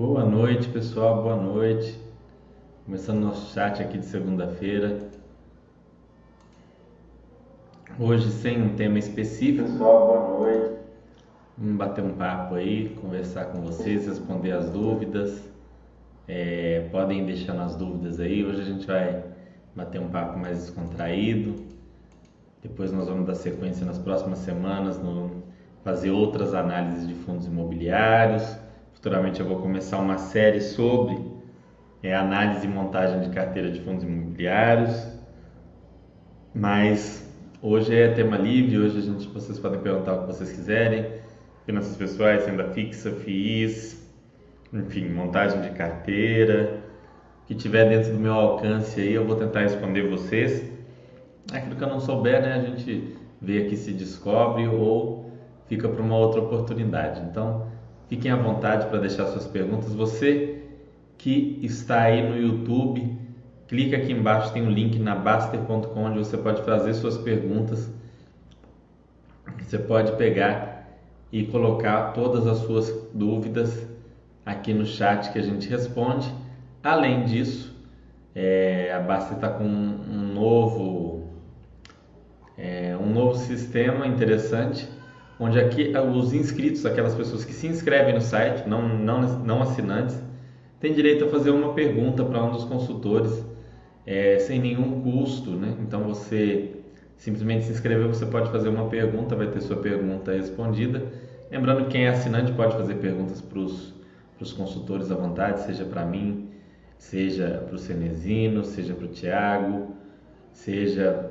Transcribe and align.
Boa 0.00 0.24
noite, 0.24 0.66
pessoal. 0.70 1.22
Boa 1.22 1.36
noite. 1.36 1.94
Começando 2.86 3.20
nosso 3.20 3.52
chat 3.52 3.82
aqui 3.82 3.98
de 3.98 4.06
segunda-feira. 4.06 4.98
Hoje 7.98 8.30
sem 8.30 8.62
um 8.62 8.74
tema 8.76 8.98
específico. 8.98 9.68
Pessoal, 9.68 10.06
boa 10.06 10.38
noite. 10.38 10.74
Vamos 11.58 11.76
bater 11.76 12.02
um 12.02 12.14
papo 12.14 12.54
aí, 12.54 12.96
conversar 12.98 13.52
com 13.52 13.60
vocês, 13.60 14.06
responder 14.06 14.52
as 14.52 14.70
dúvidas. 14.70 15.38
É, 16.26 16.88
podem 16.90 17.26
deixar 17.26 17.52
nas 17.52 17.76
dúvidas 17.76 18.18
aí. 18.20 18.42
Hoje 18.42 18.62
a 18.62 18.64
gente 18.64 18.86
vai 18.86 19.22
bater 19.76 20.00
um 20.00 20.08
papo 20.08 20.38
mais 20.38 20.60
descontraído. 20.60 21.56
Depois 22.62 22.90
nós 22.90 23.06
vamos 23.06 23.26
dar 23.26 23.34
sequência 23.34 23.84
nas 23.84 23.98
próximas 23.98 24.38
semanas, 24.38 24.98
no, 24.98 25.42
fazer 25.84 26.10
outras 26.10 26.54
análises 26.54 27.06
de 27.06 27.12
fundos 27.16 27.44
imobiliários 27.44 28.59
Futuramente 29.00 29.40
eu 29.40 29.46
vou 29.46 29.62
começar 29.62 29.96
uma 29.96 30.18
série 30.18 30.60
sobre 30.60 31.18
é, 32.02 32.14
análise 32.14 32.66
e 32.66 32.68
montagem 32.68 33.22
de 33.22 33.30
carteira 33.30 33.70
de 33.70 33.80
fundos 33.80 34.04
imobiliários. 34.04 35.06
Mas 36.54 37.26
hoje 37.62 37.96
é 37.96 38.12
tema 38.12 38.36
livre, 38.36 38.76
hoje 38.76 38.98
a 38.98 39.00
gente, 39.00 39.26
vocês 39.28 39.58
podem 39.58 39.80
perguntar 39.80 40.16
o 40.16 40.20
que 40.20 40.26
vocês 40.26 40.52
quiserem. 40.52 41.14
Finanças 41.64 41.96
pessoais, 41.96 42.44
renda 42.44 42.64
fixa, 42.74 43.10
FIIs, 43.10 44.06
enfim, 44.70 45.08
montagem 45.08 45.62
de 45.62 45.70
carteira. 45.70 46.82
O 47.42 47.46
que 47.46 47.54
tiver 47.54 47.88
dentro 47.88 48.12
do 48.12 48.20
meu 48.20 48.34
alcance 48.34 49.00
aí, 49.00 49.14
eu 49.14 49.24
vou 49.24 49.36
tentar 49.36 49.60
responder 49.60 50.10
vocês. 50.10 50.70
Aquilo 51.50 51.74
que 51.74 51.82
eu 51.82 51.88
não 51.88 52.00
souber, 52.00 52.42
né, 52.42 52.52
a 52.52 52.60
gente 52.60 53.16
vê 53.40 53.62
aqui 53.62 53.78
se 53.78 53.94
descobre 53.94 54.68
ou 54.68 55.32
fica 55.68 55.88
para 55.88 56.02
uma 56.02 56.18
outra 56.18 56.42
oportunidade. 56.42 57.22
Então, 57.22 57.79
Fiquem 58.10 58.32
à 58.32 58.34
vontade 58.34 58.86
para 58.86 58.98
deixar 58.98 59.26
suas 59.28 59.46
perguntas. 59.46 59.94
Você 59.94 60.64
que 61.16 61.60
está 61.62 62.02
aí 62.02 62.28
no 62.28 62.36
YouTube, 62.36 63.16
clica 63.68 63.96
aqui 63.96 64.10
embaixo, 64.10 64.52
tem 64.52 64.66
um 64.66 64.70
link 64.70 64.98
na 64.98 65.14
Baster.com 65.14 66.02
onde 66.02 66.18
você 66.18 66.36
pode 66.36 66.60
fazer 66.62 66.92
suas 66.94 67.16
perguntas. 67.16 67.88
Você 69.60 69.78
pode 69.78 70.10
pegar 70.16 70.88
e 71.30 71.44
colocar 71.44 72.12
todas 72.12 72.48
as 72.48 72.58
suas 72.58 72.92
dúvidas 73.14 73.86
aqui 74.44 74.74
no 74.74 74.84
chat 74.84 75.30
que 75.32 75.38
a 75.38 75.42
gente 75.42 75.68
responde. 75.68 76.34
Além 76.82 77.24
disso, 77.24 77.72
é, 78.34 78.92
a 78.92 78.98
Baster 78.98 79.36
está 79.36 79.50
com 79.50 79.62
um 79.62 80.32
novo, 80.34 81.28
é, 82.58 82.96
um 83.00 83.12
novo 83.12 83.36
sistema 83.36 84.04
interessante 84.04 84.88
onde 85.40 85.58
aqui 85.58 85.92
os 86.14 86.34
inscritos, 86.34 86.84
aquelas 86.84 87.14
pessoas 87.14 87.46
que 87.46 87.54
se 87.54 87.66
inscrevem 87.66 88.14
no 88.14 88.20
site, 88.20 88.68
não, 88.68 88.86
não, 88.86 89.22
não 89.38 89.62
assinantes, 89.62 90.22
têm 90.78 90.92
direito 90.92 91.24
a 91.24 91.28
fazer 91.28 91.50
uma 91.50 91.72
pergunta 91.72 92.22
para 92.22 92.44
um 92.44 92.52
dos 92.52 92.64
consultores 92.64 93.42
é, 94.06 94.38
sem 94.38 94.60
nenhum 94.60 95.00
custo, 95.00 95.52
né? 95.52 95.74
Então 95.80 96.04
você 96.04 96.76
simplesmente 97.16 97.64
se 97.64 97.72
inscrever, 97.72 98.06
você 98.06 98.26
pode 98.26 98.50
fazer 98.50 98.68
uma 98.68 98.88
pergunta, 98.88 99.34
vai 99.34 99.46
ter 99.46 99.62
sua 99.62 99.76
pergunta 99.76 100.32
respondida. 100.32 101.02
Lembrando 101.50 101.84
que 101.84 101.92
quem 101.92 102.04
é 102.04 102.10
assinante 102.10 102.52
pode 102.52 102.76
fazer 102.76 102.96
perguntas 102.96 103.40
para 103.40 103.58
os 103.58 104.52
consultores 104.52 105.10
à 105.10 105.14
vontade, 105.14 105.62
seja 105.62 105.84
para 105.84 106.04
mim, 106.04 106.50
seja 106.98 107.64
para 107.66 107.74
o 107.74 107.78
Cenezino, 107.78 108.62
seja 108.62 108.94
para 108.94 109.06
o 109.06 109.08
Tiago, 109.08 109.94
seja 110.52 111.30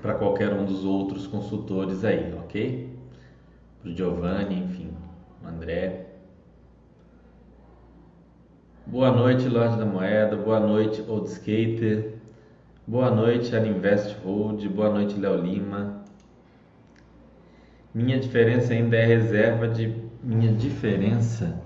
para 0.00 0.14
qualquer 0.14 0.52
um 0.52 0.64
dos 0.64 0.84
outros 0.84 1.26
consultores 1.26 2.04
aí, 2.04 2.34
ok? 2.38 2.88
Para 3.80 3.90
o 3.90 3.96
Giovanni, 3.96 4.58
enfim, 4.60 4.90
o 5.42 5.48
André. 5.48 6.06
Boa 8.86 9.10
noite, 9.10 9.48
Lorde 9.48 9.76
da 9.76 9.84
Moeda. 9.84 10.36
Boa 10.36 10.60
noite, 10.60 11.04
Old 11.06 11.28
Skater. 11.28 12.14
Boa 12.86 13.10
noite, 13.10 13.54
Aninvest 13.54 14.16
Hold. 14.24 14.66
Boa 14.68 14.90
noite, 14.90 15.18
Léo 15.18 15.36
Lima. 15.36 16.02
Minha 17.94 18.18
diferença 18.18 18.72
ainda 18.72 18.96
é 18.96 19.04
reserva 19.04 19.68
de. 19.68 19.94
Minha 20.22 20.52
diferença 20.52 21.60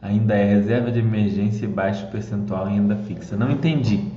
ainda 0.00 0.34
é 0.34 0.44
reserva 0.44 0.90
de 0.90 0.98
emergência 0.98 1.64
e 1.64 1.68
baixo 1.68 2.06
percentual 2.08 2.68
em 2.68 2.74
renda 2.74 2.96
fixa. 2.96 3.36
Não 3.36 3.50
entendi. 3.50 4.13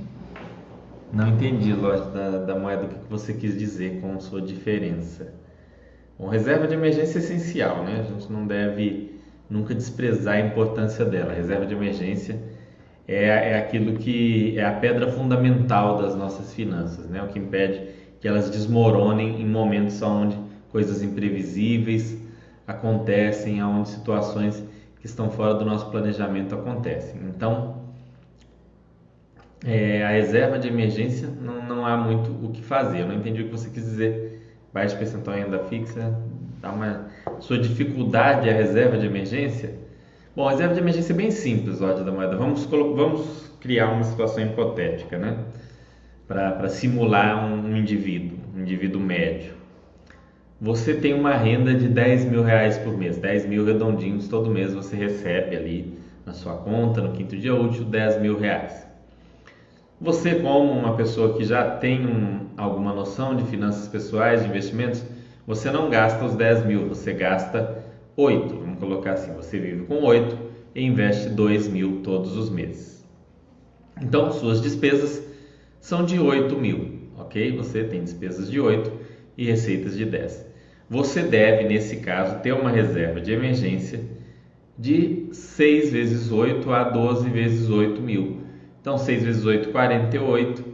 Não 1.12 1.28
entendi, 1.28 1.72
lógico, 1.72 2.10
da, 2.10 2.44
da 2.44 2.54
moeda, 2.58 2.84
o 2.84 2.88
que 2.88 3.10
você 3.10 3.32
quis 3.32 3.58
dizer 3.58 4.00
com 4.00 4.20
sua 4.20 4.42
diferença. 4.42 5.32
Bom, 6.18 6.28
reserva 6.28 6.66
de 6.66 6.74
emergência 6.74 7.18
é 7.18 7.22
essencial, 7.22 7.84
né? 7.84 8.00
A 8.00 8.02
gente 8.02 8.30
não 8.30 8.46
deve 8.46 9.18
nunca 9.48 9.74
desprezar 9.74 10.34
a 10.34 10.40
importância 10.40 11.04
dela. 11.04 11.32
A 11.32 11.34
reserva 11.34 11.64
de 11.64 11.74
emergência 11.74 12.38
é, 13.06 13.52
é 13.52 13.58
aquilo 13.58 13.94
que 13.94 14.58
é 14.58 14.64
a 14.64 14.72
pedra 14.72 15.10
fundamental 15.12 15.96
das 15.96 16.14
nossas 16.14 16.52
finanças, 16.52 17.08
né? 17.08 17.22
O 17.22 17.28
que 17.28 17.38
impede 17.38 17.88
que 18.20 18.28
elas 18.28 18.50
desmoronem 18.50 19.40
em 19.40 19.46
momentos 19.46 20.02
onde 20.02 20.36
coisas 20.70 21.02
imprevisíveis 21.02 22.18
acontecem, 22.66 23.62
onde 23.62 23.88
situações 23.88 24.62
que 25.00 25.06
estão 25.06 25.30
fora 25.30 25.54
do 25.54 25.64
nosso 25.64 25.90
planejamento 25.90 26.54
acontecem. 26.54 27.20
Então, 27.28 27.77
é, 29.64 30.04
a 30.04 30.10
reserva 30.10 30.58
de 30.58 30.68
emergência 30.68 31.28
não, 31.40 31.66
não 31.66 31.86
há 31.86 31.96
muito 31.96 32.30
o 32.44 32.50
que 32.50 32.62
fazer. 32.62 33.00
Eu 33.00 33.08
não 33.08 33.14
entendi 33.14 33.42
o 33.42 33.46
que 33.46 33.50
você 33.50 33.70
quis 33.70 33.84
dizer. 33.84 34.42
Baixo 34.72 34.96
percentual 34.96 35.36
em 35.36 35.40
renda 35.40 35.58
fixa, 35.60 36.14
dá 36.60 36.70
uma 36.70 37.06
sua 37.40 37.58
dificuldade 37.58 38.50
a 38.50 38.52
reserva 38.52 38.98
de 38.98 39.06
emergência. 39.06 39.74
Bom, 40.36 40.46
a 40.46 40.50
reserva 40.52 40.74
de 40.74 40.80
emergência 40.80 41.12
é 41.12 41.16
bem 41.16 41.30
simples, 41.30 41.80
ódio 41.80 42.04
da 42.04 42.12
moeda. 42.12 42.36
Vamos, 42.36 42.64
vamos 42.66 43.50
criar 43.60 43.90
uma 43.90 44.04
situação 44.04 44.44
hipotética, 44.44 45.18
né? 45.18 45.38
Para 46.26 46.68
simular 46.68 47.44
um, 47.46 47.70
um 47.70 47.76
indivíduo, 47.76 48.38
um 48.54 48.60
indivíduo 48.60 49.00
médio. 49.00 49.54
Você 50.60 50.94
tem 50.94 51.14
uma 51.14 51.34
renda 51.34 51.72
de 51.72 51.88
10 51.88 52.26
mil 52.26 52.42
reais 52.42 52.76
por 52.78 52.96
mês, 52.96 53.16
10 53.16 53.46
mil 53.46 53.64
redondinhos 53.64 54.28
todo 54.28 54.50
mês 54.50 54.74
você 54.74 54.96
recebe 54.96 55.56
ali 55.56 55.98
na 56.26 56.32
sua 56.32 56.56
conta, 56.56 57.00
no 57.00 57.12
quinto 57.12 57.36
dia 57.36 57.54
útil, 57.54 57.84
10 57.84 58.20
mil 58.20 58.38
reais. 58.38 58.87
Você, 60.00 60.36
como 60.36 60.70
uma 60.70 60.96
pessoa 60.96 61.36
que 61.36 61.44
já 61.44 61.68
tem 61.76 62.06
um, 62.06 62.46
alguma 62.56 62.94
noção 62.94 63.34
de 63.34 63.44
finanças 63.44 63.88
pessoais, 63.88 64.42
de 64.42 64.48
investimentos, 64.48 65.04
você 65.44 65.70
não 65.70 65.90
gasta 65.90 66.24
os 66.24 66.36
10 66.36 66.66
mil, 66.66 66.86
você 66.88 67.12
gasta 67.12 67.84
8. 68.16 68.54
Vamos 68.54 68.78
colocar 68.78 69.14
assim: 69.14 69.32
você 69.32 69.58
vive 69.58 69.86
com 69.86 70.04
8 70.04 70.38
e 70.74 70.84
investe 70.84 71.28
2 71.30 71.68
mil 71.68 72.00
todos 72.02 72.36
os 72.36 72.48
meses. 72.48 73.04
Então, 74.00 74.30
suas 74.30 74.60
despesas 74.60 75.26
são 75.80 76.04
de 76.04 76.20
8 76.20 76.54
mil, 76.56 77.08
ok? 77.18 77.56
Você 77.56 77.82
tem 77.82 78.04
despesas 78.04 78.48
de 78.48 78.60
8 78.60 78.92
e 79.36 79.46
receitas 79.46 79.96
de 79.96 80.04
10. 80.04 80.46
Você 80.88 81.22
deve, 81.22 81.64
nesse 81.64 81.96
caso, 81.96 82.38
ter 82.40 82.52
uma 82.52 82.70
reserva 82.70 83.20
de 83.20 83.32
emergência 83.32 84.00
de 84.78 85.26
6 85.32 85.90
vezes 85.90 86.30
8 86.30 86.70
a 86.72 86.84
12 86.84 87.28
vezes 87.30 87.68
8 87.68 88.00
mil. 88.00 88.37
Então, 88.80 88.96
6 88.96 89.24
vezes 89.24 89.44
8, 89.44 89.70
48. 89.70 90.64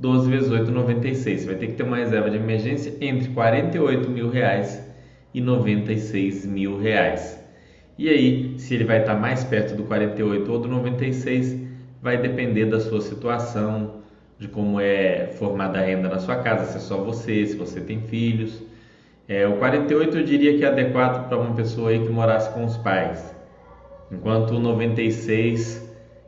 12 0.00 0.30
vezes 0.30 0.50
8, 0.50 0.70
96. 0.70 1.40
Você 1.40 1.46
vai 1.46 1.54
ter 1.54 1.66
que 1.68 1.74
ter 1.74 1.84
uma 1.84 1.96
reserva 1.96 2.28
de 2.28 2.36
emergência 2.36 2.92
entre 3.00 3.28
48 3.28 4.10
mil 4.10 4.28
reais 4.28 4.84
e 5.32 5.40
96 5.40 6.44
mil 6.44 6.78
reais. 6.78 7.40
E 7.96 8.08
aí, 8.08 8.54
se 8.58 8.74
ele 8.74 8.84
vai 8.84 9.00
estar 9.00 9.14
mais 9.14 9.44
perto 9.44 9.76
do 9.76 9.84
48 9.84 10.50
ou 10.50 10.58
do 10.58 10.68
96, 10.68 11.56
vai 12.02 12.16
depender 12.16 12.64
da 12.64 12.80
sua 12.80 13.00
situação, 13.00 14.02
de 14.38 14.48
como 14.48 14.80
é 14.80 15.28
formada 15.38 15.78
a 15.78 15.82
renda 15.82 16.08
na 16.08 16.18
sua 16.18 16.36
casa, 16.36 16.64
se 16.64 16.78
é 16.78 16.80
só 16.80 16.96
você, 16.96 17.46
se 17.46 17.56
você 17.56 17.80
tem 17.80 18.00
filhos. 18.00 18.60
É, 19.28 19.46
o 19.46 19.56
48 19.58 20.18
eu 20.18 20.24
diria 20.24 20.58
que 20.58 20.64
é 20.64 20.68
adequado 20.68 21.28
para 21.28 21.38
uma 21.38 21.54
pessoa 21.54 21.90
aí 21.90 22.00
que 22.00 22.08
morasse 22.10 22.50
com 22.52 22.64
os 22.64 22.76
pais, 22.76 23.34
enquanto 24.10 24.50
o 24.54 24.58
96 24.58 25.81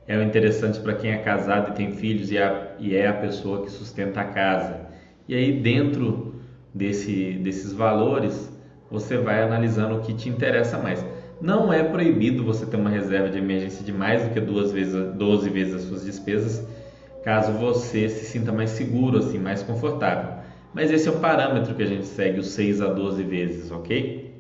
é 0.07 0.23
interessante 0.23 0.81
para 0.81 0.95
quem 0.95 1.13
é 1.13 1.19
casado 1.19 1.71
e 1.71 1.75
tem 1.75 1.93
filhos 1.93 2.31
e, 2.31 2.39
a, 2.39 2.75
e 2.79 2.95
é 2.95 3.09
a 3.09 3.15
pessoa 3.15 3.63
que 3.63 3.71
sustenta 3.71 4.21
a 4.21 4.25
casa. 4.25 4.81
E 5.27 5.35
aí, 5.35 5.61
dentro 5.61 6.35
desse, 6.75 7.33
desses 7.43 7.73
valores, 7.73 8.53
você 8.91 9.17
vai 9.17 9.43
analisando 9.43 9.97
o 9.97 10.01
que 10.01 10.13
te 10.13 10.29
interessa 10.29 10.79
mais. 10.79 11.05
Não 11.41 11.73
é 11.73 11.83
proibido 11.83 12.45
você 12.45 12.67
ter 12.67 12.77
uma 12.77 12.91
reserva 12.91 13.31
de 13.31 13.39
emergência 13.39 13.83
de 13.83 13.93
mais 13.93 14.23
do 14.23 14.31
que 14.31 14.41
duas 14.41 14.73
vezes, 14.73 14.95
12 15.15 15.49
vezes 15.49 15.75
as 15.75 15.83
suas 15.83 16.05
despesas, 16.05 16.67
caso 17.25 17.53
você 17.53 18.09
se 18.09 18.27
sinta 18.27 18.53
mais 18.53 18.71
seguro, 18.71 19.19
assim, 19.19 19.39
mais 19.39 19.63
confortável. 19.63 20.45
Mas 20.75 20.91
esse 20.91 21.09
é 21.09 21.11
o 21.11 21.19
parâmetro 21.19 21.75
que 21.75 21.83
a 21.83 21.87
gente 21.87 22.07
segue, 22.07 22.41
os 22.41 22.49
6 22.49 22.83
a 22.83 22.89
12 22.89 23.23
vezes, 23.23 23.71
ok? 23.71 24.35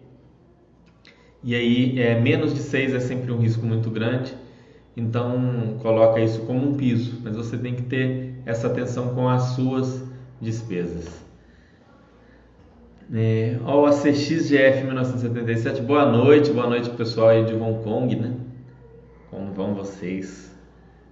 E 1.42 1.54
aí, 1.54 2.00
é, 2.00 2.20
menos 2.20 2.52
de 2.52 2.60
6 2.60 2.94
é 2.94 3.00
sempre 3.00 3.32
um 3.32 3.38
risco 3.38 3.64
muito 3.64 3.90
grande 3.90 4.43
então 4.96 5.76
coloca 5.82 6.20
isso 6.20 6.40
como 6.42 6.68
um 6.68 6.74
piso, 6.74 7.20
mas 7.22 7.36
você 7.36 7.56
tem 7.56 7.74
que 7.74 7.82
ter 7.82 8.34
essa 8.46 8.66
atenção 8.66 9.14
com 9.14 9.28
as 9.28 9.42
suas 9.54 10.02
despesas. 10.40 11.24
É, 13.12 13.58
ó, 13.64 13.86
a 13.86 13.90
CXGF 13.90 14.84
1977, 14.84 15.82
boa 15.82 16.10
noite, 16.10 16.50
boa 16.50 16.66
noite 16.66 16.88
pessoal 16.90 17.28
aí 17.28 17.44
de 17.44 17.54
Hong 17.54 17.82
Kong, 17.82 18.16
né? 18.16 18.34
Como 19.30 19.52
vão 19.52 19.74
vocês? 19.74 20.54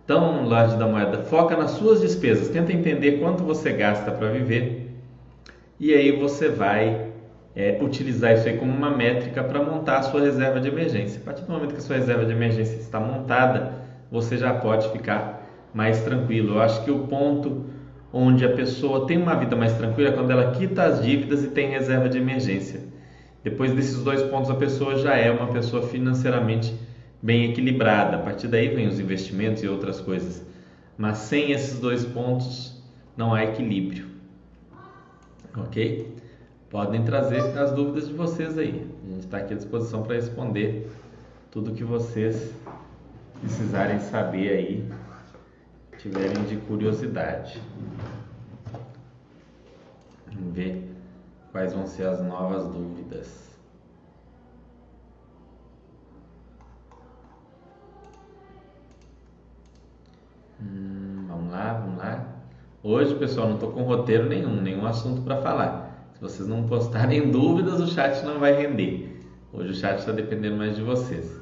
Então, 0.04 0.48
loja 0.48 0.76
da 0.76 0.86
moeda, 0.86 1.18
foca 1.24 1.56
nas 1.56 1.72
suas 1.72 2.00
despesas, 2.00 2.48
tenta 2.48 2.72
entender 2.72 3.18
quanto 3.18 3.42
você 3.42 3.72
gasta 3.72 4.10
para 4.10 4.30
viver 4.30 4.82
e 5.78 5.92
aí 5.92 6.12
você 6.12 6.48
vai 6.48 7.11
é, 7.54 7.78
utilizar 7.82 8.32
isso 8.32 8.48
aí 8.48 8.56
como 8.56 8.72
uma 8.72 8.90
métrica 8.90 9.44
para 9.44 9.62
montar 9.62 9.98
a 9.98 10.02
sua 10.02 10.20
reserva 10.22 10.60
de 10.60 10.68
emergência. 10.68 11.20
A 11.20 11.24
partir 11.24 11.42
do 11.42 11.52
momento 11.52 11.72
que 11.72 11.78
a 11.78 11.82
sua 11.82 11.96
reserva 11.96 12.24
de 12.24 12.32
emergência 12.32 12.76
está 12.76 12.98
montada, 12.98 13.72
você 14.10 14.36
já 14.36 14.54
pode 14.54 14.90
ficar 14.90 15.46
mais 15.74 16.02
tranquilo. 16.02 16.54
Eu 16.54 16.62
acho 16.62 16.84
que 16.84 16.90
o 16.90 17.00
ponto 17.06 17.66
onde 18.12 18.44
a 18.44 18.52
pessoa 18.52 19.06
tem 19.06 19.16
uma 19.16 19.34
vida 19.34 19.56
mais 19.56 19.72
tranquila 19.74 20.10
é 20.10 20.12
quando 20.12 20.30
ela 20.30 20.50
quita 20.52 20.82
as 20.84 21.02
dívidas 21.02 21.44
e 21.44 21.48
tem 21.48 21.70
reserva 21.70 22.08
de 22.08 22.18
emergência. 22.18 22.80
Depois 23.42 23.72
desses 23.72 24.02
dois 24.02 24.22
pontos, 24.22 24.50
a 24.50 24.54
pessoa 24.54 24.96
já 24.96 25.16
é 25.16 25.30
uma 25.30 25.48
pessoa 25.48 25.82
financeiramente 25.88 26.74
bem 27.20 27.50
equilibrada. 27.50 28.16
A 28.16 28.20
partir 28.20 28.48
daí 28.48 28.68
vem 28.68 28.86
os 28.86 29.00
investimentos 29.00 29.62
e 29.62 29.68
outras 29.68 30.00
coisas. 30.00 30.46
Mas 30.96 31.18
sem 31.18 31.50
esses 31.50 31.80
dois 31.80 32.04
pontos, 32.04 32.80
não 33.16 33.34
há 33.34 33.44
equilíbrio. 33.44 34.06
Ok? 35.56 36.21
Podem 36.72 37.04
trazer 37.04 37.42
as 37.58 37.70
dúvidas 37.72 38.08
de 38.08 38.14
vocês 38.14 38.56
aí. 38.56 38.90
A 39.04 39.10
gente 39.10 39.24
está 39.26 39.36
aqui 39.36 39.52
à 39.52 39.56
disposição 39.58 40.02
para 40.02 40.14
responder 40.14 40.90
tudo 41.50 41.74
que 41.74 41.84
vocês 41.84 42.50
precisarem 43.42 44.00
saber 44.00 44.48
aí 44.48 44.92
tiverem 45.98 46.42
de 46.44 46.56
curiosidade. 46.56 47.60
Vamos 50.32 50.54
ver 50.54 50.90
quais 51.52 51.74
vão 51.74 51.86
ser 51.86 52.06
as 52.06 52.22
novas 52.22 52.64
dúvidas. 52.64 53.50
Hum, 60.58 61.26
vamos 61.28 61.52
lá, 61.52 61.74
vamos 61.74 61.98
lá. 61.98 62.26
Hoje, 62.82 63.14
pessoal, 63.16 63.48
não 63.48 63.56
estou 63.56 63.72
com 63.72 63.82
roteiro 63.82 64.26
nenhum, 64.26 64.58
nenhum 64.62 64.86
assunto 64.86 65.20
para 65.20 65.36
falar. 65.42 65.91
Vocês 66.22 66.48
não 66.48 66.62
postarem 66.68 67.28
dúvidas, 67.32 67.80
o 67.80 67.88
chat 67.88 68.24
não 68.24 68.38
vai 68.38 68.54
render. 68.54 69.20
Hoje 69.52 69.72
o 69.72 69.74
chat 69.74 69.98
está 69.98 70.12
dependendo 70.12 70.56
mais 70.56 70.76
de 70.76 70.82
vocês. 70.82 71.36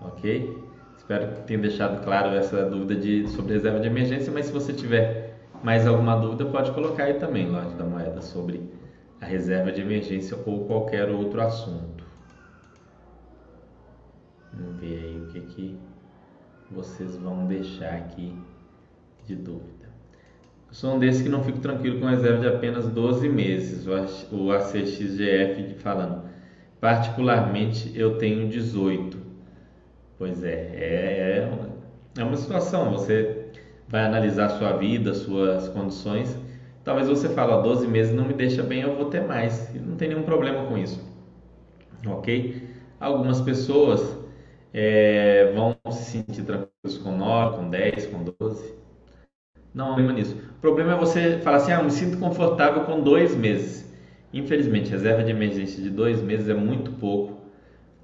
Ok? 0.00 0.62
Espero 0.96 1.34
que 1.34 1.42
tenha 1.42 1.58
deixado 1.58 2.04
claro 2.04 2.28
essa 2.36 2.68
dúvida 2.68 2.94
de, 2.94 3.26
sobre 3.28 3.54
reserva 3.54 3.80
de 3.80 3.88
emergência, 3.88 4.30
mas 4.32 4.46
se 4.46 4.52
você 4.52 4.72
tiver 4.72 5.38
mais 5.62 5.86
alguma 5.86 6.16
dúvida, 6.16 6.44
pode 6.44 6.70
colocar 6.72 7.04
aí 7.04 7.14
também, 7.14 7.50
Loja 7.50 7.74
da 7.76 7.84
Moeda, 7.84 8.20
sobre 8.20 8.70
a 9.20 9.24
reserva 9.24 9.72
de 9.72 9.80
emergência 9.80 10.38
ou 10.44 10.66
qualquer 10.66 11.08
outro 11.08 11.40
assunto. 11.40 12.04
Vamos 14.52 14.80
ver 14.80 14.98
aí 14.98 15.20
o 15.20 15.26
que, 15.28 15.40
que 15.40 15.78
vocês 16.70 17.16
vão 17.16 17.46
deixar 17.46 17.94
aqui 17.94 18.36
de 19.26 19.34
dúvida. 19.34 19.73
Sou 20.74 20.96
um 20.96 20.98
desses 20.98 21.22
que 21.22 21.28
não 21.28 21.44
fico 21.44 21.60
tranquilo 21.60 22.00
com 22.00 22.06
reserva 22.06 22.40
de 22.40 22.48
apenas 22.48 22.88
12 22.88 23.28
meses, 23.28 23.86
o 23.86 24.50
ACXGF 24.50 25.74
falando. 25.78 26.24
Particularmente 26.80 27.92
eu 27.94 28.18
tenho 28.18 28.48
18 28.48 29.16
Pois 30.18 30.42
é, 30.42 30.50
é, 30.50 31.48
é, 32.18 32.20
é 32.20 32.24
uma 32.24 32.36
situação. 32.36 32.90
Você 32.90 33.50
vai 33.86 34.04
analisar 34.04 34.48
sua 34.48 34.72
vida, 34.72 35.14
suas 35.14 35.68
condições. 35.68 36.36
Talvez 36.82 37.06
você 37.06 37.28
fale, 37.28 37.52
ó, 37.52 37.62
12 37.62 37.86
meses 37.86 38.12
não 38.12 38.24
me 38.24 38.34
deixa 38.34 38.64
bem, 38.64 38.80
eu 38.80 38.96
vou 38.96 39.04
ter 39.06 39.20
mais. 39.20 39.72
E 39.76 39.78
não 39.78 39.94
tem 39.94 40.08
nenhum 40.08 40.24
problema 40.24 40.66
com 40.66 40.76
isso. 40.76 41.00
Ok? 42.04 42.68
Algumas 42.98 43.40
pessoas 43.40 44.18
é, 44.72 45.52
vão 45.54 45.76
se 45.92 46.02
sentir 46.02 46.42
tranquilos 46.42 46.98
com 47.00 47.16
9, 47.16 47.58
com 47.58 47.70
10, 47.70 48.06
com 48.06 48.24
12. 48.24 48.83
Não 49.74 49.86
há 49.86 49.94
problema 49.94 50.12
nisso. 50.12 50.36
O 50.56 50.60
problema 50.60 50.92
é 50.92 50.96
você 50.96 51.38
falar 51.38 51.56
assim, 51.56 51.72
ah, 51.72 51.82
me 51.82 51.90
sinto 51.90 52.18
confortável 52.18 52.84
com 52.84 53.02
dois 53.02 53.34
meses. 53.34 53.92
Infelizmente, 54.32 54.90
reserva 54.90 55.22
de 55.22 55.30
emergência 55.30 55.82
de 55.82 55.90
dois 55.90 56.22
meses 56.22 56.48
é 56.48 56.54
muito 56.54 56.92
pouco 56.92 57.44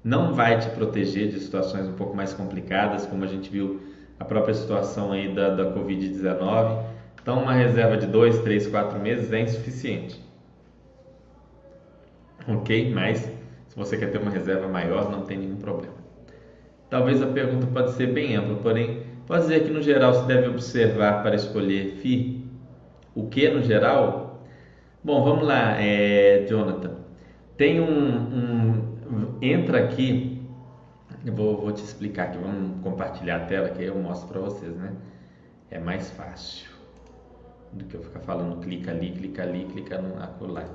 não 0.03 0.33
vai 0.33 0.57
te 0.57 0.69
proteger 0.69 1.29
de 1.29 1.39
situações 1.39 1.87
um 1.87 1.93
pouco 1.93 2.15
mais 2.15 2.33
complicadas, 2.33 3.05
como 3.05 3.23
a 3.23 3.27
gente 3.27 3.49
viu 3.49 3.81
a 4.19 4.25
própria 4.25 4.53
situação 4.53 5.11
aí 5.11 5.33
da, 5.33 5.49
da 5.55 5.73
Covid-19. 5.73 6.83
Então, 7.21 7.43
uma 7.43 7.53
reserva 7.53 7.97
de 7.97 8.07
2, 8.07 8.39
3, 8.39 8.67
4 8.67 8.99
meses 8.99 9.31
é 9.31 9.41
insuficiente. 9.41 10.19
Ok? 12.47 12.91
Mas, 12.93 13.19
se 13.67 13.75
você 13.75 13.95
quer 13.95 14.11
ter 14.11 14.17
uma 14.17 14.31
reserva 14.31 14.67
maior, 14.67 15.11
não 15.11 15.21
tem 15.21 15.37
nenhum 15.37 15.57
problema. 15.57 15.93
Talvez 16.89 17.21
a 17.21 17.27
pergunta 17.27 17.67
pode 17.67 17.91
ser 17.91 18.07
bem 18.07 18.35
ampla, 18.35 18.55
porém, 18.55 19.03
pode 19.31 19.43
dizer 19.43 19.63
que 19.63 19.69
no 19.69 19.81
geral 19.81 20.13
se 20.13 20.27
deve 20.27 20.49
observar 20.49 21.23
para 21.23 21.35
escolher 21.35 21.95
FI? 22.01 22.45
O 23.15 23.29
que 23.29 23.47
no 23.47 23.63
geral? 23.63 24.43
Bom, 25.01 25.23
vamos 25.23 25.47
lá, 25.47 25.81
é, 25.81 26.45
Jonathan. 26.49 26.97
Tem 27.55 27.79
um, 27.79 27.87
um 27.87 29.37
entra 29.41 29.85
aqui, 29.85 30.45
eu 31.25 31.33
vou, 31.33 31.55
vou 31.61 31.71
te 31.71 31.81
explicar 31.81 32.23
aqui, 32.23 32.39
vamos 32.39 32.83
compartilhar 32.83 33.37
a 33.37 33.45
tela 33.45 33.69
que 33.69 33.79
aí 33.79 33.87
eu 33.87 33.95
mostro 33.95 34.27
para 34.27 34.41
vocês, 34.41 34.75
né? 34.75 34.91
É 35.69 35.79
mais 35.79 36.11
fácil 36.11 36.67
do 37.71 37.85
que 37.85 37.95
eu 37.95 38.03
ficar 38.03 38.19
falando 38.19 38.59
clica 38.59 38.91
ali, 38.91 39.11
clica 39.11 39.43
ali, 39.43 39.63
clica 39.63 39.97
no 39.97 40.21
acolá. 40.21 40.65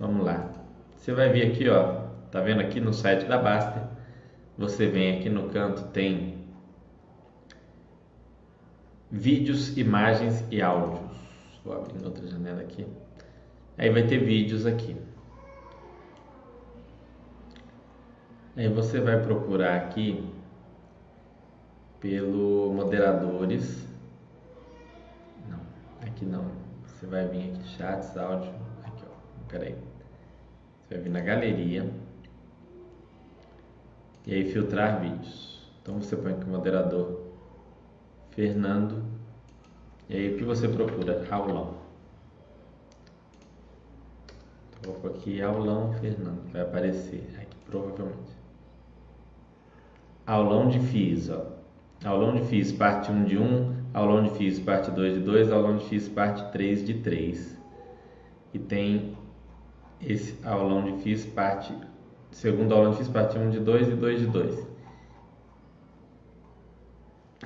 Vamos 0.00 0.24
lá. 0.24 0.50
Você 0.96 1.12
vai 1.12 1.28
vir 1.28 1.46
aqui, 1.46 1.68
ó, 1.68 2.04
tá 2.30 2.40
vendo 2.40 2.62
aqui 2.62 2.80
no 2.80 2.94
site 2.94 3.26
da 3.26 3.36
Baster? 3.36 3.82
Você 4.56 4.86
vem 4.86 5.18
aqui 5.18 5.28
no 5.28 5.50
canto 5.50 5.82
tem 5.88 6.33
vídeos, 9.14 9.76
imagens 9.78 10.44
e 10.50 10.60
áudios. 10.60 11.00
Vou 11.64 11.74
abrir 11.76 12.04
outra 12.04 12.26
janela 12.26 12.60
aqui. 12.60 12.84
Aí 13.78 13.88
vai 13.88 14.06
ter 14.06 14.18
vídeos 14.18 14.66
aqui. 14.66 14.96
Aí 18.56 18.68
você 18.68 19.00
vai 19.00 19.22
procurar 19.22 19.76
aqui 19.76 20.28
pelo 22.00 22.72
moderadores. 22.74 23.86
Não, 25.48 25.60
aqui 26.02 26.24
não. 26.24 26.44
Você 26.84 27.06
vai 27.06 27.26
vir 27.28 27.52
aqui 27.52 27.68
chats, 27.68 28.16
áudio, 28.16 28.52
aqui 28.84 29.04
ó. 29.08 29.48
Peraí. 29.48 29.76
Você 30.82 30.94
vai 30.94 31.04
vir 31.04 31.10
na 31.10 31.20
galeria 31.20 31.88
e 34.26 34.34
aí 34.34 34.52
filtrar 34.52 35.00
vídeos. 35.00 35.70
Então 35.80 36.00
você 36.00 36.16
põe 36.16 36.32
aqui 36.32 36.46
moderador 36.46 37.23
Fernando 38.34 39.02
e 40.08 40.16
aí 40.16 40.34
o 40.34 40.38
que 40.38 40.44
você 40.44 40.68
procura? 40.68 41.26
Aulão. 41.30 41.74
Colocar 44.84 45.08
aqui 45.08 45.40
aulão 45.40 45.92
Fernando, 45.94 46.52
vai 46.52 46.62
aparecer 46.62 47.24
aqui 47.40 47.56
provavelmente 47.66 48.44
aulão 50.26 50.68
de 50.68 50.80
FIS, 50.80 51.30
ó. 51.30 51.46
Aulão 52.04 52.34
de 52.34 52.42
FIS 52.44 52.72
parte 52.72 53.10
1 53.10 53.24
de 53.24 53.38
1, 53.38 53.74
aulão 53.94 54.22
de 54.22 54.30
FIS 54.30 54.58
parte 54.58 54.90
2 54.90 55.14
de 55.14 55.20
2, 55.20 55.52
aulão 55.52 55.76
de 55.76 55.84
FIS 55.84 56.08
parte 56.08 56.52
3 56.52 56.84
de 56.84 56.94
3. 56.94 57.58
E 58.52 58.58
tem 58.58 59.16
esse 60.00 60.38
aulão 60.44 60.82
de 60.84 61.02
FIS 61.02 61.24
parte 61.26 61.74
segundo 62.30 62.74
aulão 62.74 62.90
de 62.90 62.98
FIS 62.98 63.08
parte 63.08 63.38
1 63.38 63.50
de 63.50 63.60
2 63.60 63.88
e 63.88 63.94
2 63.94 64.20
de 64.20 64.26
2. 64.26 64.73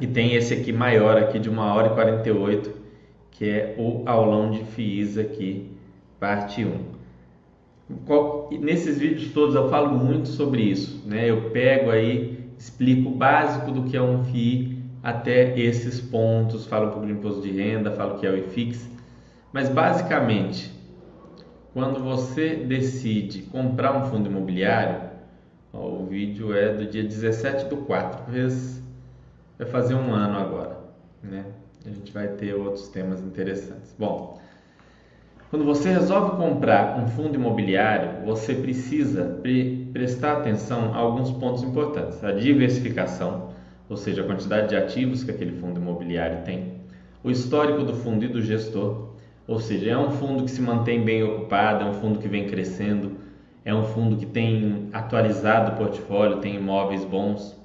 E 0.00 0.06
tem 0.06 0.34
esse 0.34 0.54
aqui 0.54 0.72
maior 0.72 1.16
aqui 1.16 1.38
de 1.38 1.50
1 1.50 1.58
hora 1.58 1.88
e 1.88 1.94
48, 1.94 2.70
que 3.30 3.48
é 3.48 3.74
o 3.78 4.02
aulão 4.06 4.50
de 4.50 4.64
FIS 4.64 5.18
aqui, 5.18 5.70
parte 6.20 6.64
1. 6.64 6.98
Nesses 8.60 8.98
vídeos 8.98 9.32
todos 9.32 9.54
eu 9.54 9.68
falo 9.68 9.96
muito 9.96 10.28
sobre 10.28 10.62
isso, 10.62 11.02
né? 11.06 11.30
Eu 11.30 11.50
pego 11.50 11.90
aí 11.90 12.38
explico 12.58 13.08
o 13.08 13.14
básico 13.14 13.70
do 13.70 13.84
que 13.84 13.96
é 13.96 14.02
um 14.02 14.24
FII 14.24 14.78
até 15.02 15.58
esses 15.58 16.00
pontos, 16.00 16.66
falo 16.66 16.88
um 16.88 16.90
pouco 16.90 17.06
de 17.06 17.12
imposto 17.12 17.40
de 17.40 17.50
renda, 17.50 17.92
falo 17.92 18.18
que 18.18 18.26
é 18.26 18.30
o 18.30 18.36
IFIX, 18.36 18.88
mas 19.52 19.68
basicamente, 19.68 20.70
quando 21.72 22.02
você 22.02 22.56
decide 22.56 23.42
comprar 23.42 23.96
um 23.96 24.10
fundo 24.10 24.28
imobiliário, 24.28 25.08
ó, 25.72 25.86
o 25.86 26.06
vídeo 26.06 26.52
é 26.52 26.74
do 26.74 26.84
dia 26.84 27.04
17 27.04 27.66
do 27.66 27.78
4, 27.78 28.24
vai 29.58 29.66
fazer 29.66 29.94
um 29.94 30.12
ano 30.12 30.38
agora, 30.38 30.78
né? 31.22 31.44
A 31.84 31.90
gente 31.90 32.12
vai 32.12 32.28
ter 32.28 32.54
outros 32.54 32.88
temas 32.88 33.20
interessantes. 33.20 33.94
Bom, 33.98 34.38
quando 35.50 35.64
você 35.64 35.90
resolve 35.90 36.36
comprar 36.36 36.98
um 36.98 37.08
fundo 37.08 37.34
imobiliário, 37.34 38.24
você 38.24 38.54
precisa 38.54 39.38
pre 39.42 39.88
prestar 39.92 40.38
atenção 40.38 40.94
a 40.94 40.98
alguns 40.98 41.30
pontos 41.32 41.62
importantes. 41.62 42.22
A 42.22 42.32
diversificação, 42.32 43.50
ou 43.88 43.96
seja, 43.96 44.22
a 44.22 44.26
quantidade 44.26 44.68
de 44.68 44.76
ativos 44.76 45.24
que 45.24 45.30
aquele 45.30 45.58
fundo 45.58 45.80
imobiliário 45.80 46.44
tem, 46.44 46.74
o 47.24 47.30
histórico 47.30 47.82
do 47.82 47.94
fundo 47.94 48.24
e 48.24 48.28
do 48.28 48.42
gestor, 48.42 49.08
Ou 49.48 49.58
seja, 49.58 49.92
é 49.92 49.96
um 49.96 50.10
fundo 50.10 50.44
que 50.44 50.50
se 50.50 50.60
mantém 50.60 51.02
bem 51.02 51.22
ocupado, 51.22 51.82
é 51.82 51.86
um 51.88 51.94
fundo 51.94 52.18
que 52.18 52.28
vem 52.28 52.46
crescendo, 52.46 53.16
é 53.64 53.74
um 53.74 53.82
fundo 53.82 54.16
que 54.16 54.26
tem 54.26 54.90
atualizado 54.92 55.72
o 55.72 55.76
portfólio, 55.76 56.40
tem 56.40 56.56
imóveis 56.56 57.02
bons, 57.02 57.57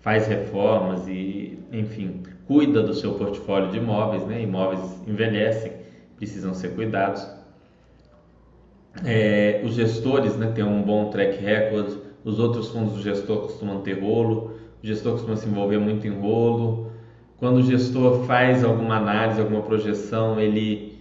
faz 0.00 0.26
reformas 0.26 1.06
e, 1.08 1.58
enfim, 1.72 2.22
cuida 2.46 2.82
do 2.82 2.94
seu 2.94 3.14
portfólio 3.14 3.70
de 3.70 3.78
imóveis, 3.78 4.24
né? 4.26 4.42
Imóveis 4.42 4.80
envelhecem, 5.06 5.72
precisam 6.16 6.54
ser 6.54 6.74
cuidados. 6.74 7.26
É, 9.04 9.60
os 9.64 9.74
gestores 9.74 10.36
né, 10.36 10.50
têm 10.54 10.64
um 10.64 10.82
bom 10.82 11.10
track 11.10 11.38
record, 11.42 11.98
os 12.24 12.38
outros 12.38 12.68
fundos 12.68 12.94
do 12.94 13.02
gestor 13.02 13.42
costumam 13.42 13.82
ter 13.82 14.00
rolo, 14.00 14.58
o 14.82 14.86
gestor 14.86 15.12
costuma 15.12 15.36
se 15.36 15.48
envolver 15.48 15.78
muito 15.78 16.06
em 16.06 16.18
rolo. 16.18 16.90
Quando 17.38 17.58
o 17.58 17.62
gestor 17.62 18.24
faz 18.24 18.64
alguma 18.64 18.96
análise, 18.96 19.40
alguma 19.40 19.62
projeção, 19.62 20.40
ele, 20.40 20.98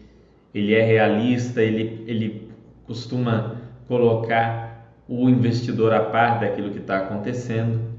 ele 0.54 0.74
é 0.74 0.84
realista, 0.84 1.62
ele, 1.62 2.04
ele 2.06 2.50
costuma 2.86 3.56
colocar 3.88 4.94
o 5.08 5.30
investidor 5.30 5.94
a 5.94 6.02
par 6.02 6.40
daquilo 6.40 6.72
que 6.72 6.80
está 6.80 6.98
acontecendo. 6.98 7.95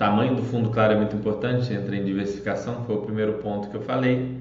Tamanho 0.00 0.34
do 0.34 0.42
fundo, 0.42 0.70
claro, 0.70 0.94
é 0.94 0.96
muito 0.96 1.14
importante, 1.14 1.74
entra 1.74 1.94
em 1.94 2.02
diversificação, 2.02 2.86
foi 2.86 2.94
o 2.96 3.02
primeiro 3.02 3.34
ponto 3.34 3.68
que 3.68 3.76
eu 3.76 3.82
falei. 3.82 4.34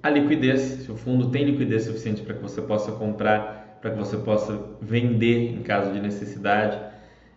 A 0.00 0.08
liquidez, 0.08 0.60
se 0.60 0.92
o 0.92 0.94
fundo 0.94 1.30
tem 1.30 1.42
liquidez 1.42 1.82
suficiente 1.82 2.22
para 2.22 2.34
que 2.34 2.40
você 2.40 2.62
possa 2.62 2.92
comprar, 2.92 3.76
para 3.80 3.90
que 3.90 3.98
você 3.98 4.16
possa 4.18 4.56
vender 4.80 5.52
em 5.52 5.64
caso 5.64 5.92
de 5.92 5.98
necessidade, 5.98 6.78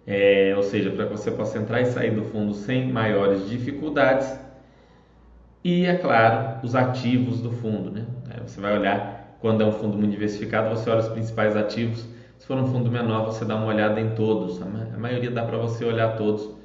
é, 0.05 0.53
ou 0.55 0.61
seja, 0.61 0.91
para 0.91 1.07
que 1.07 1.13
você 1.13 1.31
possa 1.31 1.57
entrar 1.57 1.81
e 1.81 1.85
sair 1.85 2.11
do 2.11 2.21
fundo 2.25 2.53
sem 2.53 2.91
maiores 2.91 3.49
dificuldades. 3.49 4.39
E, 5.63 5.87
é 5.87 5.95
claro, 5.95 6.59
os 6.61 6.75
ativos 6.75 7.41
do 7.41 7.49
fundo. 7.53 7.89
Né? 7.89 8.05
Você 8.45 8.61
vai 8.61 8.77
olhar, 8.77 9.35
quando 9.39 9.61
é 9.61 9.65
um 9.65 9.71
fundo 9.71 9.97
muito 9.97 10.11
diversificado, 10.11 10.69
você 10.69 10.87
olha 10.91 10.99
os 10.99 11.09
principais 11.09 11.57
ativos. 11.57 12.07
Se 12.37 12.45
for 12.45 12.55
um 12.55 12.67
fundo 12.67 12.91
menor, 12.91 13.25
você 13.25 13.43
dá 13.43 13.55
uma 13.55 13.65
olhada 13.65 13.99
em 13.99 14.13
todos. 14.13 14.61
A 14.61 14.97
maioria 14.99 15.31
dá 15.31 15.43
para 15.43 15.57
você 15.57 15.83
olhar 15.83 16.15
todos. 16.15 16.61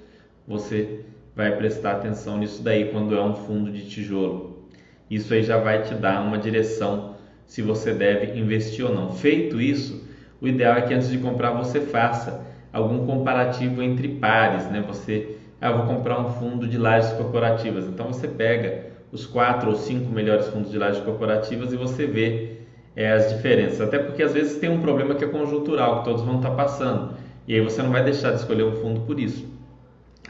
Você 0.48 1.00
vai 1.36 1.54
prestar 1.56 1.92
atenção 1.92 2.38
nisso 2.38 2.62
daí 2.62 2.86
quando 2.86 3.14
é 3.14 3.22
um 3.22 3.34
fundo 3.34 3.70
de 3.70 3.86
tijolo. 3.86 4.66
Isso 5.10 5.34
aí 5.34 5.42
já 5.42 5.58
vai 5.58 5.82
te 5.82 5.94
dar 5.94 6.22
uma 6.22 6.38
direção 6.38 7.16
se 7.44 7.60
você 7.60 7.92
deve 7.92 8.38
investir 8.40 8.82
ou 8.82 8.94
não. 8.94 9.12
Feito 9.12 9.60
isso, 9.60 10.08
o 10.40 10.48
ideal 10.48 10.76
é 10.76 10.80
que 10.80 10.94
antes 10.94 11.10
de 11.10 11.18
comprar 11.18 11.50
você 11.50 11.82
faça 11.82 12.46
algum 12.72 13.04
comparativo 13.04 13.82
entre 13.82 14.08
pares, 14.08 14.64
né? 14.70 14.82
Você, 14.86 15.36
ah, 15.60 15.70
vou 15.70 15.94
comprar 15.94 16.18
um 16.18 16.30
fundo 16.30 16.66
de 16.66 16.78
lajes 16.78 17.12
corporativas, 17.12 17.86
então 17.86 18.06
você 18.06 18.26
pega 18.26 18.86
os 19.12 19.26
quatro 19.26 19.68
ou 19.68 19.76
cinco 19.76 20.10
melhores 20.10 20.48
fundos 20.48 20.70
de 20.70 20.78
lajes 20.78 21.02
corporativas 21.02 21.74
e 21.74 21.76
você 21.76 22.06
vê 22.06 22.52
é, 22.96 23.12
as 23.12 23.34
diferenças. 23.34 23.82
Até 23.82 23.98
porque 23.98 24.22
às 24.22 24.32
vezes 24.32 24.58
tem 24.58 24.70
um 24.70 24.80
problema 24.80 25.14
que 25.14 25.24
é 25.24 25.28
conjuntural, 25.28 25.98
que 25.98 26.04
todos 26.04 26.22
vão 26.22 26.36
estar 26.36 26.52
passando, 26.52 27.16
e 27.46 27.54
aí 27.54 27.60
você 27.60 27.82
não 27.82 27.90
vai 27.90 28.02
deixar 28.02 28.30
de 28.30 28.38
escolher 28.38 28.64
um 28.64 28.76
fundo 28.76 29.02
por 29.02 29.20
isso. 29.20 29.57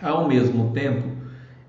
Ao 0.01 0.29
mesmo 0.29 0.73
tempo, 0.73 1.09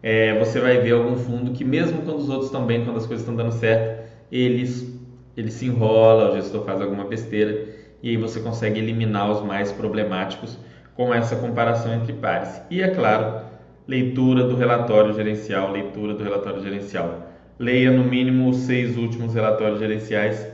é, 0.01 0.37
você 0.39 0.59
vai 0.59 0.79
ver 0.79 0.93
algum 0.93 1.15
fundo 1.17 1.51
que 1.51 1.65
mesmo 1.65 2.01
quando 2.03 2.19
os 2.19 2.29
outros 2.29 2.45
estão 2.45 2.65
bem, 2.65 2.85
quando 2.85 2.97
as 2.97 3.05
coisas 3.05 3.21
estão 3.21 3.35
dando 3.35 3.51
certo, 3.51 4.07
eles 4.31 4.97
ele 5.35 5.51
se 5.51 5.65
enrola, 5.65 6.31
o 6.31 6.35
gestor 6.35 6.65
faz 6.65 6.81
alguma 6.81 7.05
besteira 7.05 7.65
e 8.03 8.09
aí 8.09 8.17
você 8.17 8.39
consegue 8.41 8.79
eliminar 8.79 9.31
os 9.31 9.41
mais 9.41 9.71
problemáticos 9.71 10.57
com 10.95 11.13
essa 11.13 11.35
comparação 11.35 11.93
entre 11.93 12.13
pares. 12.13 12.61
E 12.69 12.81
é 12.81 12.89
claro, 12.89 13.45
leitura 13.87 14.43
do 14.43 14.55
relatório 14.55 15.13
gerencial, 15.13 15.71
leitura 15.71 16.13
do 16.13 16.23
relatório 16.23 16.61
gerencial. 16.61 17.27
Leia 17.57 17.91
no 17.91 18.03
mínimo 18.03 18.49
os 18.49 18.57
seis 18.57 18.97
últimos 18.97 19.33
relatórios 19.33 19.79
gerenciais, 19.79 20.45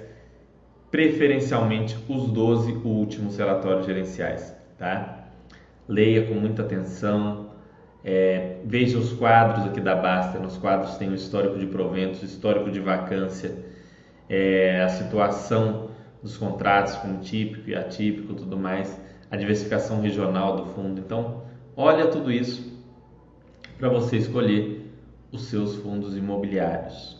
preferencialmente 0.91 1.97
os 2.07 2.29
12 2.31 2.73
últimos 2.83 3.37
relatórios 3.37 3.85
gerenciais, 3.85 4.55
tá? 4.77 5.27
Leia 5.87 6.25
com 6.27 6.35
muita 6.35 6.61
atenção, 6.61 7.44
é, 8.07 8.57
veja 8.63 8.99
os 8.99 9.11
quadros 9.13 9.65
aqui 9.65 9.81
da 9.81 9.95
Basta, 9.95 10.37
nos 10.37 10.57
quadros 10.57 10.95
tem 10.95 11.09
o 11.09 11.15
histórico 11.15 11.57
de 11.57 11.65
proventos, 11.65 12.21
histórico 12.21 12.69
de 12.69 12.79
vacância, 12.79 13.51
é, 14.29 14.83
a 14.83 14.89
situação 14.89 15.89
dos 16.21 16.37
contratos 16.37 16.93
com 16.97 17.17
típico 17.17 17.67
e 17.67 17.75
atípico, 17.75 18.35
tudo 18.35 18.59
mais, 18.59 19.01
a 19.31 19.35
diversificação 19.35 20.01
regional 20.01 20.55
do 20.55 20.65
fundo. 20.67 21.01
Então, 21.01 21.41
olha 21.75 22.05
tudo 22.05 22.31
isso 22.31 22.79
para 23.79 23.89
você 23.89 24.17
escolher 24.17 24.87
os 25.31 25.45
seus 25.45 25.75
fundos 25.77 26.15
imobiliários. 26.15 27.19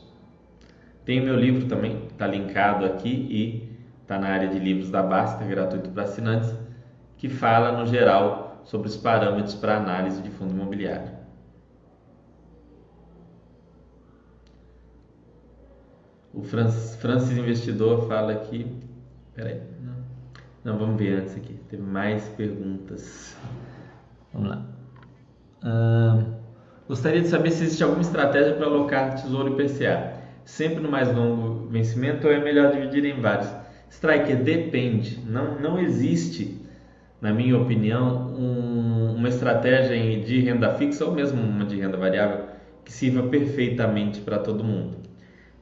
Tem 1.03 1.19
o 1.19 1.23
meu 1.23 1.35
livro 1.35 1.67
também, 1.67 2.03
está 2.11 2.27
linkado 2.27 2.85
aqui 2.85 3.09
e 3.09 3.75
está 4.03 4.19
na 4.19 4.27
área 4.27 4.47
de 4.47 4.59
livros 4.59 4.91
da 4.91 5.01
Basta, 5.01 5.43
gratuito 5.45 5.89
para 5.89 6.03
assinantes, 6.03 6.53
que 7.17 7.27
fala 7.27 7.71
no 7.71 7.87
geral 7.87 8.44
sobre 8.65 8.88
os 8.88 8.98
parâmetros 8.98 9.55
para 9.55 9.77
análise 9.77 10.22
de 10.22 10.29
fundo 10.29 10.53
imobiliário. 10.53 11.12
O 16.34 16.43
Francis 16.43 17.38
Investidor 17.38 18.07
fala 18.10 18.34
aqui 18.34 18.86
Peraí. 19.36 19.60
Não. 19.81 19.93
Não, 20.63 20.79
vamos 20.79 20.98
ver 20.98 21.19
antes 21.19 21.36
aqui. 21.36 21.53
Teve 21.69 21.84
mais 21.84 22.24
perguntas. 22.29 23.36
Vamos 24.34 24.50
lá. 24.50 24.65
gostaria 26.88 27.22
de 27.22 27.27
saber 27.27 27.51
se 27.51 27.63
existe 27.63 27.84
alguma 27.84 28.01
estratégia 28.01 28.53
para 28.55 28.65
alocar 28.65 29.15
tesouro 29.15 29.60
e 29.60 29.63
PCA. 29.63 30.13
Sempre 30.45 30.79
no 30.79 30.89
mais 30.89 31.13
longo 31.13 31.67
vencimento 31.67 32.27
ou 32.27 32.34
é 32.34 32.39
melhor 32.39 32.72
dividir 32.72 33.03
em 33.03 33.19
vários? 33.19 33.50
Striker, 33.89 34.41
depende. 34.41 35.19
Não, 35.25 35.60
não 35.60 35.79
existe, 35.79 36.54
na 37.25 37.34
minha 37.34 37.58
opinião, 37.58 38.36
um, 38.38 39.15
uma 39.15 39.27
estratégia 39.27 39.98
de 40.24 40.41
renda 40.41 40.72
fixa 40.75 41.03
ou 41.03 41.12
mesmo 41.12 41.41
uma 41.41 41.65
de 41.65 41.75
renda 41.75 41.98
variável 41.98 42.46
que 42.84 42.94
sirva 42.94 43.24
perfeitamente 43.24 44.22
para 44.22 44.38
todo 44.38 44.63
mundo. 44.63 44.98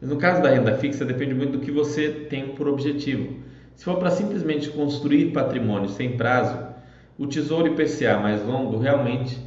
Mas 0.02 0.10
no 0.10 0.18
caso 0.18 0.42
da 0.42 0.50
renda 0.50 0.74
fixa, 0.74 1.06
depende 1.06 1.34
muito 1.34 1.54
do 1.54 1.60
que 1.60 1.72
você 1.72 2.10
tem 2.30 2.50
por 2.50 2.68
objetivo. 2.68 3.38
Se 3.76 3.86
for 3.86 3.96
para 3.96 4.12
simplesmente 4.12 4.70
construir 4.72 5.32
patrimônio 5.32 5.88
sem 5.88 6.18
prazo, 6.18 6.60
o 7.18 7.26
Tesouro 7.28 7.68
IPCA 7.68 8.18
mais 8.18 8.46
longo 8.46 8.78
realmente 8.78 9.40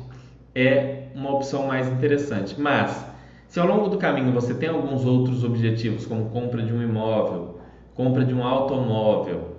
é 0.54 1.08
uma 1.14 1.34
opção 1.34 1.66
mais 1.66 1.86
interessante. 1.86 2.58
Mas, 2.58 3.04
se 3.46 3.60
ao 3.60 3.66
longo 3.66 3.88
do 3.88 3.98
caminho 3.98 4.32
você 4.32 4.54
tem 4.54 4.70
alguns 4.70 5.04
outros 5.04 5.44
objetivos, 5.44 6.06
como 6.06 6.30
compra 6.30 6.62
de 6.62 6.72
um 6.72 6.82
imóvel, 6.82 7.60
compra 7.94 8.24
de 8.24 8.32
um 8.32 8.42
automóvel, 8.42 9.55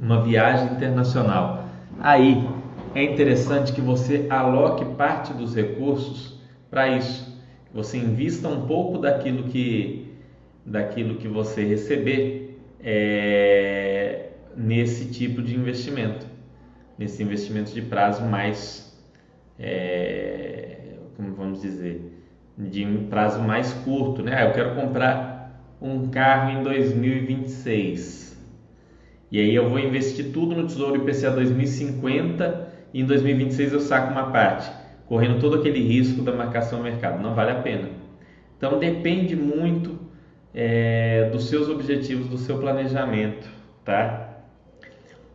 uma 0.00 0.22
viagem 0.22 0.72
internacional, 0.72 1.64
aí 2.00 2.48
é 2.94 3.02
interessante 3.02 3.72
que 3.72 3.80
você 3.80 4.26
aloque 4.30 4.84
parte 4.96 5.32
dos 5.32 5.54
recursos 5.54 6.38
para 6.70 6.88
isso. 6.88 7.36
Você 7.72 7.98
invista 7.98 8.48
um 8.48 8.66
pouco 8.66 8.98
daquilo 8.98 9.44
que, 9.44 10.12
daquilo 10.64 11.16
que 11.16 11.28
você 11.28 11.64
receber 11.64 12.58
é, 12.80 14.30
nesse 14.56 15.06
tipo 15.06 15.42
de 15.42 15.54
investimento, 15.54 16.26
nesse 16.96 17.22
investimento 17.22 17.72
de 17.72 17.82
prazo 17.82 18.24
mais, 18.24 18.96
é, 19.58 20.94
como 21.16 21.34
vamos 21.34 21.60
dizer, 21.60 22.14
de 22.56 22.84
um 22.84 23.06
prazo 23.06 23.40
mais 23.40 23.72
curto, 23.72 24.22
né? 24.22 24.34
Ah, 24.34 24.44
eu 24.46 24.52
quero 24.52 24.74
comprar 24.74 25.76
um 25.80 26.08
carro 26.08 26.50
em 26.58 26.62
2026 26.62 28.27
e 29.30 29.38
aí 29.38 29.54
eu 29.54 29.68
vou 29.68 29.78
investir 29.78 30.32
tudo 30.32 30.54
no 30.54 30.66
Tesouro 30.66 30.96
IPCA 30.96 31.30
2050 31.30 32.68
e 32.94 33.02
em 33.02 33.04
2026 33.04 33.72
eu 33.74 33.80
saco 33.80 34.12
uma 34.12 34.30
parte, 34.30 34.70
correndo 35.06 35.38
todo 35.38 35.56
aquele 35.56 35.80
risco 35.80 36.22
da 36.22 36.32
marcação 36.32 36.78
ao 36.78 36.84
mercado. 36.84 37.22
Não 37.22 37.34
vale 37.34 37.50
a 37.50 37.56
pena. 37.56 37.90
Então 38.56 38.78
depende 38.78 39.36
muito 39.36 39.98
é, 40.54 41.28
dos 41.30 41.48
seus 41.48 41.68
objetivos, 41.68 42.28
do 42.28 42.38
seu 42.38 42.58
planejamento, 42.58 43.48
tá? 43.84 44.28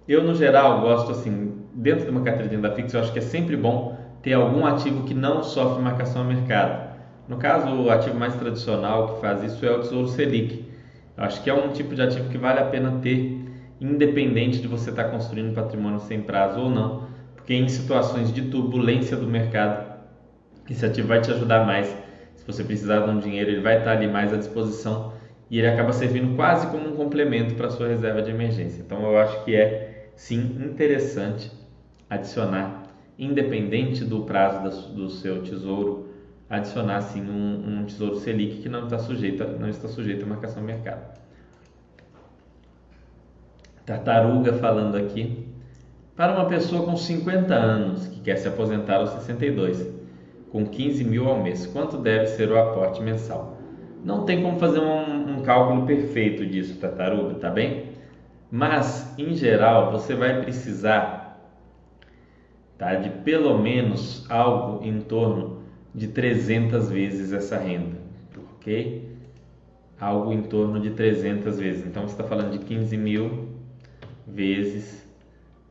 Eu, 0.07 0.23
no 0.23 0.35
geral, 0.35 0.81
gosto 0.81 1.11
assim, 1.11 1.53
dentro 1.73 2.05
de 2.05 2.11
uma 2.11 2.21
carteira 2.21 2.49
de 2.49 2.55
renda 2.55 2.71
fixa, 2.71 2.97
eu 2.97 3.01
acho 3.01 3.13
que 3.13 3.19
é 3.19 3.21
sempre 3.21 3.55
bom 3.55 3.97
ter 4.21 4.33
algum 4.33 4.65
ativo 4.65 5.03
que 5.03 5.13
não 5.13 5.43
sofre 5.43 5.81
marcação 5.81 6.23
a 6.23 6.25
mercado. 6.25 6.93
No 7.27 7.37
caso, 7.37 7.69
o 7.73 7.89
ativo 7.89 8.17
mais 8.17 8.35
tradicional 8.35 9.15
que 9.15 9.21
faz 9.21 9.43
isso 9.43 9.65
é 9.65 9.71
o 9.71 9.79
Tesouro 9.79 10.09
Selic. 10.09 10.65
Eu 11.15 11.23
acho 11.23 11.41
que 11.41 11.49
é 11.49 11.53
um 11.53 11.69
tipo 11.69 11.95
de 11.95 12.01
ativo 12.01 12.29
que 12.29 12.37
vale 12.37 12.59
a 12.59 12.65
pena 12.65 12.99
ter, 13.01 13.42
independente 13.85 14.59
de 14.59 14.67
você 14.67 14.89
estar 14.89 15.05
construindo 15.05 15.53
patrimônio 15.53 15.99
sem 15.99 16.21
prazo 16.21 16.59
ou 16.59 16.69
não, 16.69 17.07
porque 17.35 17.53
em 17.53 17.67
situações 17.67 18.31
de 18.31 18.43
turbulência 18.43 19.17
do 19.17 19.27
mercado, 19.27 19.93
esse 20.69 20.85
ativo 20.85 21.09
vai 21.09 21.19
te 21.19 21.31
ajudar 21.31 21.65
mais 21.65 21.87
se 22.35 22.47
você 22.47 22.63
precisar 22.63 23.05
de 23.05 23.09
um 23.09 23.19
dinheiro, 23.19 23.51
ele 23.51 23.61
vai 23.61 23.77
estar 23.77 23.91
ali 23.91 24.07
mais 24.07 24.33
à 24.33 24.37
disposição 24.37 25.13
e 25.49 25.59
ele 25.59 25.67
acaba 25.67 25.93
servindo 25.93 26.35
quase 26.35 26.67
como 26.67 26.89
um 26.89 26.95
complemento 26.95 27.55
para 27.55 27.67
a 27.67 27.69
sua 27.69 27.87
reserva 27.87 28.21
de 28.21 28.31
emergência. 28.31 28.81
Então 28.81 29.01
eu 29.01 29.17
acho 29.17 29.45
que 29.45 29.55
é 29.55 30.09
sim 30.15 30.57
interessante 30.59 31.51
adicionar, 32.09 32.83
independente 33.17 34.03
do 34.03 34.23
prazo 34.23 34.93
do 34.93 35.09
seu 35.09 35.41
tesouro, 35.41 36.09
adicionar 36.49 37.01
sim 37.01 37.21
um, 37.21 37.79
um 37.79 37.85
tesouro 37.85 38.15
Selic 38.15 38.61
que 38.61 38.69
não 38.69 38.83
está 38.83 38.99
sujeito, 38.99 39.43
não 39.57 39.69
está 39.69 39.87
sujeito 39.87 40.25
à 40.25 40.27
marcação 40.27 40.61
do 40.61 40.65
mercado. 40.65 41.22
Tartaruga 43.85 44.53
falando 44.53 44.95
aqui. 44.95 45.45
Para 46.15 46.33
uma 46.33 46.45
pessoa 46.45 46.85
com 46.85 46.95
50 46.95 47.53
anos 47.53 48.07
que 48.07 48.21
quer 48.21 48.37
se 48.37 48.47
aposentar 48.47 48.97
aos 48.97 49.09
62, 49.09 49.89
com 50.51 50.65
15 50.65 51.03
mil 51.03 51.27
ao 51.27 51.41
mês, 51.41 51.65
quanto 51.65 51.97
deve 51.97 52.27
ser 52.27 52.51
o 52.51 52.57
aporte 52.57 53.01
mensal? 53.01 53.57
Não 54.05 54.23
tem 54.23 54.41
como 54.41 54.59
fazer 54.59 54.79
um, 54.79 55.37
um 55.37 55.41
cálculo 55.41 55.85
perfeito 55.85 56.45
disso, 56.45 56.77
tartaruga, 56.77 57.35
tá 57.35 57.49
bem? 57.49 57.93
Mas, 58.51 59.13
em 59.17 59.33
geral, 59.33 59.91
você 59.91 60.13
vai 60.13 60.41
precisar 60.41 61.41
tá, 62.77 62.93
de 62.93 63.09
pelo 63.09 63.57
menos 63.57 64.29
algo 64.29 64.85
em 64.85 64.99
torno 65.01 65.63
de 65.95 66.07
300 66.07 66.89
vezes 66.89 67.33
essa 67.33 67.57
renda, 67.57 67.97
ok? 68.55 69.09
Algo 69.99 70.31
em 70.31 70.43
torno 70.43 70.79
de 70.79 70.91
300 70.91 71.57
vezes. 71.57 71.85
Então, 71.87 72.03
você 72.03 72.13
está 72.13 72.23
falando 72.23 72.51
de 72.51 72.59
15 72.59 72.95
mil 72.95 73.52
vezes 74.27 75.07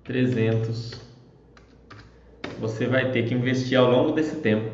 300. 0.05 1.01
Você 2.59 2.87
vai 2.87 3.11
ter 3.11 3.25
que 3.25 3.35
investir 3.35 3.79
ao 3.79 3.91
longo 3.91 4.13
desse 4.13 4.37
tempo 4.37 4.71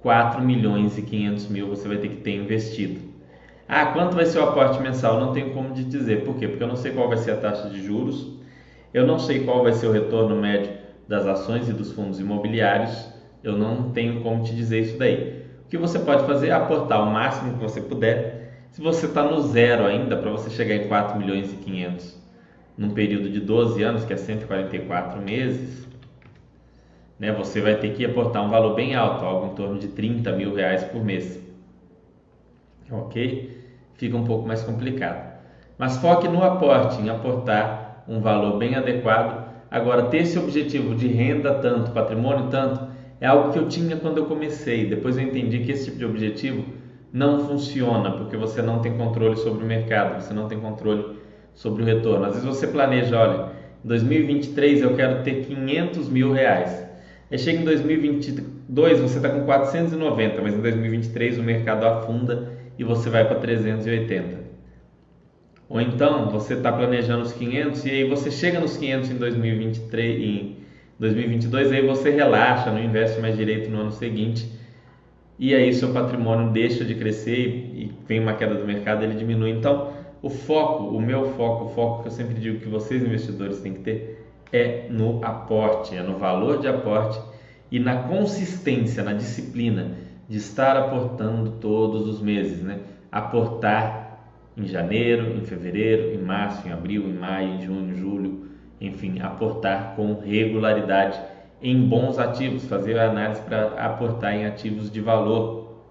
4 0.00 0.40
milhões 0.40 0.96
e 0.96 1.02
500 1.02 1.48
mil 1.48 1.68
você 1.68 1.88
vai 1.88 1.98
ter 1.98 2.08
que 2.08 2.16
ter 2.16 2.36
investido. 2.36 3.00
Ah, 3.68 3.86
quanto 3.86 4.14
vai 4.14 4.24
ser 4.26 4.38
o 4.38 4.44
aporte 4.44 4.80
mensal? 4.80 5.18
Não 5.18 5.32
tenho 5.32 5.52
como 5.52 5.74
te 5.74 5.82
dizer. 5.82 6.24
Por 6.24 6.36
quê? 6.36 6.46
Porque 6.46 6.62
eu 6.62 6.68
não 6.68 6.76
sei 6.76 6.92
qual 6.92 7.08
vai 7.08 7.18
ser 7.18 7.32
a 7.32 7.36
taxa 7.36 7.68
de 7.68 7.82
juros, 7.82 8.38
eu 8.94 9.06
não 9.06 9.18
sei 9.18 9.44
qual 9.44 9.62
vai 9.62 9.72
ser 9.72 9.86
o 9.86 9.92
retorno 9.92 10.36
médio 10.36 10.72
das 11.08 11.26
ações 11.26 11.68
e 11.68 11.72
dos 11.72 11.92
fundos 11.92 12.20
imobiliários, 12.20 13.12
eu 13.42 13.56
não 13.56 13.90
tenho 13.90 14.22
como 14.22 14.44
te 14.44 14.54
dizer 14.54 14.80
isso 14.80 14.98
daí. 14.98 15.42
O 15.64 15.68
que 15.68 15.76
você 15.76 15.98
pode 15.98 16.24
fazer 16.26 16.48
é 16.48 16.52
aportar 16.52 17.02
o 17.02 17.12
máximo 17.12 17.54
que 17.54 17.62
você 17.62 17.80
puder. 17.80 18.66
Se 18.70 18.80
você 18.80 19.06
está 19.06 19.24
no 19.24 19.40
zero 19.40 19.84
ainda, 19.84 20.16
para 20.16 20.30
você 20.30 20.48
chegar 20.50 20.76
em 20.76 20.86
4 20.86 21.18
milhões 21.18 21.52
e 21.52 21.56
500 21.56 22.25
num 22.76 22.90
período 22.90 23.30
de 23.30 23.40
12 23.40 23.82
anos, 23.82 24.04
que 24.04 24.12
é 24.12 24.16
144 24.16 25.20
meses, 25.22 25.86
né, 27.18 27.32
você 27.32 27.60
vai 27.60 27.76
ter 27.76 27.94
que 27.94 28.04
aportar 28.04 28.44
um 28.44 28.50
valor 28.50 28.74
bem 28.74 28.94
alto, 28.94 29.24
algo 29.24 29.46
em 29.46 29.54
torno 29.54 29.78
de 29.78 29.88
30 29.88 30.32
mil 30.32 30.54
reais 30.54 30.84
por 30.84 31.02
mês. 31.02 31.40
Ok? 32.90 33.58
Fica 33.94 34.16
um 34.16 34.24
pouco 34.24 34.46
mais 34.46 34.62
complicado. 34.62 35.34
Mas 35.78 35.96
foque 35.96 36.28
no 36.28 36.42
aporte, 36.42 37.00
em 37.00 37.08
aportar 37.08 38.04
um 38.06 38.20
valor 38.20 38.58
bem 38.58 38.74
adequado. 38.74 39.46
Agora, 39.70 40.04
ter 40.04 40.18
esse 40.18 40.38
objetivo 40.38 40.94
de 40.94 41.08
renda 41.08 41.54
tanto, 41.54 41.90
patrimônio 41.90 42.48
tanto, 42.48 42.86
é 43.20 43.26
algo 43.26 43.52
que 43.52 43.58
eu 43.58 43.66
tinha 43.68 43.96
quando 43.96 44.18
eu 44.18 44.26
comecei. 44.26 44.86
Depois 44.86 45.16
eu 45.16 45.24
entendi 45.24 45.60
que 45.60 45.72
esse 45.72 45.86
tipo 45.86 45.98
de 45.98 46.04
objetivo 46.04 46.64
não 47.12 47.46
funciona, 47.46 48.10
porque 48.12 48.36
você 48.36 48.60
não 48.60 48.80
tem 48.80 48.96
controle 48.96 49.36
sobre 49.36 49.64
o 49.64 49.66
mercado, 49.66 50.20
você 50.20 50.34
não 50.34 50.48
tem 50.48 50.60
controle 50.60 51.16
sobre 51.56 51.82
o 51.82 51.86
retorno. 51.86 52.26
Às 52.26 52.34
vezes 52.34 52.46
você 52.46 52.68
planeja, 52.68 53.18
olha, 53.18 53.46
em 53.84 53.88
2023 53.88 54.82
eu 54.82 54.94
quero 54.94 55.24
ter 55.24 55.44
500 55.46 56.08
mil 56.08 56.32
reais. 56.32 56.86
Aí 57.28 57.38
chega 57.38 57.60
em 57.60 57.64
2022 57.64 59.00
você 59.00 59.16
está 59.16 59.28
com 59.28 59.44
490, 59.44 60.40
mas 60.42 60.54
em 60.54 60.60
2023 60.60 61.38
o 61.38 61.42
mercado 61.42 61.84
afunda 61.84 62.52
e 62.78 62.84
você 62.84 63.10
vai 63.10 63.26
para 63.26 63.40
380. 63.40 64.46
Ou 65.68 65.80
então 65.80 66.30
você 66.30 66.54
está 66.54 66.70
planejando 66.70 67.22
os 67.22 67.32
500 67.32 67.84
e 67.86 67.90
aí 67.90 68.08
você 68.08 68.30
chega 68.30 68.60
nos 68.60 68.76
500 68.76 69.10
em 69.10 69.16
2023, 69.16 70.22
em 70.22 70.56
2022, 71.00 71.72
aí 71.72 71.84
você 71.84 72.10
relaxa, 72.10 72.70
não 72.70 72.80
investe 72.80 73.20
mais 73.20 73.36
direito 73.36 73.68
no 73.68 73.80
ano 73.80 73.90
seguinte 73.90 74.48
e 75.38 75.54
aí 75.54 75.72
seu 75.74 75.92
patrimônio 75.92 76.52
deixa 76.52 76.84
de 76.84 76.94
crescer 76.94 77.70
e 77.74 77.92
vem 78.06 78.20
uma 78.20 78.34
queda 78.34 78.54
do 78.54 78.64
mercado, 78.64 79.02
ele 79.02 79.14
diminui. 79.14 79.50
Então 79.50 79.95
o 80.26 80.30
foco, 80.30 80.84
o 80.84 81.00
meu 81.00 81.32
foco, 81.34 81.66
o 81.66 81.68
foco 81.68 82.02
que 82.02 82.08
eu 82.08 82.12
sempre 82.12 82.34
digo 82.34 82.58
que 82.58 82.68
vocês 82.68 83.00
investidores 83.00 83.60
têm 83.60 83.74
que 83.74 83.80
ter 83.80 84.26
é 84.52 84.88
no 84.90 85.24
aporte, 85.24 85.96
é 85.96 86.02
no 86.02 86.18
valor 86.18 86.58
de 86.58 86.66
aporte 86.66 87.20
e 87.70 87.78
na 87.78 88.02
consistência, 88.02 89.04
na 89.04 89.12
disciplina 89.12 89.92
de 90.28 90.38
estar 90.38 90.76
aportando 90.76 91.52
todos 91.60 92.08
os 92.08 92.20
meses, 92.20 92.60
né? 92.60 92.80
Aportar 93.10 94.32
em 94.56 94.66
janeiro, 94.66 95.36
em 95.36 95.42
fevereiro, 95.42 96.12
em 96.12 96.18
março, 96.18 96.66
em 96.66 96.72
abril, 96.72 97.04
em 97.08 97.12
maio, 97.12 97.54
em 97.54 97.62
junho, 97.62 97.92
em 97.92 97.96
julho, 97.96 98.48
enfim, 98.80 99.20
aportar 99.20 99.94
com 99.94 100.20
regularidade 100.20 101.20
em 101.62 101.86
bons 101.86 102.18
ativos, 102.18 102.64
fazer 102.64 102.98
a 102.98 103.10
análise 103.10 103.42
para 103.42 103.66
aportar 103.74 104.34
em 104.34 104.44
ativos 104.44 104.90
de 104.90 105.00
valor, 105.00 105.84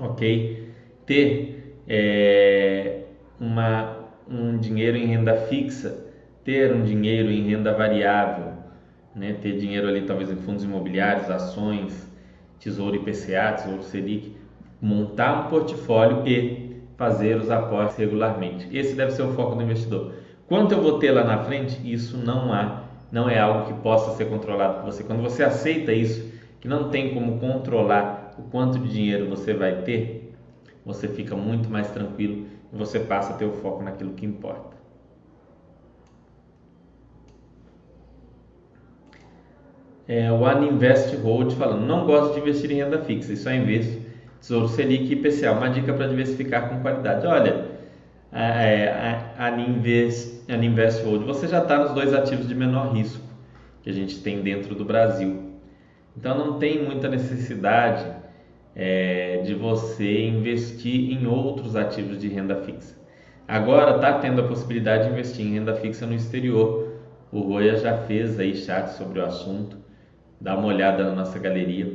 ok? 0.00 0.72
Ter 1.04 1.82
é, 1.86 3.02
uma, 3.40 3.96
um 4.28 4.58
dinheiro 4.58 4.96
em 4.96 5.06
renda 5.06 5.34
fixa, 5.34 6.06
ter 6.44 6.74
um 6.74 6.82
dinheiro 6.82 7.30
em 7.30 7.48
renda 7.48 7.72
variável, 7.72 8.52
né? 9.14 9.36
ter 9.40 9.58
dinheiro 9.58 9.88
ali 9.88 10.02
talvez 10.02 10.30
em 10.30 10.36
fundos 10.36 10.64
imobiliários, 10.64 11.30
ações, 11.30 12.08
tesouro 12.58 12.96
IPCA, 12.96 13.52
tesouro 13.52 13.82
Selic, 13.82 14.36
montar 14.80 15.46
um 15.46 15.50
portfólio 15.50 16.26
e 16.26 16.82
fazer 16.96 17.36
os 17.36 17.50
aportes 17.50 17.96
regularmente. 17.96 18.68
Esse 18.76 18.94
deve 18.94 19.12
ser 19.12 19.22
o 19.22 19.32
foco 19.32 19.54
do 19.54 19.62
investidor. 19.62 20.14
Quanto 20.46 20.72
eu 20.72 20.82
vou 20.82 20.98
ter 20.98 21.12
lá 21.12 21.24
na 21.24 21.44
frente, 21.44 21.78
isso 21.84 22.16
não 22.16 22.52
há, 22.52 22.84
não 23.12 23.28
é 23.28 23.38
algo 23.38 23.66
que 23.66 23.80
possa 23.80 24.16
ser 24.16 24.26
controlado 24.26 24.80
por 24.80 24.86
você. 24.86 25.04
Quando 25.04 25.22
você 25.22 25.44
aceita 25.44 25.92
isso, 25.92 26.32
que 26.60 26.66
não 26.66 26.88
tem 26.90 27.14
como 27.14 27.38
controlar 27.38 28.34
o 28.38 28.42
quanto 28.42 28.78
de 28.78 28.88
dinheiro 28.88 29.28
você 29.28 29.52
vai 29.54 29.82
ter, 29.82 30.32
você 30.84 31.06
fica 31.06 31.36
muito 31.36 31.68
mais 31.68 31.90
tranquilo 31.90 32.46
você 32.72 33.00
passa 33.00 33.32
a 33.32 33.36
ter 33.36 33.44
o 33.44 33.52
foco 33.52 33.82
naquilo 33.82 34.12
que 34.12 34.26
importa. 34.26 34.76
É, 40.06 40.32
o 40.32 40.46
Aninvest 40.46 41.14
Hold 41.16 41.52
falando, 41.52 41.84
não 41.86 42.06
gosto 42.06 42.34
de 42.34 42.40
investir 42.40 42.70
em 42.70 42.76
renda 42.76 42.98
fixa, 42.98 43.32
isso 43.32 43.48
é 43.48 43.56
investo 43.56 44.08
Tesouro 44.40 44.68
Selic 44.68 45.12
e 45.12 45.12
IPCA. 45.12 45.52
Uma 45.52 45.68
dica 45.68 45.92
para 45.92 46.06
diversificar 46.06 46.68
com 46.68 46.80
qualidade. 46.80 47.26
Olha, 47.26 47.66
a, 48.32 48.42
a, 48.42 49.44
a, 49.44 49.46
Aninvest, 49.48 50.50
Aninvest 50.50 51.04
Hold, 51.04 51.24
você 51.24 51.48
já 51.48 51.62
está 51.62 51.78
nos 51.78 51.92
dois 51.92 52.14
ativos 52.14 52.48
de 52.48 52.54
menor 52.54 52.94
risco 52.94 53.22
que 53.82 53.90
a 53.90 53.92
gente 53.92 54.20
tem 54.20 54.42
dentro 54.42 54.74
do 54.74 54.84
Brasil. 54.84 55.52
Então 56.16 56.36
não 56.36 56.58
tem 56.58 56.84
muita 56.84 57.08
necessidade 57.08 58.04
é, 58.78 59.42
de 59.44 59.54
você 59.54 60.28
investir 60.28 61.10
em 61.10 61.26
outros 61.26 61.74
ativos 61.74 62.20
de 62.20 62.28
renda 62.28 62.54
fixa. 62.62 62.96
Agora 63.46 63.96
está 63.96 64.20
tendo 64.20 64.40
a 64.40 64.44
possibilidade 64.46 65.04
de 65.04 65.10
investir 65.10 65.44
em 65.44 65.54
renda 65.54 65.74
fixa 65.74 66.06
no 66.06 66.14
exterior. 66.14 66.92
O 67.32 67.40
Roya 67.40 67.76
já 67.76 67.96
fez 68.04 68.38
aí 68.38 68.54
chat 68.54 68.90
sobre 68.90 69.18
o 69.18 69.24
assunto, 69.24 69.76
dá 70.40 70.56
uma 70.56 70.68
olhada 70.68 71.02
na 71.02 71.10
nossa 71.10 71.38
galeria. 71.40 71.92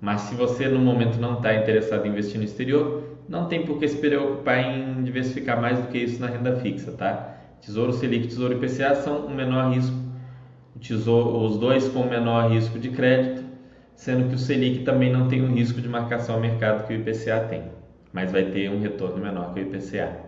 Mas 0.00 0.22
se 0.22 0.34
você 0.34 0.66
no 0.66 0.80
momento 0.80 1.20
não 1.20 1.34
está 1.34 1.54
interessado 1.54 2.06
em 2.06 2.10
investir 2.10 2.38
no 2.38 2.44
exterior, 2.44 3.02
não 3.28 3.46
tem 3.46 3.66
por 3.66 3.78
que 3.78 3.86
se 3.86 3.98
preocupar 3.98 4.58
em 4.58 5.02
diversificar 5.02 5.60
mais 5.60 5.78
do 5.78 5.88
que 5.88 5.98
isso 5.98 6.20
na 6.20 6.28
renda 6.28 6.56
fixa, 6.56 6.92
tá? 6.92 7.36
Tesouro 7.60 7.92
Selic 7.92 8.24
e 8.24 8.28
Tesouro 8.28 8.54
IPCA 8.54 8.94
são 8.94 9.26
o 9.26 9.34
menor 9.34 9.72
risco, 9.72 9.96
tesouro, 10.80 11.44
os 11.44 11.58
dois 11.58 11.88
com 11.88 12.04
menor 12.04 12.50
risco 12.50 12.78
de 12.78 12.90
crédito 12.90 13.43
sendo 13.94 14.28
que 14.28 14.34
o 14.34 14.38
Selic 14.38 14.84
também 14.84 15.12
não 15.12 15.28
tem 15.28 15.42
o 15.42 15.52
risco 15.52 15.80
de 15.80 15.88
marcação 15.88 16.36
ao 16.36 16.40
mercado 16.40 16.86
que 16.86 16.94
o 16.94 16.96
IPCA 16.96 17.46
tem, 17.48 17.64
mas 18.12 18.30
vai 18.30 18.44
ter 18.44 18.70
um 18.70 18.80
retorno 18.80 19.22
menor 19.22 19.52
que 19.54 19.60
o 19.60 19.62
IPCA. 19.62 20.24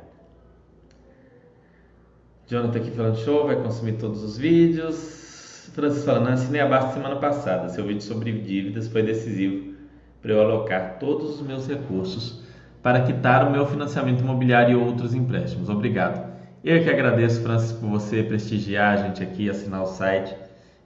Jonathan 2.46 2.79
aqui 2.79 2.90
falando 2.92 3.16
show, 3.16 3.46
vai 3.46 3.57
consumir 3.57 3.94
todos 3.94 4.22
os 4.22 4.38
vídeos. 4.38 5.70
Francisco 5.74 6.07
falando, 6.07 6.29
assinei 6.29 6.61
a 6.61 6.66
base 6.66 6.94
semana 6.94 7.16
passada. 7.16 7.68
Seu 7.68 7.85
vídeo 7.85 8.02
sobre 8.02 8.33
dívidas 8.33 8.88
foi 8.88 9.02
decisivo 9.02 9.74
para 10.22 10.33
eu 10.33 10.40
alocar 10.40 10.98
todos 10.98 11.40
os 11.40 11.46
meus 11.46 11.66
recursos 11.66 12.42
para 12.83 13.02
quitar 13.02 13.46
o 13.46 13.50
meu 13.50 13.66
financiamento 13.66 14.20
imobiliário 14.20 14.72
e 14.72 14.81
outros 14.81 15.12
empréstimos. 15.12 15.68
Obrigado. 15.68 16.24
Eu 16.62 16.83
que 16.83 16.88
agradeço, 16.88 17.42
Francisco, 17.42 17.81
por 17.81 17.90
você 17.90 18.22
prestigiar 18.22 18.94
a 18.94 18.96
gente 18.96 19.22
aqui, 19.22 19.50
assinar 19.50 19.83
o 19.83 19.87
site, 19.87 20.35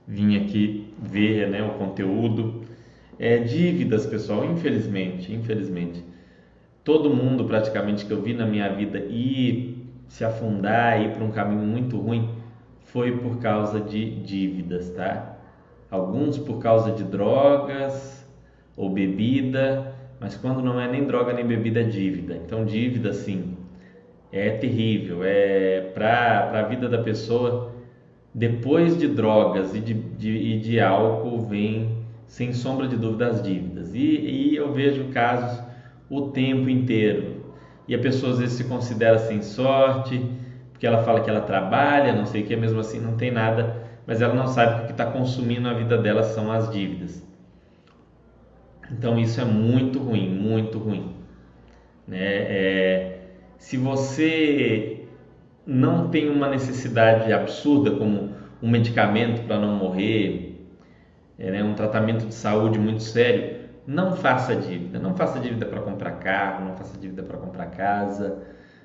vir 0.09 0.43
aqui 0.43 0.95
ver 0.99 1.49
né, 1.51 1.63
o 1.63 1.71
conteúdo. 1.75 2.60
É, 3.23 3.37
dívidas, 3.37 4.07
pessoal, 4.07 4.47
infelizmente, 4.47 5.31
infelizmente, 5.31 6.03
todo 6.83 7.11
mundo 7.15 7.45
praticamente 7.45 8.07
que 8.07 8.11
eu 8.11 8.23
vi 8.23 8.33
na 8.33 8.47
minha 8.47 8.67
vida 8.71 8.99
ir 8.99 9.87
se 10.09 10.25
afundar, 10.25 11.03
ir 11.03 11.11
para 11.11 11.23
um 11.23 11.31
caminho 11.31 11.61
muito 11.61 11.99
ruim, 11.99 12.31
foi 12.85 13.19
por 13.19 13.37
causa 13.39 13.79
de 13.79 14.11
dívidas, 14.23 14.89
tá? 14.93 15.37
Alguns 15.91 16.39
por 16.39 16.61
causa 16.61 16.93
de 16.93 17.05
drogas 17.05 18.27
ou 18.75 18.89
bebida, 18.89 19.95
mas 20.19 20.35
quando 20.35 20.63
não 20.63 20.81
é 20.81 20.91
nem 20.91 21.05
droga 21.05 21.35
nem 21.35 21.47
bebida, 21.47 21.81
é 21.81 21.85
dívida. 21.85 22.41
Então, 22.43 22.65
dívida, 22.65 23.13
sim, 23.13 23.55
é 24.33 24.49
terrível, 24.53 25.23
é 25.23 25.91
para 25.93 26.59
a 26.59 26.63
vida 26.63 26.89
da 26.89 27.03
pessoa. 27.03 27.71
Depois 28.33 28.97
de 28.97 29.09
drogas 29.09 29.75
e 29.75 29.81
de, 29.81 29.93
de, 29.93 30.31
e 30.31 30.59
de 30.59 30.81
álcool 30.81 31.43
vem 31.43 32.00
sem 32.31 32.53
sombra 32.53 32.87
de 32.87 32.97
dúvida, 32.97 33.27
as 33.27 33.43
dívidas. 33.43 33.93
E, 33.93 33.99
e 33.99 34.57
eu 34.57 34.73
vejo 34.73 35.09
casos 35.09 35.65
o 36.09 36.29
tempo 36.29 36.69
inteiro. 36.71 37.45
E 37.89 37.95
a 37.95 37.99
pessoa 37.99 38.33
às 38.33 38.39
vezes 38.39 38.57
se 38.57 38.65
considera 38.65 39.19
sem 39.19 39.43
sorte, 39.43 40.25
porque 40.71 40.87
ela 40.87 41.03
fala 41.03 41.23
que 41.23 41.29
ela 41.29 41.41
trabalha, 41.41 42.15
não 42.15 42.25
sei 42.25 42.43
o 42.43 42.47
que, 42.47 42.55
mesmo 42.55 42.79
assim 42.79 43.01
não 43.01 43.17
tem 43.17 43.33
nada, 43.33 43.85
mas 44.07 44.23
ela 44.23 44.33
não 44.33 44.47
sabe 44.47 44.77
que 44.77 44.83
o 44.83 44.87
que 44.87 44.93
está 44.93 45.07
consumindo 45.07 45.69
a 45.69 45.75
vida 45.75 45.99
dela 45.99 46.23
são 46.23 46.53
as 46.53 46.71
dívidas. 46.71 47.21
Então 48.93 49.19
isso 49.19 49.41
é 49.41 49.45
muito 49.45 49.99
ruim, 49.99 50.29
muito 50.31 50.79
ruim. 50.79 51.17
Né? 52.07 52.17
É, 52.21 53.19
se 53.59 53.77
você 53.77 55.05
não 55.67 56.09
tem 56.11 56.31
uma 56.31 56.49
necessidade 56.49 57.33
absurda 57.33 57.91
como 57.91 58.31
um 58.63 58.71
medicamento 58.71 59.43
para 59.49 59.59
não 59.59 59.75
morrer, 59.75 60.50
é, 61.41 61.51
né, 61.51 61.65
um 61.65 61.75
tratamento 61.75 62.27
de 62.27 62.35
saúde 62.35 62.79
muito 62.79 63.03
sério, 63.03 63.61
não 63.87 64.15
faça 64.15 64.55
dívida. 64.55 64.99
Não 64.99 65.17
faça 65.17 65.41
dívida 65.41 65.65
para 65.65 65.81
comprar 65.81 66.13
carro, 66.13 66.67
não 66.67 66.77
faça 66.77 66.99
dívida 66.99 67.23
para 67.23 67.39
comprar 67.39 67.67
casa, 67.67 68.43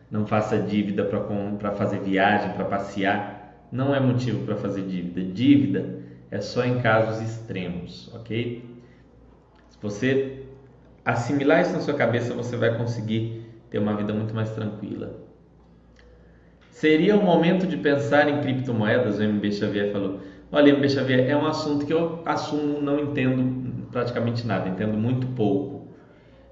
não 0.09 0.25
faça 0.25 0.57
dívida 0.57 1.03
para 1.03 1.71
fazer 1.73 1.99
viagem, 1.99 2.53
para 2.53 2.63
passear. 2.63 3.67
Não 3.71 3.93
é 3.93 3.99
motivo 3.99 4.45
para 4.45 4.55
fazer 4.55 4.83
dívida. 4.83 5.21
Dívida 5.21 5.99
é 6.31 6.39
só 6.39 6.63
em 6.63 6.79
casos 6.79 7.21
extremos, 7.21 8.09
ok? 8.15 8.63
Se 9.69 9.77
você 9.81 10.45
assimilar 11.03 11.61
isso 11.61 11.73
na 11.73 11.81
sua 11.81 11.93
cabeça, 11.93 12.33
você 12.33 12.55
vai 12.55 12.77
conseguir 12.77 13.45
ter 13.69 13.79
uma 13.79 13.95
vida 13.95 14.13
muito 14.13 14.33
mais 14.33 14.49
tranquila. 14.51 15.19
Seria 16.71 17.15
o 17.15 17.23
momento 17.23 17.67
de 17.67 17.77
pensar 17.77 18.29
em 18.29 18.41
criptomoedas? 18.41 19.19
O 19.19 19.23
MB 19.23 19.51
Xavier 19.51 19.91
falou. 19.91 20.21
Olha, 20.55 20.73
MB 20.73 20.87
Xavier, 20.87 21.29
é 21.29 21.35
um 21.35 21.45
assunto 21.45 21.85
que 21.85 21.91
eu 21.91 22.21
assumo, 22.25 22.81
não 22.81 22.97
entendo 22.97 23.89
praticamente 23.91 24.47
nada, 24.47 24.69
entendo 24.69 24.97
muito 24.97 25.27
pouco. 25.35 25.89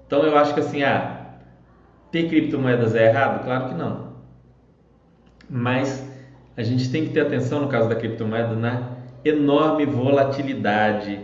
Então 0.06 0.22
eu 0.24 0.36
acho 0.36 0.52
que 0.52 0.60
assim, 0.60 0.82
ah, 0.82 1.38
ter 2.12 2.28
criptomoedas 2.28 2.94
é 2.94 3.06
errado? 3.06 3.42
Claro 3.42 3.70
que 3.70 3.74
não. 3.74 4.12
Mas 5.48 6.06
a 6.54 6.62
gente 6.62 6.90
tem 6.90 7.06
que 7.06 7.14
ter 7.14 7.20
atenção 7.20 7.62
no 7.62 7.68
caso 7.68 7.88
da 7.88 7.96
criptomoeda 7.96 8.54
na 8.54 8.90
enorme 9.24 9.86
volatilidade 9.86 11.18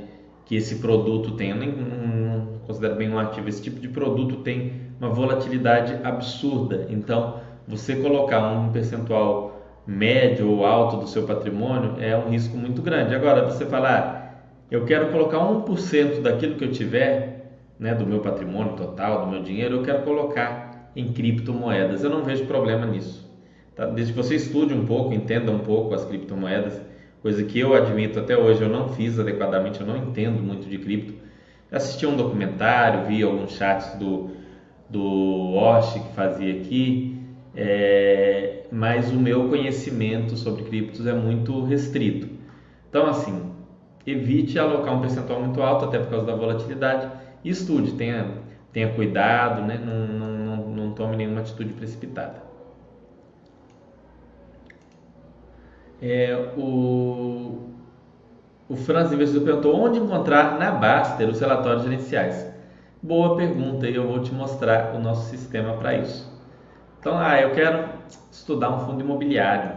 que 0.47 0.57
esse 0.57 0.77
produto 0.77 1.33
tem. 1.33 1.51
Eu 1.51 1.57
nem 1.57 1.73
não 1.73 2.61
considero 2.67 2.95
bem 2.95 3.11
um 3.11 3.19
ativo. 3.19 3.47
Esse 3.47 3.61
tipo 3.61 3.79
de 3.79 3.89
produto 3.89 4.37
tem 4.37 4.89
uma 4.99 5.11
volatilidade 5.11 6.01
absurda. 6.03 6.87
Então, 6.89 7.43
você 7.69 7.97
colocar 7.97 8.41
um 8.53 8.73
percentual 8.73 9.60
médio 9.91 10.49
ou 10.49 10.65
alto 10.65 10.99
do 10.99 11.09
seu 11.09 11.25
patrimônio 11.25 11.97
é 11.99 12.17
um 12.17 12.31
risco 12.31 12.57
muito 12.57 12.81
grande. 12.81 13.15
Agora, 13.15 13.45
você 13.45 13.67
falar, 13.67 13.99
ah, 13.99 14.41
eu 14.71 14.85
quero 14.85 15.09
colocar 15.11 15.39
1% 15.39 16.23
daquilo 16.23 16.55
que 16.55 16.65
eu 16.65 16.71
tiver, 16.71 17.57
né, 17.79 17.93
do 17.95 18.07
meu 18.07 18.21
patrimônio 18.21 18.75
total, 18.75 19.25
do 19.25 19.33
meu 19.33 19.43
dinheiro, 19.43 19.77
eu 19.77 19.83
quero 19.83 20.03
colocar 20.03 20.93
em 20.95 21.13
criptomoedas. 21.13 22.05
Eu 22.05 22.11
não 22.11 22.23
vejo 22.23 22.45
problema 22.45 22.87
nisso. 22.87 23.29
Tá? 23.75 23.87
Desde 23.87 24.13
que 24.13 24.17
você 24.17 24.37
estude 24.37 24.73
um 24.73 24.87
pouco, 24.87 25.13
entenda 25.13 25.51
um 25.51 25.59
pouco 25.59 25.93
as 25.93 26.05
criptomoedas, 26.05 26.81
coisa 27.21 27.43
que 27.43 27.59
eu 27.59 27.75
admito 27.75 28.21
até 28.21 28.37
hoje 28.37 28.63
eu 28.63 28.69
não 28.69 28.91
fiz 28.91 29.19
adequadamente, 29.19 29.81
eu 29.81 29.87
não 29.87 29.97
entendo 29.97 30.41
muito 30.41 30.69
de 30.69 30.79
cripto. 30.79 31.15
Assisti 31.71 32.07
um 32.07 32.17
documentário, 32.17 33.07
vi 33.07 33.23
alguns 33.23 33.53
chats 33.53 33.99
do, 33.99 34.31
do 34.89 35.55
Osh 35.55 35.95
que 35.95 36.15
fazia 36.15 36.61
aqui, 36.61 37.17
é, 37.57 38.60
mas 38.71 39.11
o 39.11 39.17
meu 39.17 39.49
conhecimento 39.49 40.37
sobre 40.37 40.65
criptos 40.65 41.07
é 41.07 41.13
muito 41.13 41.65
restrito. 41.65 42.29
Então, 42.89 43.07
assim, 43.07 43.53
evite 44.07 44.59
alocar 44.59 44.95
um 44.95 45.01
percentual 45.01 45.41
muito 45.41 45.63
alto, 45.63 45.85
até 45.85 45.99
por 45.99 46.11
causa 46.11 46.27
da 46.27 46.35
volatilidade, 46.35 47.11
e 47.45 47.51
estude, 47.51 47.93
tenha, 47.93 48.39
tenha 48.73 48.93
cuidado, 48.95 49.63
né? 49.63 49.79
não, 49.85 50.07
não, 50.07 50.37
não, 50.37 50.69
não 50.69 50.93
tome 50.93 51.17
nenhuma 51.17 51.41
atitude 51.41 51.73
precipitada. 51.73 52.51
É, 56.03 56.55
o, 56.57 57.69
o 58.69 58.77
Franz 58.77 59.13
Investidor 59.13 59.45
perguntou 59.45 59.77
onde 59.77 59.99
encontrar 59.99 60.59
na 60.59 60.71
Baster 60.71 61.29
os 61.29 61.41
relatórios 61.41 61.83
gerenciais. 61.83 62.49
Boa 63.03 63.37
pergunta 63.37 63.89
e 63.89 63.95
eu 63.95 64.07
vou 64.07 64.21
te 64.21 64.33
mostrar 64.33 64.95
o 64.95 64.99
nosso 64.99 65.29
sistema 65.29 65.75
para 65.75 65.95
isso. 65.95 66.30
Então, 67.01 67.19
ah, 67.19 67.41
eu 67.41 67.53
quero 67.53 67.89
estudar 68.31 68.69
um 68.69 68.81
fundo 68.81 69.01
imobiliário. 69.01 69.73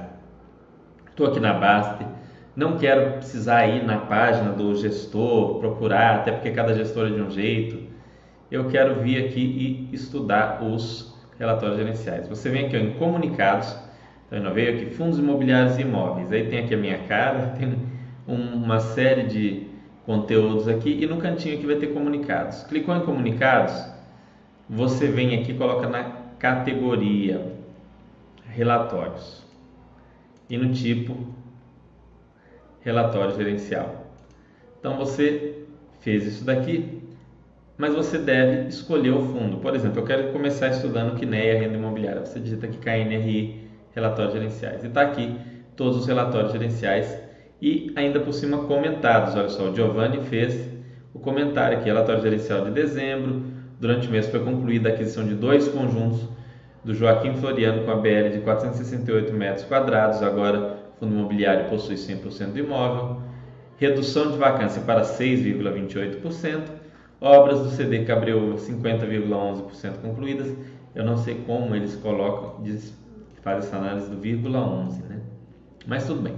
Estou 1.09 1.27
aqui 1.27 1.39
na 1.39 1.53
Baster, 1.53 2.05
não 2.53 2.77
quero 2.77 3.13
precisar 3.13 3.65
ir 3.65 3.81
na 3.85 3.97
página 3.97 4.51
do 4.51 4.75
gestor, 4.75 5.57
procurar, 5.59 6.17
até 6.17 6.33
porque 6.33 6.51
cada 6.51 6.73
gestor 6.73 7.07
é 7.07 7.11
de 7.11 7.21
um 7.21 7.29
jeito. 7.29 7.81
Eu 8.51 8.67
quero 8.67 9.01
vir 9.01 9.25
aqui 9.25 9.39
e 9.39 9.95
estudar 9.95 10.61
os 10.61 11.17
relatórios 11.39 11.77
gerenciais. 11.77 12.27
Você 12.27 12.49
vem 12.49 12.65
aqui 12.65 12.75
ó, 12.75 12.79
em 12.79 12.91
comunicados, 12.95 13.73
então 14.29 14.53
veio 14.53 14.75
aqui 14.75 14.93
fundos 14.93 15.17
imobiliários 15.17 15.77
e 15.77 15.81
imóveis. 15.81 16.29
Aí 16.29 16.49
tem 16.49 16.59
aqui 16.59 16.73
a 16.73 16.77
minha 16.77 16.97
cara, 17.07 17.53
tem 17.57 17.73
uma 18.27 18.81
série 18.81 19.23
de 19.23 19.67
conteúdos 20.05 20.67
aqui 20.67 21.01
e 21.01 21.07
no 21.07 21.17
cantinho 21.17 21.55
aqui 21.55 21.65
vai 21.65 21.77
ter 21.77 21.87
comunicados. 21.93 22.63
Clicou 22.63 22.93
em 22.93 23.05
comunicados, 23.05 23.81
você 24.69 25.07
vem 25.07 25.39
aqui 25.39 25.53
coloca 25.53 25.87
na 25.87 26.22
categoria 26.43 27.53
relatórios 28.49 29.41
e 30.49 30.57
no 30.57 30.73
tipo 30.73 31.15
relatório 32.81 33.33
gerencial. 33.33 34.07
Então 34.77 34.97
você 34.97 35.63
fez 36.01 36.25
isso 36.25 36.43
daqui, 36.43 37.01
mas 37.77 37.95
você 37.95 38.17
deve 38.17 38.67
escolher 38.67 39.11
o 39.11 39.21
fundo. 39.21 39.55
Por 39.59 39.73
exemplo, 39.73 40.01
eu 40.01 40.05
quero 40.05 40.33
começar 40.33 40.67
estudando 40.67 41.17
KNEA 41.17 41.61
renda 41.61 41.77
imobiliária. 41.77 42.25
Você 42.25 42.41
digita 42.41 42.65
aqui 42.65 42.77
KNRI 42.77 43.65
relatórios 43.95 44.33
gerenciais 44.33 44.83
e 44.83 44.87
está 44.87 45.01
aqui 45.01 45.39
todos 45.77 45.95
os 45.95 46.07
relatórios 46.07 46.51
gerenciais 46.51 47.17
e 47.61 47.93
ainda 47.95 48.19
por 48.19 48.33
cima 48.33 48.65
comentados. 48.65 49.33
Olha 49.33 49.47
só, 49.47 49.69
o 49.69 49.73
Giovanni 49.73 50.21
fez 50.25 50.69
o 51.13 51.19
comentário 51.19 51.77
aqui, 51.77 51.85
relatório 51.85 52.21
gerencial 52.21 52.65
de 52.65 52.71
dezembro. 52.71 53.52
Durante 53.83 54.07
o 54.07 54.11
mês 54.11 54.27
foi 54.27 54.39
concluída 54.39 54.87
a 54.87 54.93
aquisição 54.93 55.25
de 55.25 55.35
dois 55.35 55.67
conjuntos 55.67 56.21
do 56.85 56.95
Joaquim 56.95 57.33
Floriano 57.33 57.83
com 57.83 57.91
a 57.91 57.97
BL 57.97 58.29
de 58.31 58.39
468 58.39 59.33
metros 59.33 59.65
quadrados. 59.65 60.23
Agora, 60.23 60.77
o 60.95 60.99
fundo 61.01 61.13
imobiliário 61.13 61.69
possui 61.69 61.95
100% 61.95 62.53
do 62.53 62.59
imóvel. 62.59 63.17
Redução 63.77 64.31
de 64.31 64.37
vacância 64.37 64.81
para 64.83 65.01
6,28%. 65.01 66.61
Obras 67.19 67.59
do 67.59 67.71
CD 67.71 68.05
Cabreúva 68.05 68.55
50,11% 68.55 69.97
concluídas. 70.01 70.55
Eu 70.95 71.03
não 71.03 71.17
sei 71.17 71.43
como 71.45 71.75
eles 71.75 71.93
colocam, 71.97 72.63
faz 73.41 73.65
essa 73.65 73.75
análise 73.75 74.09
do 74.09 74.15
vírgula 74.15 74.59
11, 74.59 75.03
né? 75.09 75.19
Mas 75.85 76.07
tudo 76.07 76.21
bem. 76.21 76.35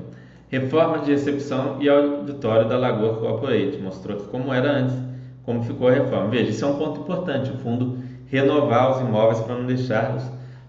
Reforma 0.49 0.97
de 0.97 1.11
recepção 1.11 1.79
e 1.79 1.87
auditório 1.89 2.67
da 2.67 2.75
Lagoa 2.75 3.17
Corporate. 3.17 3.77
Mostrou 3.77 4.17
como 4.31 4.51
era 4.51 4.79
antes, 4.79 5.04
como 5.45 5.63
ficou 5.63 5.87
a 5.87 5.93
reforma. 5.93 6.29
Veja, 6.29 6.49
isso 6.49 6.65
é 6.65 6.67
um 6.67 6.77
ponto 6.77 7.01
importante. 7.01 7.51
O 7.51 7.57
fundo 7.57 7.99
renovar 8.27 8.91
os 8.91 9.01
imóveis 9.01 9.39
para 9.41 9.55
não 9.55 9.65
deixá-los 9.65 10.23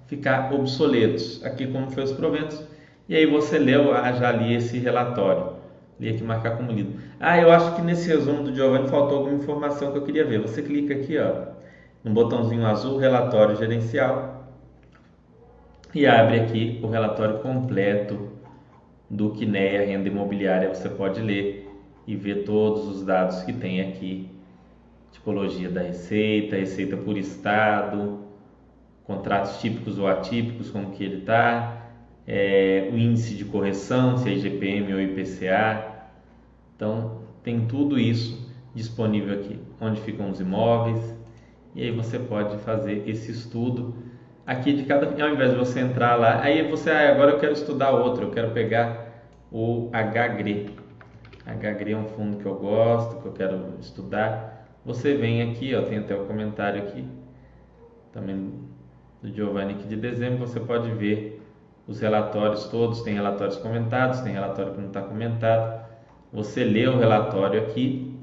ficar 0.06 0.52
obsoletos. 0.52 1.44
Aqui 1.44 1.66
como 1.66 1.90
foi 1.90 2.04
os 2.04 2.12
proventos. 2.12 2.62
E 3.08 3.14
aí 3.14 3.26
você 3.26 3.58
leu, 3.58 3.94
ah, 3.94 4.12
já 4.12 4.30
li 4.32 4.54
esse 4.54 4.78
relatório. 4.78 5.54
Li 5.98 6.10
aqui 6.10 6.22
marcar 6.22 6.56
como 6.56 6.70
lido. 6.72 7.00
Ah, 7.18 7.38
eu 7.40 7.50
acho 7.50 7.74
que 7.74 7.82
nesse 7.82 8.08
resumo 8.08 8.42
do 8.42 8.54
Giovanni 8.54 8.88
faltou 8.88 9.18
alguma 9.18 9.36
informação 9.36 9.92
que 9.92 9.98
eu 9.98 10.02
queria 10.02 10.24
ver. 10.24 10.40
Você 10.40 10.62
clica 10.62 10.94
aqui, 10.94 11.16
ó, 11.18 11.52
no 12.04 12.12
botãozinho 12.12 12.66
azul, 12.66 12.98
relatório 12.98 13.56
gerencial, 13.56 14.46
e 15.94 16.06
abre 16.06 16.40
aqui 16.40 16.78
o 16.82 16.88
relatório 16.88 17.38
completo 17.38 18.28
do 19.08 19.30
Quineia 19.30 19.86
Renda 19.86 20.08
Imobiliária. 20.08 20.74
Você 20.74 20.90
pode 20.90 21.22
ler 21.22 21.66
e 22.06 22.14
ver 22.14 22.44
todos 22.44 22.86
os 22.86 23.04
dados 23.04 23.42
que 23.44 23.52
tem 23.52 23.80
aqui 23.80 24.35
tipologia 25.16 25.68
da 25.70 25.80
receita, 25.80 26.56
receita 26.56 26.96
por 26.96 27.16
estado, 27.16 28.20
contratos 29.04 29.58
típicos 29.58 29.98
ou 29.98 30.06
atípicos, 30.06 30.70
como 30.70 30.90
que 30.90 31.02
ele 31.02 31.18
está, 31.18 31.90
é, 32.26 32.88
o 32.92 32.98
índice 32.98 33.34
de 33.34 33.44
correção, 33.44 34.16
se 34.18 34.28
é 34.28 34.32
IGPM 34.32 34.92
ou 34.92 35.00
IPCA. 35.00 35.94
Então, 36.74 37.22
tem 37.42 37.66
tudo 37.66 37.98
isso 37.98 38.46
disponível 38.74 39.38
aqui, 39.38 39.58
onde 39.80 40.00
ficam 40.02 40.30
os 40.30 40.38
imóveis, 40.40 41.16
e 41.74 41.82
aí 41.82 41.90
você 41.90 42.18
pode 42.18 42.58
fazer 42.58 43.08
esse 43.08 43.30
estudo 43.30 43.94
aqui 44.46 44.72
de 44.72 44.84
cada, 44.84 45.06
ao 45.06 45.30
invés 45.30 45.50
de 45.50 45.56
você 45.56 45.80
entrar 45.80 46.16
lá, 46.16 46.42
aí 46.42 46.68
você, 46.68 46.90
ah, 46.90 47.10
agora 47.10 47.32
eu 47.32 47.38
quero 47.38 47.52
estudar 47.52 47.90
outro, 47.90 48.26
eu 48.26 48.30
quero 48.30 48.50
pegar 48.50 49.24
o 49.50 49.90
HGRE. 49.90 50.70
HGRE 51.46 51.92
é 51.92 51.96
um 51.96 52.08
fundo 52.08 52.38
que 52.38 52.46
eu 52.46 52.54
gosto, 52.54 53.22
que 53.22 53.26
eu 53.26 53.32
quero 53.32 53.74
estudar. 53.80 54.55
Você 54.86 55.14
vem 55.14 55.42
aqui, 55.42 55.74
ó, 55.74 55.82
tem 55.82 55.98
até 55.98 56.14
o 56.14 56.24
comentário 56.24 56.82
aqui, 56.82 57.04
também 58.12 58.52
do 59.20 59.30
Giovanni 59.30 59.74
aqui 59.74 59.86
de 59.86 59.96
dezembro, 59.96 60.38
você 60.38 60.58
pode 60.58 60.90
ver 60.92 61.42
os 61.86 62.00
relatórios 62.00 62.68
todos, 62.68 63.02
tem 63.02 63.14
relatórios 63.14 63.56
comentados, 63.56 64.20
tem 64.20 64.32
relatório 64.32 64.72
que 64.72 64.80
não 64.80 64.88
está 64.88 65.02
comentado. 65.02 65.84
Você 66.32 66.64
lê 66.64 66.86
o 66.86 66.96
relatório 66.96 67.60
aqui 67.60 68.16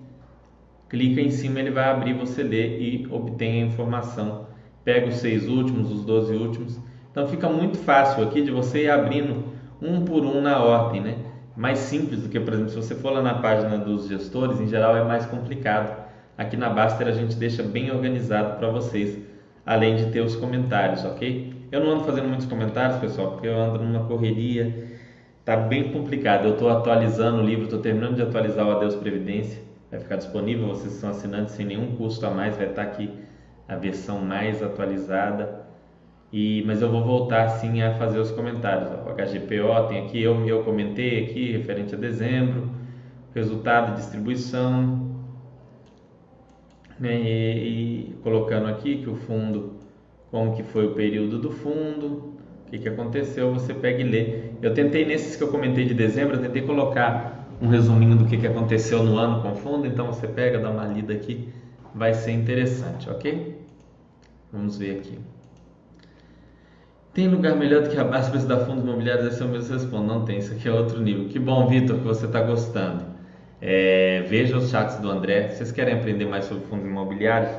clica 0.94 1.20
em 1.20 1.32
cima, 1.32 1.60
ele 1.60 1.72
vai 1.72 1.86
abrir, 1.86 2.14
você 2.14 2.44
lê 2.44 2.78
e 2.78 3.08
obtém 3.10 3.64
a 3.64 3.66
informação. 3.66 4.46
Pega 4.86 5.08
os 5.08 5.16
seis 5.16 5.50
últimos, 5.50 5.92
os 5.92 6.06
12 6.06 6.36
últimos. 6.36 6.80
Então 7.12 7.28
fica 7.28 7.50
muito 7.50 7.80
fácil 7.80 8.24
aqui 8.24 8.44
de 8.44 8.52
você 8.52 8.84
ir 8.84 8.92
abrindo 8.92 9.44
um 9.82 10.06
por 10.06 10.24
um 10.24 10.40
na 10.40 10.64
ordem, 10.64 11.02
né? 11.02 11.16
Mais 11.58 11.80
simples 11.80 12.22
do 12.22 12.30
que, 12.30 12.40
por 12.40 12.54
exemplo, 12.54 12.70
se 12.70 12.76
você 12.76 12.94
for 12.94 13.12
lá 13.12 13.24
na 13.24 13.34
página 13.34 13.76
dos 13.80 14.08
gestores, 14.08 14.62
em 14.62 14.68
geral 14.68 14.96
é 14.96 15.04
mais 15.04 15.26
complicado. 15.26 16.03
Aqui 16.38 16.58
na 16.58 16.70
Baster 16.70 17.08
a 17.08 17.12
gente 17.12 17.36
deixa 17.36 17.62
bem 17.62 17.92
organizado 17.92 18.58
para 18.58 18.68
vocês, 18.70 19.20
além 19.66 19.96
de 19.96 20.08
ter 20.08 20.22
os 20.22 20.36
comentários, 20.36 21.06
ok? 21.06 21.54
Eu 21.72 21.84
não 21.84 21.92
ando 21.92 22.06
fazendo 22.06 22.28
muitos 22.28 22.48
comentários, 22.48 22.98
pessoal, 23.00 23.32
porque 23.32 23.48
eu 23.48 23.56
ando 23.56 23.84
numa 23.84 24.06
correria, 24.06 24.90
tá 25.46 25.56
bem 25.56 25.92
complicado. 25.92 26.46
Eu 26.46 26.54
estou 26.54 26.70
atualizando 26.70 27.42
o 27.42 27.46
livro, 27.46 27.66
estou 27.66 27.80
terminando 27.80 28.16
de 28.16 28.24
atualizar 28.24 28.68
o 28.68 28.72
Adeus 28.72 28.96
Previdência, 28.96 29.62
vai 29.92 30.00
ficar 30.00 30.16
disponível. 30.16 30.68
Vocês 30.68 30.94
são 30.94 31.10
assinantes 31.10 31.54
sem 31.54 31.66
nenhum 31.66 31.96
custo 31.96 32.26
a 32.26 32.32
mais, 32.32 32.58
vai 32.58 32.68
estar 32.68 32.84
tá 32.84 32.90
aqui 32.90 33.12
a 33.68 33.76
versão 33.76 34.20
mais 34.20 34.62
atualizada. 34.62 35.64
E, 36.32 36.64
mas 36.66 36.82
eu 36.82 36.90
vou 36.90 37.04
voltar 37.04 37.48
sim 37.48 37.84
a 37.84 37.94
fazer 37.94 38.18
os 38.18 38.32
comentários. 38.32 38.90
O 38.90 39.14
HGPO 39.14 39.88
tem 39.88 40.06
aqui, 40.06 40.22
eu, 40.22 40.48
eu 40.48 40.64
comentei 40.64 41.26
aqui, 41.26 41.52
referente 41.52 41.94
a 41.94 41.98
dezembro, 41.98 42.72
resultado, 43.36 43.96
distribuição, 43.96 45.03
né, 47.00 47.16
e, 47.16 48.10
e, 48.10 48.16
colocando 48.24 48.68
aqui 48.68 48.98
que 48.98 49.10
o 49.10 49.16
fundo, 49.16 49.74
como 50.32 50.56
que 50.56 50.64
foi 50.64 50.88
o 50.88 50.92
período 50.92 51.38
do 51.40 51.52
fundo, 51.52 52.34
o 52.66 52.70
que, 52.70 52.80
que 52.80 52.90
aconteceu, 52.90 53.54
você 53.54 53.74
pega 53.74 54.02
e 54.02 54.04
lê. 54.04 54.52
Eu 54.62 54.74
tentei 54.74 55.06
nesses 55.06 55.36
que 55.36 55.44
eu 55.44 55.50
comentei 55.50 55.86
de 55.86 55.94
dezembro, 55.94 56.38
eu 56.38 56.42
tentei 56.42 56.62
colocar 56.62 57.48
um 57.62 57.68
resuminho 57.68 58.16
do 58.16 58.26
que, 58.26 58.38
que 58.38 58.48
aconteceu 58.48 59.04
no 59.04 59.18
ano 59.18 59.42
com 59.42 59.52
o 59.52 59.56
fundo, 59.56 59.86
então 59.86 60.08
você 60.08 60.28
pega, 60.28 60.60
dá 60.60 60.70
uma 60.70 60.86
lida 60.86 61.14
aqui, 61.14 61.50
vai 61.94 62.14
ser 62.14 62.32
interessante, 62.32 63.10
ok? 63.10 63.58
Vamos 64.52 64.78
ver 64.78 64.98
aqui. 64.98 65.18
Tem 67.14 67.28
lugar 67.28 67.56
melhor 67.56 67.84
do 67.84 67.90
que 67.90 67.98
a 67.98 68.04
base 68.04 68.30
para 68.30 68.40
estudar 68.40 68.66
fundos 68.66 68.84
imobiliários? 68.84 69.28
Esse 69.28 69.44
o 69.44 69.48
mesmo 69.48 69.72
respondo. 69.72 70.08
Não 70.08 70.26
tem, 70.26 70.40
isso 70.40 70.52
aqui 70.52 70.68
é 70.68 70.72
outro 70.72 71.00
nível. 71.00 71.28
Que 71.30 71.38
bom, 71.38 71.68
Vitor, 71.68 71.98
que 71.98 72.04
você 72.04 72.26
está 72.26 72.42
gostando. 72.42 73.13
É, 73.66 74.26
veja 74.28 74.58
os 74.58 74.70
chats 74.70 75.00
do 75.00 75.10
André. 75.10 75.48
Vocês 75.48 75.72
querem 75.72 75.94
aprender 75.94 76.26
mais 76.26 76.44
sobre 76.44 76.66
fundos 76.66 76.86
imobiliários? 76.86 77.58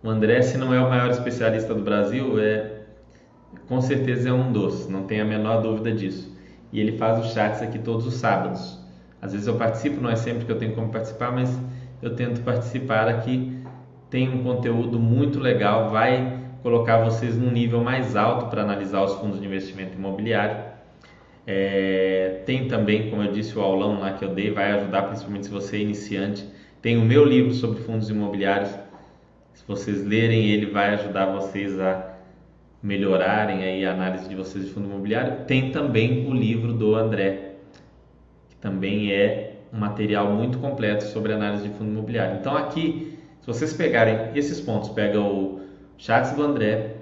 O 0.00 0.08
André, 0.08 0.40
se 0.42 0.56
não 0.56 0.72
é 0.72 0.80
o 0.80 0.88
maior 0.88 1.10
especialista 1.10 1.74
do 1.74 1.82
Brasil, 1.82 2.38
é 2.38 2.82
com 3.66 3.80
certeza 3.80 4.28
é 4.28 4.32
um 4.32 4.52
dos, 4.52 4.88
não 4.88 5.02
tem 5.04 5.20
a 5.20 5.24
menor 5.24 5.60
dúvida 5.60 5.90
disso. 5.90 6.32
E 6.72 6.78
ele 6.78 6.96
faz 6.98 7.18
os 7.18 7.32
chats 7.32 7.60
aqui 7.62 7.80
todos 7.80 8.06
os 8.06 8.14
sábados. 8.14 8.78
Às 9.20 9.32
vezes 9.32 9.48
eu 9.48 9.56
participo, 9.56 10.00
não 10.00 10.08
é 10.08 10.14
sempre 10.14 10.44
que 10.44 10.52
eu 10.52 10.58
tenho 10.58 10.72
como 10.72 10.90
participar, 10.90 11.32
mas 11.32 11.58
eu 12.00 12.14
tento 12.14 12.40
participar 12.42 13.08
aqui. 13.08 13.60
Tem 14.08 14.28
um 14.28 14.44
conteúdo 14.44 15.00
muito 15.00 15.40
legal, 15.40 15.90
vai 15.90 16.38
colocar 16.62 16.98
vocês 16.98 17.36
num 17.36 17.50
nível 17.50 17.82
mais 17.82 18.14
alto 18.14 18.46
para 18.46 18.62
analisar 18.62 19.02
os 19.02 19.14
fundos 19.14 19.40
de 19.40 19.46
investimento 19.46 19.94
imobiliário. 19.94 20.63
É, 21.46 22.42
tem 22.46 22.68
também, 22.68 23.10
como 23.10 23.22
eu 23.22 23.32
disse, 23.32 23.56
o 23.58 23.60
aulão 23.60 24.00
lá 24.00 24.12
que 24.12 24.24
eu 24.24 24.34
dei, 24.34 24.50
vai 24.50 24.72
ajudar 24.72 25.02
principalmente 25.02 25.46
se 25.46 25.52
você 25.52 25.76
é 25.76 25.80
iniciante. 25.80 26.46
Tem 26.80 26.96
o 26.96 27.02
meu 27.02 27.24
livro 27.24 27.52
sobre 27.52 27.82
fundos 27.82 28.08
imobiliários. 28.10 28.70
Se 29.52 29.64
vocês 29.66 30.04
lerem 30.04 30.46
ele, 30.46 30.66
vai 30.66 30.94
ajudar 30.94 31.26
vocês 31.26 31.78
a 31.78 32.14
melhorarem 32.82 33.64
aí 33.64 33.86
a 33.86 33.92
análise 33.92 34.28
de 34.28 34.34
vocês 34.34 34.66
de 34.66 34.70
fundo 34.70 34.86
imobiliário. 34.86 35.44
Tem 35.46 35.70
também 35.70 36.26
o 36.28 36.34
livro 36.34 36.72
do 36.72 36.94
André, 36.94 37.54
que 38.50 38.56
também 38.56 39.10
é 39.12 39.54
um 39.72 39.78
material 39.78 40.30
muito 40.30 40.58
completo 40.58 41.04
sobre 41.04 41.32
análise 41.32 41.68
de 41.68 41.74
fundo 41.74 41.90
imobiliário. 41.90 42.36
Então 42.38 42.56
aqui, 42.56 43.18
se 43.40 43.46
vocês 43.46 43.72
pegarem 43.72 44.30
esses 44.34 44.60
pontos, 44.60 44.90
pega 44.90 45.20
o 45.20 45.60
chats 45.96 46.32
do 46.32 46.42
André, 46.42 46.96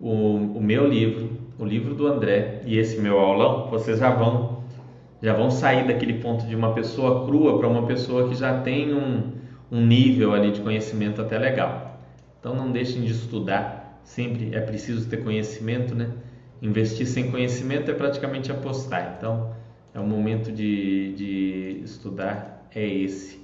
o, 0.00 0.36
o 0.56 0.62
meu 0.62 0.86
livro, 0.88 1.30
o 1.60 1.64
livro 1.66 1.94
do 1.94 2.06
André 2.06 2.62
e 2.64 2.78
esse 2.78 2.98
meu 2.98 3.18
aulão, 3.18 3.68
vocês 3.68 3.98
já 3.98 4.10
vão 4.10 4.60
já 5.22 5.34
vão 5.34 5.50
sair 5.50 5.86
daquele 5.86 6.14
ponto 6.14 6.46
de 6.46 6.56
uma 6.56 6.72
pessoa 6.72 7.26
crua 7.26 7.58
para 7.58 7.68
uma 7.68 7.86
pessoa 7.86 8.26
que 8.26 8.34
já 8.34 8.58
tem 8.62 8.94
um, 8.94 9.32
um 9.70 9.84
nível 9.86 10.32
ali 10.32 10.50
de 10.50 10.62
conhecimento 10.62 11.20
até 11.20 11.38
legal. 11.38 12.00
Então 12.40 12.54
não 12.54 12.72
deixem 12.72 13.02
de 13.02 13.12
estudar, 13.12 14.00
sempre 14.02 14.54
é 14.54 14.60
preciso 14.60 15.06
ter 15.10 15.18
conhecimento, 15.18 15.94
né? 15.94 16.08
Investir 16.62 17.06
sem 17.06 17.30
conhecimento 17.30 17.90
é 17.90 17.94
praticamente 17.94 18.50
apostar. 18.50 19.16
Então 19.18 19.54
é 19.92 20.00
o 20.00 20.06
momento 20.06 20.50
de, 20.50 21.12
de 21.12 21.82
estudar 21.84 22.66
é 22.74 22.88
esse. 22.88 23.38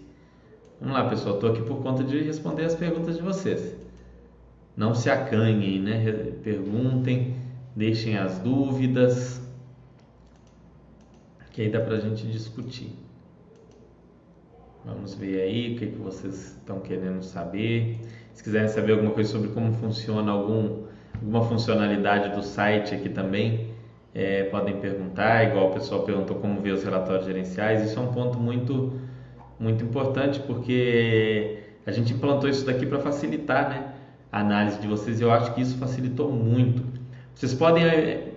Vamos 0.80 0.94
lá, 0.94 1.06
pessoal. 1.10 1.34
Estou 1.34 1.50
aqui 1.50 1.60
por 1.60 1.82
conta 1.82 2.02
de 2.02 2.22
responder 2.22 2.64
as 2.64 2.74
perguntas 2.74 3.16
de 3.16 3.22
vocês. 3.22 3.76
Não 4.74 4.94
se 4.94 5.10
acanhem, 5.10 5.78
né? 5.78 6.32
Perguntem 6.42 7.35
deixem 7.76 8.16
as 8.16 8.38
dúvidas, 8.38 9.38
que 11.52 11.60
aí 11.60 11.70
dá 11.70 11.80
para 11.80 11.96
a 11.96 12.00
gente 12.00 12.26
discutir. 12.26 12.90
Vamos 14.84 15.14
ver 15.14 15.42
aí 15.42 15.74
o 15.74 15.78
que, 15.78 15.86
que 15.88 15.98
vocês 15.98 16.52
estão 16.52 16.80
querendo 16.80 17.22
saber. 17.22 17.98
Se 18.32 18.42
quiserem 18.42 18.68
saber 18.68 18.92
alguma 18.92 19.10
coisa 19.10 19.30
sobre 19.30 19.48
como 19.48 19.72
funciona 19.74 20.32
algum, 20.32 20.84
alguma 21.14 21.44
funcionalidade 21.44 22.34
do 22.34 22.42
site 22.42 22.94
aqui 22.94 23.08
também, 23.08 23.74
é, 24.14 24.44
podem 24.44 24.80
perguntar. 24.80 25.44
Igual 25.44 25.70
o 25.70 25.74
pessoal 25.74 26.02
perguntou 26.02 26.36
como 26.36 26.60
ver 26.60 26.70
os 26.70 26.84
relatórios 26.84 27.26
gerenciais. 27.26 27.82
Isso 27.82 27.98
é 27.98 28.02
um 28.02 28.12
ponto 28.12 28.38
muito, 28.38 28.98
muito 29.58 29.84
importante 29.84 30.40
porque 30.40 31.58
a 31.84 31.90
gente 31.90 32.14
implantou 32.14 32.48
isso 32.48 32.64
daqui 32.64 32.86
para 32.86 33.00
facilitar 33.00 33.68
né, 33.68 33.92
a 34.30 34.40
análise 34.40 34.78
de 34.78 34.86
vocês. 34.86 35.20
Eu 35.20 35.32
acho 35.32 35.52
que 35.54 35.60
isso 35.60 35.76
facilitou 35.78 36.30
muito 36.30 36.95
vocês 37.36 37.52
podem, 37.52 37.84
eh, 37.84 38.32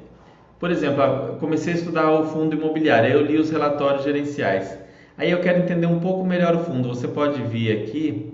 por 0.59 0.69
exemplo, 0.69 1.37
comecei 1.39 1.71
a 1.71 1.75
estudar 1.77 2.11
o 2.11 2.25
fundo 2.25 2.53
imobiliário, 2.53 3.09
eu 3.09 3.21
li 3.21 3.37
os 3.37 3.49
relatórios 3.49 4.03
gerenciais. 4.03 4.77
Aí 5.17 5.31
eu 5.31 5.39
quero 5.39 5.59
entender 5.59 5.85
um 5.85 6.01
pouco 6.01 6.25
melhor 6.25 6.53
o 6.53 6.59
fundo. 6.65 6.89
Você 6.89 7.07
pode 7.07 7.41
vir 7.43 7.81
aqui 7.81 8.33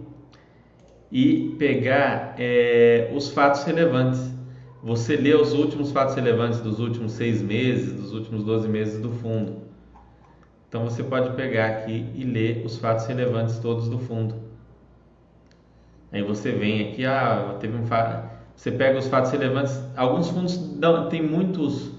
e 1.11 1.55
pegar 1.59 2.33
é, 2.39 3.11
os 3.13 3.29
fatos 3.29 3.63
relevantes. 3.63 4.19
Você 4.81 5.15
lê 5.15 5.35
os 5.35 5.53
últimos 5.53 5.91
fatos 5.91 6.15
relevantes 6.15 6.59
dos 6.61 6.79
últimos 6.79 7.11
seis 7.11 7.43
meses, 7.43 7.93
dos 7.93 8.11
últimos 8.11 8.43
12 8.43 8.67
meses 8.67 8.99
do 8.99 9.11
fundo. 9.11 9.61
Então 10.67 10.83
você 10.83 11.03
pode 11.03 11.35
pegar 11.35 11.67
aqui 11.67 12.09
e 12.15 12.23
ler 12.23 12.65
os 12.65 12.77
fatos 12.79 13.05
relevantes 13.05 13.59
todos 13.59 13.87
do 13.87 13.99
fundo. 13.99 14.33
Aí 16.11 16.23
você 16.23 16.51
vem 16.51 16.89
aqui, 16.89 17.05
ah, 17.05 17.55
teve 17.59 17.77
um 17.77 17.85
fato 17.85 18.34
você 18.55 18.71
pega 18.71 18.97
os 18.97 19.07
fatos 19.07 19.31
relevantes, 19.31 19.79
alguns 19.95 20.29
fundos 20.29 20.57
dão, 20.57 21.09
têm 21.09 21.21
muitos 21.21 21.91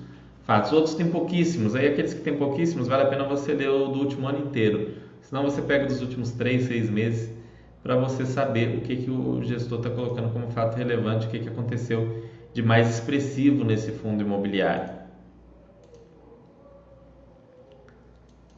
fatos, 0.45 0.73
outros 0.73 0.95
têm 0.95 1.11
pouquíssimos. 1.11 1.75
Aí 1.75 1.87
aqueles 1.87 2.15
que 2.15 2.23
têm 2.23 2.37
pouquíssimos, 2.37 2.89
vale 2.89 3.03
a 3.03 3.07
pena 3.07 3.25
você 3.25 3.53
ler 3.53 3.69
o 3.69 3.89
do 3.89 4.01
último 4.01 4.27
ano 4.27 4.39
inteiro. 4.39 4.95
Senão 5.21 5.43
você 5.43 5.61
pega 5.61 5.87
dos 5.87 6.01
últimos 6.01 6.33
três, 6.33 6.65
seis 6.65 6.89
meses 6.89 7.37
para 7.83 7.95
você 7.97 8.25
saber 8.25 8.79
o 8.79 8.81
que, 8.81 8.97
que 8.97 9.11
o 9.11 9.43
gestor 9.45 9.79
está 9.79 9.91
colocando 9.91 10.33
como 10.33 10.51
fato 10.51 10.77
relevante, 10.77 11.27
o 11.27 11.31
que, 11.31 11.39
que 11.39 11.49
aconteceu 11.49 12.25
de 12.53 12.63
mais 12.63 12.89
expressivo 12.89 13.63
nesse 13.63 13.93
fundo 13.93 14.23
imobiliário. 14.23 14.97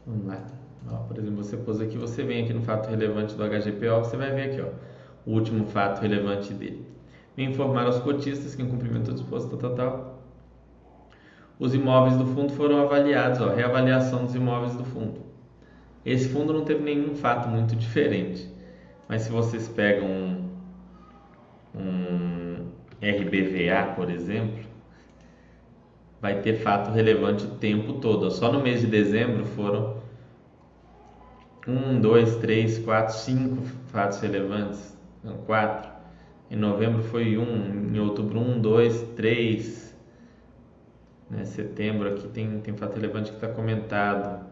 Vamos 0.07 0.27
lá. 0.27 0.47
Ó, 0.91 0.97
por 0.99 1.19
exemplo, 1.19 1.43
você 1.45 1.57
pôs 1.59 1.81
aqui, 1.81 1.99
você 1.99 2.23
vem 2.23 2.45
aqui 2.45 2.55
no 2.55 2.63
fato 2.63 2.89
relevante 2.89 3.35
do 3.35 3.45
HGPO, 3.45 3.99
você 3.99 4.17
vai 4.17 4.31
ver 4.31 4.53
aqui 4.53 4.61
ó, 4.63 4.69
o 5.27 5.35
último 5.35 5.67
fato 5.67 6.01
relevante 6.01 6.55
dele 6.55 6.98
informar 7.45 7.87
aos 7.87 7.99
cotistas 8.01 8.55
que, 8.55 8.63
em 8.63 8.69
cumprimento 8.69 9.07
do 9.07 9.15
disposto 9.15 9.57
total, 9.57 10.23
os 11.59 11.75
imóveis 11.75 12.17
do 12.17 12.27
fundo 12.27 12.53
foram 12.53 12.81
avaliados, 12.81 13.41
ó, 13.41 13.49
reavaliação 13.49 14.25
dos 14.25 14.35
imóveis 14.35 14.75
do 14.75 14.85
fundo. 14.85 15.21
Esse 16.05 16.29
fundo 16.29 16.53
não 16.53 16.65
teve 16.65 16.83
nenhum 16.83 17.15
fato 17.17 17.49
muito 17.49 17.75
diferente, 17.75 18.49
mas 19.09 19.23
se 19.23 19.31
vocês 19.31 19.69
pegam 19.69 20.07
um, 20.07 20.51
um 21.75 22.67
RBVA, 23.03 23.95
por 23.95 24.11
exemplo, 24.11 24.65
vai 26.21 26.41
ter 26.41 26.55
fato 26.55 26.91
relevante 26.91 27.45
o 27.45 27.51
tempo 27.57 27.95
todo. 27.95 28.31
Só 28.31 28.53
no 28.53 28.61
mês 28.61 28.81
de 28.81 28.87
dezembro 28.87 29.45
foram 29.45 29.99
um, 31.67 32.01
dois, 32.01 32.37
três, 32.37 32.79
quatro, 32.79 33.15
cinco 33.15 33.63
fatos 33.89 34.21
relevantes, 34.21 34.97
não, 35.23 35.37
quatro. 35.39 35.98
Em 36.51 36.57
novembro 36.57 37.03
foi 37.03 37.37
um, 37.37 37.95
em 37.95 37.99
outubro 38.01 38.41
um, 38.41 38.59
dois, 38.59 39.03
três. 39.15 39.95
Né? 41.31 41.45
Setembro 41.45 42.09
aqui 42.09 42.27
tem, 42.29 42.61
tem 42.61 42.75
fato 42.75 42.95
relevante 42.95 43.31
que 43.31 43.37
está 43.37 43.49
comentado. 43.49 44.47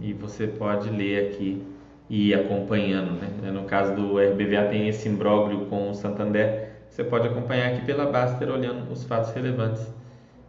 E 0.00 0.12
você 0.12 0.46
pode 0.46 0.90
ler 0.90 1.28
aqui 1.28 1.62
e 2.10 2.30
ir 2.30 2.34
acompanhando. 2.34 3.12
Né? 3.12 3.50
No 3.50 3.64
caso 3.64 3.94
do 3.94 4.18
RBVA 4.18 4.68
tem 4.68 4.88
esse 4.88 5.08
imbróglio 5.08 5.66
com 5.66 5.90
o 5.90 5.94
Santander. 5.94 6.72
Você 6.88 7.04
pode 7.04 7.28
acompanhar 7.28 7.72
aqui 7.72 7.86
pela 7.86 8.06
Baster 8.06 8.50
olhando 8.50 8.90
os 8.90 9.04
fatos 9.04 9.32
relevantes 9.32 9.86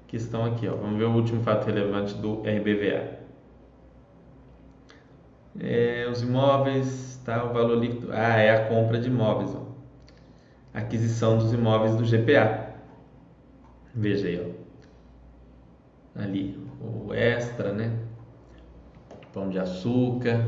que 0.08 0.18
estão 0.18 0.46
aqui. 0.46 0.68
Ó. 0.68 0.76
Vamos 0.76 0.98
ver 0.98 1.06
o 1.06 1.12
último 1.12 1.42
fato 1.44 1.66
relevante 1.66 2.16
do 2.16 2.42
RBVA. 2.42 3.23
É, 5.60 6.08
os 6.10 6.22
imóveis, 6.22 7.22
tá? 7.24 7.44
O 7.44 7.54
valor 7.54 7.78
líquido. 7.78 8.10
Ah, 8.12 8.38
é 8.38 8.50
a 8.50 8.68
compra 8.68 9.00
de 9.00 9.08
imóveis, 9.08 9.56
ó. 9.56 9.62
Aquisição 10.74 11.38
dos 11.38 11.54
imóveis 11.54 11.96
do 11.96 12.04
GPA. 12.04 12.74
Veja 13.94 14.28
aí, 14.28 14.42
ó. 16.16 16.20
Ali, 16.20 16.60
o 16.82 17.14
extra, 17.14 17.72
né? 17.72 17.92
Pão 19.32 19.50
de 19.50 19.58
açúcar, 19.60 20.48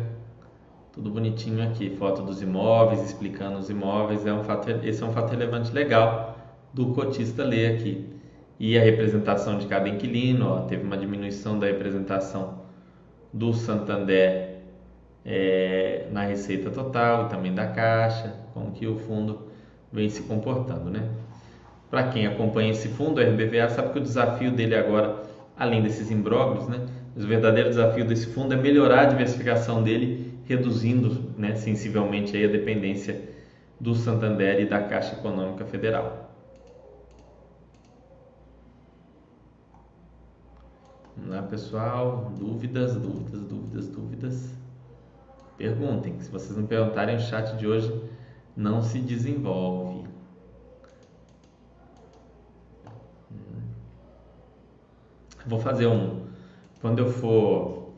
tudo 0.91 1.09
bonitinho 1.09 1.63
aqui. 1.63 1.95
Foto 1.97 2.23
dos 2.23 2.41
imóveis, 2.41 3.03
explicando 3.03 3.59
os 3.59 3.69
imóveis. 3.69 4.25
É 4.25 4.33
um 4.33 4.43
fato, 4.43 4.69
esse 4.83 5.03
é 5.03 5.05
um 5.05 5.11
fato 5.11 5.31
relevante 5.31 5.71
legal 5.71 6.37
do 6.73 6.93
cotista 6.93 7.43
ler 7.43 7.75
aqui. 7.75 8.09
E 8.59 8.77
a 8.77 8.81
representação 8.81 9.57
de 9.57 9.67
cada 9.67 9.87
inquilino, 9.89 10.47
ó, 10.47 10.61
teve 10.61 10.83
uma 10.83 10.97
diminuição 10.97 11.59
da 11.59 11.67
representação 11.67 12.61
do 13.33 13.53
Santander 13.53 14.54
é, 15.25 16.07
na 16.11 16.23
receita 16.23 16.69
total 16.69 17.25
e 17.25 17.29
também 17.29 17.53
da 17.53 17.67
Caixa, 17.67 18.35
como 18.53 18.71
que 18.71 18.85
o 18.85 18.97
fundo 18.99 19.47
vem 19.91 20.07
se 20.09 20.21
comportando, 20.23 20.89
né? 20.89 21.09
Para 21.89 22.09
quem 22.09 22.27
acompanha 22.27 22.71
esse 22.71 22.89
fundo, 22.89 23.19
o 23.19 23.23
RBVA 23.23 23.69
sabe 23.69 23.93
que 23.93 23.99
o 23.99 24.01
desafio 24.01 24.51
dele 24.51 24.75
agora, 24.75 25.23
além 25.57 25.81
desses 25.81 26.11
imbróglios, 26.11 26.67
né? 26.67 26.85
o 27.15 27.19
verdadeiro 27.21 27.69
desafio 27.69 28.05
desse 28.05 28.27
fundo 28.27 28.53
é 28.53 28.57
melhorar 28.57 29.03
a 29.03 29.05
diversificação 29.05 29.81
dele, 29.81 30.38
reduzindo 30.45 31.33
né, 31.38 31.55
sensivelmente 31.55 32.35
aí 32.35 32.43
a 32.43 32.49
dependência 32.49 33.29
do 33.79 33.95
Santander 33.95 34.59
e 34.59 34.65
da 34.65 34.81
Caixa 34.83 35.15
Econômica 35.15 35.65
Federal. 35.65 36.25
Vamos 41.15 41.33
lá, 41.33 41.43
pessoal. 41.43 42.33
Dúvidas, 42.38 42.95
dúvidas, 42.95 43.41
dúvidas, 43.41 43.88
dúvidas. 43.88 44.64
Perguntem. 45.57 46.19
Se 46.19 46.29
vocês 46.29 46.57
não 46.57 46.65
perguntarem, 46.65 47.15
o 47.15 47.19
chat 47.19 47.55
de 47.57 47.67
hoje 47.67 47.93
não 48.55 48.81
se 48.81 48.99
desenvolve. 48.99 50.05
Vou 55.45 55.59
fazer 55.59 55.87
um. 55.87 56.25
Quando 56.81 56.99
eu 56.99 57.09
for 57.11 57.89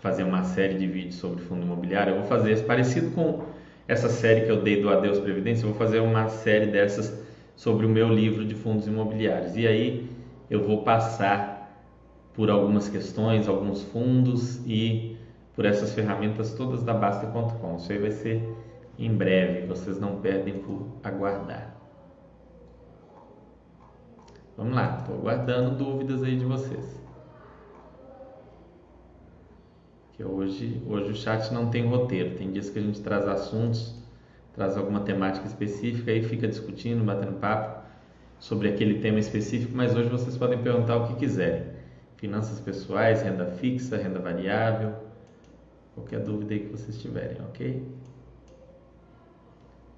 fazer 0.00 0.24
uma 0.24 0.42
série 0.42 0.78
de 0.78 0.86
vídeos 0.86 1.16
sobre 1.16 1.42
fundo 1.42 1.62
imobiliário, 1.62 2.14
eu 2.14 2.20
vou 2.20 2.26
fazer 2.26 2.64
parecido 2.64 3.10
com 3.12 3.44
essa 3.86 4.08
série 4.08 4.42
que 4.42 4.50
eu 4.50 4.62
dei 4.62 4.80
do 4.80 4.88
Adeus 4.88 5.18
Previdência. 5.18 5.64
Eu 5.64 5.70
vou 5.70 5.78
fazer 5.78 6.00
uma 6.00 6.28
série 6.28 6.66
dessas 6.66 7.22
sobre 7.56 7.86
o 7.86 7.88
meu 7.88 8.08
livro 8.08 8.44
de 8.44 8.54
fundos 8.54 8.86
imobiliários. 8.86 9.56
E 9.56 9.66
aí 9.66 10.10
eu 10.48 10.66
vou 10.66 10.82
passar 10.82 11.60
por 12.34 12.50
algumas 12.50 12.88
questões, 12.88 13.48
alguns 13.48 13.82
fundos 13.82 14.60
e 14.66 15.09
por 15.54 15.64
essas 15.64 15.92
ferramentas 15.92 16.54
todas 16.54 16.82
da 16.82 16.94
Basta.com. 16.94 17.76
Isso 17.76 17.92
aí 17.92 17.98
vai 17.98 18.10
ser 18.10 18.56
em 18.98 19.14
breve, 19.14 19.66
vocês 19.66 19.98
não 19.98 20.20
perdem 20.20 20.58
por 20.58 20.86
aguardar. 21.02 21.74
Vamos 24.56 24.74
lá, 24.74 24.98
estou 25.00 25.16
aguardando 25.16 25.76
dúvidas 25.76 26.22
aí 26.22 26.36
de 26.36 26.44
vocês. 26.44 27.00
Que 30.12 30.22
hoje, 30.22 30.82
hoje 30.86 31.12
o 31.12 31.14
chat 31.14 31.50
não 31.52 31.70
tem 31.70 31.86
roteiro, 31.88 32.36
tem 32.36 32.50
dias 32.50 32.68
que 32.68 32.78
a 32.78 32.82
gente 32.82 33.00
traz 33.00 33.26
assuntos, 33.26 33.94
traz 34.52 34.76
alguma 34.76 35.00
temática 35.00 35.46
específica 35.46 36.12
e 36.12 36.22
fica 36.22 36.46
discutindo, 36.46 37.02
batendo 37.02 37.38
papo 37.40 37.80
sobre 38.38 38.68
aquele 38.68 39.00
tema 39.00 39.18
específico, 39.18 39.72
mas 39.74 39.94
hoje 39.94 40.10
vocês 40.10 40.36
podem 40.36 40.62
perguntar 40.62 40.96
o 40.96 41.08
que 41.08 41.14
quiserem. 41.14 41.64
Finanças 42.16 42.60
pessoais, 42.60 43.22
renda 43.22 43.46
fixa, 43.46 43.96
renda 43.96 44.18
variável, 44.18 44.94
qualquer 45.94 46.20
dúvida 46.20 46.54
aí 46.54 46.60
que 46.60 46.72
vocês 46.72 47.00
tiverem, 47.00 47.40
ok? 47.42 47.86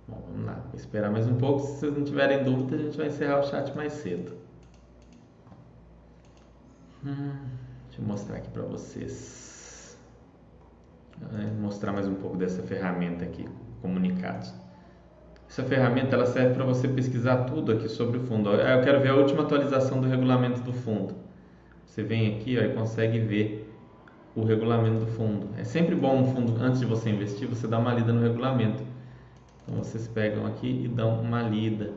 Bom, 0.08 0.22
vamos 0.28 0.46
lá, 0.46 0.54
vou 0.54 0.74
esperar 0.74 1.10
mais 1.10 1.26
um 1.26 1.36
pouco. 1.36 1.60
Se 1.60 1.78
vocês 1.78 1.96
não 1.96 2.04
tiverem 2.04 2.44
dúvida, 2.44 2.76
a 2.76 2.78
gente 2.78 2.96
vai 2.96 3.06
encerrar 3.06 3.40
o 3.40 3.44
chat 3.44 3.74
mais 3.76 3.92
cedo. 3.92 4.32
Hum, 7.04 7.34
deixa 7.86 8.00
eu 8.00 8.06
mostrar 8.06 8.36
aqui 8.36 8.50
para 8.50 8.62
vocês. 8.62 9.96
mostrar 11.60 11.92
mais 11.92 12.06
um 12.08 12.14
pouco 12.14 12.36
dessa 12.36 12.62
ferramenta 12.62 13.24
aqui, 13.24 13.48
comunicados. 13.80 14.52
Essa 15.48 15.62
ferramenta 15.64 16.16
ela 16.16 16.24
serve 16.24 16.54
para 16.54 16.64
você 16.64 16.88
pesquisar 16.88 17.44
tudo 17.44 17.72
aqui 17.72 17.88
sobre 17.88 18.18
o 18.18 18.22
fundo. 18.22 18.50
Eu 18.50 18.82
quero 18.82 19.00
ver 19.00 19.10
a 19.10 19.16
última 19.16 19.42
atualização 19.42 20.00
do 20.00 20.08
regulamento 20.08 20.62
do 20.62 20.72
fundo. 20.72 21.14
Você 21.84 22.02
vem 22.02 22.36
aqui 22.36 22.58
ó, 22.58 22.62
e 22.62 22.72
consegue 22.72 23.18
ver 23.18 23.61
o 24.34 24.44
regulamento 24.44 25.00
do 25.00 25.06
fundo. 25.06 25.48
É 25.58 25.64
sempre 25.64 25.94
bom 25.94 26.20
um 26.20 26.34
fundo, 26.34 26.56
antes 26.60 26.80
de 26.80 26.86
você 26.86 27.10
investir, 27.10 27.46
você 27.46 27.66
dar 27.66 27.78
uma 27.78 27.92
lida 27.92 28.12
no 28.12 28.22
regulamento. 28.22 28.82
Então 29.62 29.76
vocês 29.76 30.08
pegam 30.08 30.46
aqui 30.46 30.82
e 30.84 30.88
dão 30.88 31.20
uma 31.20 31.42
lida 31.42 31.92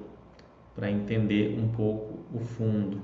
para 0.75 0.91
entender 0.91 1.57
um 1.57 1.69
pouco 1.69 2.19
o 2.33 2.39
fundo, 2.39 2.99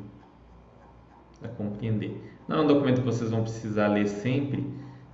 para 1.39 1.49
compreender. 1.49 2.21
Não 2.47 2.57
é 2.57 2.61
um 2.61 2.67
documento 2.67 2.99
que 2.99 3.05
vocês 3.05 3.31
vão 3.31 3.43
precisar 3.43 3.87
ler 3.87 4.07
sempre, 4.07 4.67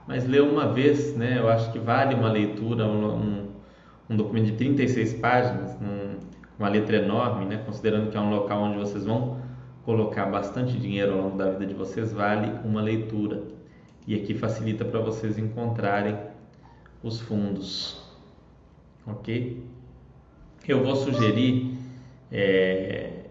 mas 0.07 0.27
ler 0.27 0.41
uma 0.41 0.73
vez, 0.73 1.15
né? 1.15 1.37
Eu 1.37 1.47
acho 1.47 1.71
que 1.71 1.77
vale 1.77 2.15
uma 2.15 2.31
leitura, 2.31 2.85
um, 2.85 3.49
um 4.09 4.15
documento 4.15 4.45
de 4.45 4.53
36 4.53 5.13
páginas, 5.15 5.77
um, 5.81 6.17
uma 6.57 6.69
letra 6.69 6.97
enorme, 6.97 7.45
né? 7.45 7.61
Considerando 7.65 8.09
que 8.09 8.17
é 8.17 8.19
um 8.19 8.31
local 8.31 8.63
onde 8.63 8.77
vocês 8.79 9.05
vão 9.05 9.37
colocar 9.85 10.25
bastante 10.25 10.77
dinheiro 10.77 11.13
ao 11.13 11.21
longo 11.21 11.37
da 11.37 11.51
vida 11.51 11.65
de 11.65 11.73
vocês, 11.73 12.11
vale 12.11 12.51
uma 12.65 12.81
leitura. 12.81 13.56
E 14.07 14.15
aqui 14.15 14.33
facilita 14.33 14.83
para 14.85 15.01
vocês 15.01 15.37
encontrarem 15.37 16.17
os 17.03 17.19
fundos 17.19 18.07
ok? 19.07 19.65
Eu 20.67 20.83
vou 20.83 20.95
sugerir, 20.95 21.77
é... 22.31 23.23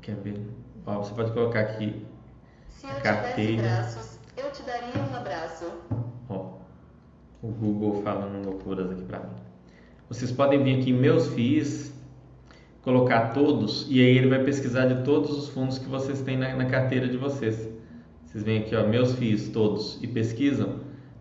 quer 0.00 0.14
ver? 0.16 0.40
Ó, 0.86 0.98
você 0.98 1.12
pode 1.12 1.32
colocar 1.32 1.60
aqui 1.60 2.06
Se 2.68 2.86
a 2.86 2.94
carteira. 3.00 3.62
Braços, 3.62 4.18
eu 4.36 4.50
te 4.52 4.62
daria 4.62 5.02
um 5.02 5.16
abraço. 5.16 5.66
Ó, 6.28 6.58
o 7.42 7.48
Google 7.48 8.02
falando 8.02 8.44
loucuras 8.44 8.90
aqui 8.92 9.02
para 9.02 9.18
mim. 9.18 9.34
Vocês 10.08 10.30
podem 10.30 10.62
vir 10.62 10.80
aqui 10.80 10.90
em 10.90 10.94
meus 10.94 11.28
FIIs, 11.28 11.92
colocar 12.82 13.32
todos 13.32 13.86
e 13.88 14.00
aí 14.00 14.16
ele 14.16 14.28
vai 14.28 14.44
pesquisar 14.44 14.86
de 14.86 15.02
todos 15.04 15.30
os 15.30 15.48
fundos 15.48 15.78
que 15.78 15.88
vocês 15.88 16.20
têm 16.22 16.36
na, 16.36 16.54
na 16.54 16.66
carteira 16.66 17.08
de 17.08 17.16
vocês. 17.16 17.68
Vocês 18.30 18.44
vêm 18.44 18.58
aqui, 18.58 18.76
ó, 18.76 18.86
meus 18.86 19.14
FIIs 19.14 19.48
todos 19.48 19.98
e 20.00 20.06
pesquisam, 20.06 20.76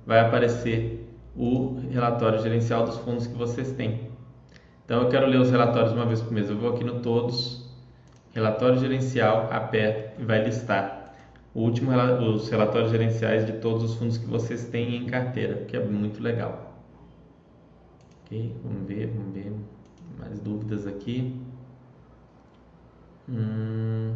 vai 0.06 0.20
aparecer 0.20 1.10
o 1.36 1.80
relatório 1.90 2.40
gerencial 2.40 2.86
dos 2.86 2.98
fundos 2.98 3.26
que 3.26 3.34
vocês 3.34 3.72
têm. 3.72 4.12
Então 4.86 5.02
eu 5.02 5.10
quero 5.10 5.26
ler 5.26 5.40
os 5.40 5.50
relatórios 5.50 5.92
uma 5.92 6.06
vez 6.06 6.22
por 6.22 6.32
mês. 6.32 6.52
Eu 6.52 6.58
vou 6.60 6.70
aqui 6.70 6.84
no 6.84 7.00
todos, 7.00 7.68
relatório 8.32 8.78
gerencial, 8.78 9.50
aperto 9.52 10.22
e 10.22 10.26
vai 10.26 10.44
listar 10.44 11.16
o 11.52 11.62
último 11.62 11.92
os 11.92 12.48
relatórios 12.48 12.92
gerenciais 12.92 13.44
de 13.44 13.54
todos 13.54 13.84
os 13.86 13.96
fundos 13.96 14.20
que 14.20 14.28
vocês 14.28 14.66
têm 14.66 14.96
em 14.96 15.08
carteira, 15.08 15.66
que 15.66 15.76
é 15.76 15.84
muito 15.84 16.22
legal. 16.22 16.80
Ok, 18.24 18.56
vamos 18.64 18.88
ver, 18.88 19.08
vamos 19.08 19.34
ver 19.34 19.52
mais 20.20 20.40
dúvidas 20.40 20.86
aqui. 20.86 21.42
Hum... 23.28 24.14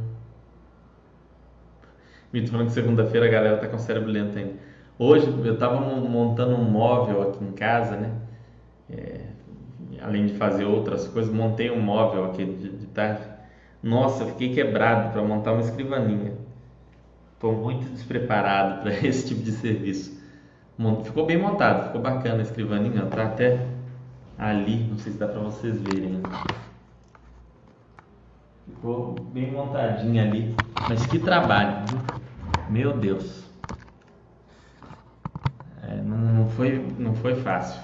Me 2.34 2.48
falando 2.48 2.68
que 2.68 2.74
segunda-feira 2.74 3.28
a 3.28 3.30
galera 3.30 3.58
tá 3.58 3.68
com 3.68 3.76
o 3.76 3.80
cérebro 3.80 4.10
lento 4.10 4.36
ainda. 4.36 4.54
Hoje 4.98 5.28
eu 5.28 5.54
estava 5.54 5.80
montando 5.80 6.56
um 6.56 6.64
móvel 6.64 7.22
aqui 7.30 7.44
em 7.44 7.52
casa, 7.52 7.96
né? 7.96 8.12
É, 8.90 9.20
além 10.02 10.26
de 10.26 10.34
fazer 10.34 10.66
outras 10.66 11.08
coisas, 11.08 11.32
montei 11.32 11.70
um 11.70 11.80
móvel 11.80 12.26
aqui 12.26 12.44
de, 12.44 12.70
de 12.70 12.88
tarde. 12.88 13.22
Nossa, 13.84 14.24
eu 14.24 14.30
fiquei 14.30 14.52
quebrado 14.52 15.12
para 15.12 15.22
montar 15.22 15.52
uma 15.52 15.62
escrivaninha. 15.62 16.34
Estou 17.36 17.54
muito 17.54 17.88
despreparado 17.92 18.82
para 18.84 18.94
esse 19.06 19.28
tipo 19.28 19.44
de 19.44 19.52
serviço. 19.52 20.20
Ficou 21.04 21.28
bem 21.28 21.38
montado, 21.38 21.86
ficou 21.86 22.02
bacana 22.02 22.40
a 22.40 22.42
escrivaninha, 22.42 23.06
tá 23.06 23.26
até 23.26 23.68
ali, 24.40 24.88
não 24.90 24.98
sei 24.98 25.12
se 25.12 25.20
dá 25.20 25.28
para 25.28 25.40
vocês 25.40 25.80
verem. 25.80 26.20
Ficou 28.66 29.14
bem 29.32 29.52
montadinha 29.52 30.24
ali, 30.24 30.56
mas 30.90 31.06
que 31.06 31.20
trabalho, 31.20 31.86
viu? 31.88 32.13
Meu 32.70 32.98
Deus. 32.98 33.44
É, 35.82 35.96
não, 35.96 36.18
não, 36.18 36.50
foi, 36.50 36.86
não 36.98 37.14
foi 37.16 37.36
fácil. 37.36 37.82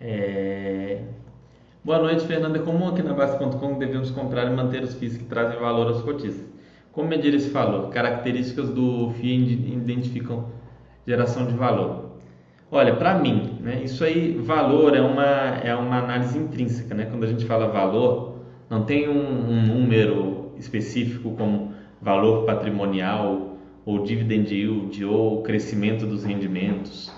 É... 0.00 1.02
Boa 1.84 1.98
noite, 1.98 2.26
Fernanda. 2.26 2.58
É 2.58 2.62
comum 2.62 2.88
aqui 2.88 3.02
na 3.02 3.14
Base.com 3.14 3.78
devemos 3.78 4.10
comprar 4.10 4.46
e 4.46 4.50
manter 4.50 4.82
os 4.82 4.94
FIIs 4.94 5.16
que 5.16 5.24
trazem 5.24 5.58
valor 5.58 5.86
aos 5.86 6.02
cotistas. 6.02 6.44
Como 6.92 7.08
medir 7.08 7.34
esse 7.34 7.50
valor? 7.50 7.90
Características 7.90 8.70
do 8.70 9.10
FII 9.10 9.74
identificam 9.74 10.50
geração 11.06 11.46
de 11.46 11.54
valor. 11.54 12.06
Olha, 12.70 12.96
para 12.96 13.14
mim, 13.14 13.58
né, 13.60 13.82
isso 13.84 14.02
aí, 14.02 14.36
valor 14.38 14.96
é 14.96 15.00
uma, 15.00 15.24
é 15.24 15.74
uma 15.74 15.98
análise 15.98 16.36
intrínseca. 16.36 16.94
Né? 16.94 17.06
Quando 17.06 17.24
a 17.24 17.28
gente 17.28 17.44
fala 17.44 17.68
valor, 17.68 18.35
não 18.68 18.84
tem 18.84 19.08
um, 19.08 19.50
um 19.50 19.62
número 19.62 20.52
específico 20.58 21.32
como 21.32 21.72
valor 22.00 22.44
patrimonial, 22.44 23.56
ou 23.84 24.02
dividend 24.02 24.52
yield, 24.52 25.04
ou 25.04 25.42
crescimento 25.42 26.06
dos 26.06 26.24
rendimentos. 26.24 27.12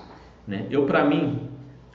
Né? 0.46 0.66
Eu, 0.70 0.84
para 0.84 1.04
mim, 1.04 1.48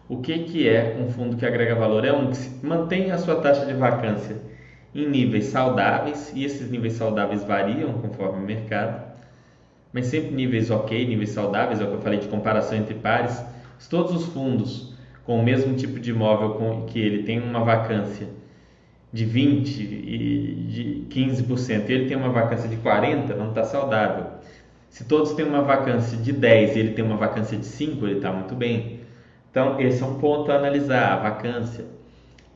o 0.09 0.17
que, 0.17 0.39
que 0.39 0.67
é 0.67 0.97
um 0.99 1.09
fundo 1.09 1.37
que 1.37 1.45
agrega 1.45 1.75
valor? 1.75 2.03
É 2.03 2.11
um 2.11 2.31
que 2.31 2.65
mantém 2.65 3.11
a 3.11 3.17
sua 3.17 3.35
taxa 3.35 3.65
de 3.65 3.73
vacância 3.73 4.41
em 4.93 5.07
níveis 5.07 5.45
saudáveis, 5.45 6.31
e 6.35 6.43
esses 6.43 6.69
níveis 6.69 6.93
saudáveis 6.93 7.43
variam 7.43 7.93
conforme 7.93 8.43
o 8.43 8.45
mercado, 8.45 9.11
mas 9.91 10.07
sempre 10.07 10.35
níveis 10.35 10.71
ok, 10.71 11.07
níveis 11.07 11.29
saudáveis, 11.29 11.79
é 11.79 11.83
o 11.83 11.87
que 11.87 11.93
eu 11.93 12.01
falei 12.01 12.19
de 12.19 12.27
comparação 12.27 12.77
entre 12.77 12.95
pares. 12.95 13.43
Se 13.77 13.89
todos 13.89 14.11
os 14.11 14.25
fundos 14.33 14.93
com 15.23 15.39
o 15.39 15.43
mesmo 15.43 15.75
tipo 15.75 15.99
de 15.99 16.11
imóvel 16.11 16.85
que 16.87 16.99
ele 16.99 17.23
tem 17.23 17.39
uma 17.39 17.63
vacância 17.63 18.27
de 19.13 19.25
20 19.25 19.79
e 19.79 20.55
de 20.67 21.07
15% 21.09 21.87
e 21.87 21.93
ele 21.93 22.07
tem 22.07 22.17
uma 22.17 22.29
vacância 22.29 22.67
de 22.67 22.77
40, 22.77 23.35
não 23.35 23.49
está 23.49 23.63
saudável. 23.63 24.25
Se 24.89 25.05
todos 25.05 25.33
têm 25.33 25.45
uma 25.45 25.61
vacância 25.61 26.17
de 26.17 26.33
10 26.33 26.75
e 26.75 26.79
ele 26.79 26.91
tem 26.93 27.05
uma 27.05 27.17
vacância 27.17 27.55
de 27.55 27.65
5, 27.65 28.05
ele 28.05 28.15
está 28.15 28.31
muito 28.31 28.55
bem. 28.55 29.01
Então, 29.51 29.79
esse 29.79 30.01
é 30.01 30.05
um 30.05 30.15
ponto 30.15 30.51
a 30.51 30.55
analisar, 30.55 31.13
a 31.13 31.15
vacância, 31.17 31.85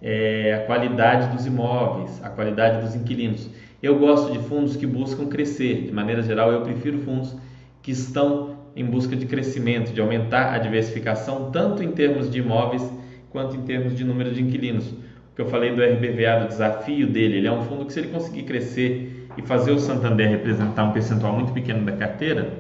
é, 0.02 0.56
a 0.56 0.66
qualidade 0.66 1.36
dos 1.36 1.46
imóveis, 1.46 2.20
a 2.24 2.30
qualidade 2.30 2.84
dos 2.84 2.96
inquilinos. 2.96 3.50
Eu 3.82 4.00
gosto 4.00 4.32
de 4.32 4.40
fundos 4.40 4.76
que 4.76 4.88
buscam 4.88 5.28
crescer, 5.28 5.84
de 5.84 5.92
maneira 5.92 6.24
geral, 6.24 6.52
eu 6.52 6.62
prefiro 6.62 7.00
fundos 7.00 7.36
que 7.84 7.92
estão 7.92 8.58
em 8.76 8.86
busca 8.86 9.16
de 9.16 9.28
crescimento, 9.28 9.94
de 9.94 10.02
aumentar 10.02 10.54
a 10.54 10.58
diversificação, 10.58 11.52
tanto 11.52 11.84
em 11.84 11.92
termos 11.92 12.32
de 12.32 12.40
imóveis 12.40 12.84
quanto 13.30 13.56
em 13.56 13.62
termos 13.62 13.96
de 13.96 14.04
número 14.04 14.32
de 14.32 14.42
inquilinos. 14.42 14.92
Que 15.38 15.44
eu 15.44 15.46
falei 15.46 15.76
do 15.76 15.84
RBVA, 15.84 16.40
do 16.40 16.48
desafio 16.48 17.06
dele, 17.06 17.38
ele 17.38 17.48
é 17.48 17.52
um 17.52 17.62
fundo 17.62 17.86
que, 17.86 17.94
se 17.94 18.00
ele 18.00 18.08
conseguir 18.08 18.42
crescer 18.42 19.28
e 19.38 19.42
fazer 19.44 19.70
o 19.70 19.78
Santander 19.78 20.28
representar 20.28 20.84
um 20.84 20.92
percentual 20.92 21.32
muito 21.32 21.54
pequeno 21.54 21.86
da 21.86 21.92
carteira, 21.92 22.54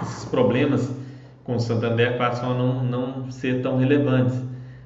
esses 0.00 0.24
problemas 0.24 0.90
com 1.44 1.56
o 1.56 1.60
Santander 1.60 2.16
passam 2.16 2.52
a 2.52 2.54
não, 2.54 2.82
não 2.82 3.30
ser 3.30 3.60
tão 3.60 3.76
relevantes. 3.76 4.42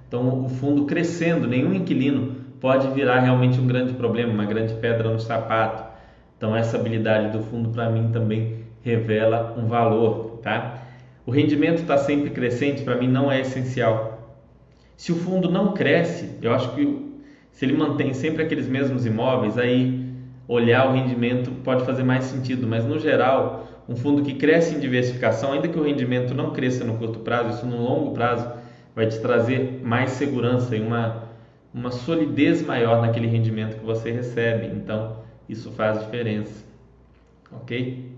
Então, 0.09 0.47
o 0.47 0.49
fundo 0.49 0.85
crescendo, 0.85 1.47
nenhum 1.47 1.73
inquilino 1.75 2.35
pode 2.61 2.89
virar 2.89 3.21
realmente 3.21 3.61
um 3.61 3.69
grande 3.69 3.93
problema, 3.93 4.33
uma 4.33 4.45
grande 4.45 4.75
pedra 4.75 5.09
no 5.09 5.21
sapato. 5.21 5.85
Então, 6.37 6.57
essa 6.57 6.77
habilidade 6.77 7.31
do 7.31 7.45
fundo, 7.45 7.69
para 7.69 7.89
mim, 7.89 8.11
também 8.11 8.65
revela 8.83 9.55
um 9.57 9.69
valor. 9.69 10.41
Tá? 10.43 10.83
O 11.25 11.31
rendimento 11.31 11.83
está 11.83 11.97
sempre 11.99 12.31
crescente, 12.31 12.83
para 12.83 12.97
mim, 12.97 13.07
não 13.07 13.31
é 13.31 13.43
essencial. 13.43 14.16
Se 14.97 15.13
o 15.13 15.17
fundo 15.17 15.51
não 15.51 15.75
cresce, 15.75 16.39
eu 16.41 16.53
acho 16.55 16.75
que 16.75 17.07
se 17.53 17.65
ele 17.65 17.77
mantém 17.77 18.15
sempre 18.15 18.43
aqueles 18.43 18.69
mesmos 18.69 19.05
imóveis, 19.05 19.59
aí 19.59 20.07
olhar 20.49 20.89
o 20.89 20.93
rendimento 20.93 21.51
pode 21.63 21.85
fazer 21.85 22.03
mais 22.03 22.25
sentido, 22.25 22.67
mas 22.67 22.85
no 22.85 22.99
geral, 22.99 23.67
um 23.89 23.97
fundo 23.97 24.23
que 24.23 24.35
cresce 24.35 24.75
em 24.75 24.81
diversificação, 24.81 25.53
ainda 25.53 25.69
que 25.69 25.79
o 25.79 25.83
rendimento 25.83 26.35
não 26.35 26.53
cresça 26.53 26.85
no 26.85 26.97
curto 26.97 27.21
prazo, 27.21 27.57
isso 27.57 27.67
no 27.67 27.83
longo 27.83 28.13
prazo 28.13 28.51
vai 28.95 29.07
te 29.07 29.19
trazer 29.21 29.81
mais 29.85 30.13
segurança 30.13 30.75
e 30.75 30.81
uma, 30.81 31.25
uma 31.73 31.91
solidez 31.91 32.63
maior 32.63 33.03
naquele 33.03 33.27
rendimento 33.27 33.77
que 33.79 33.85
você 33.85 34.11
recebe. 34.11 34.67
Então, 34.69 35.19
isso 35.49 35.71
faz 35.73 35.99
diferença. 36.01 36.65
Ok? 37.53 38.11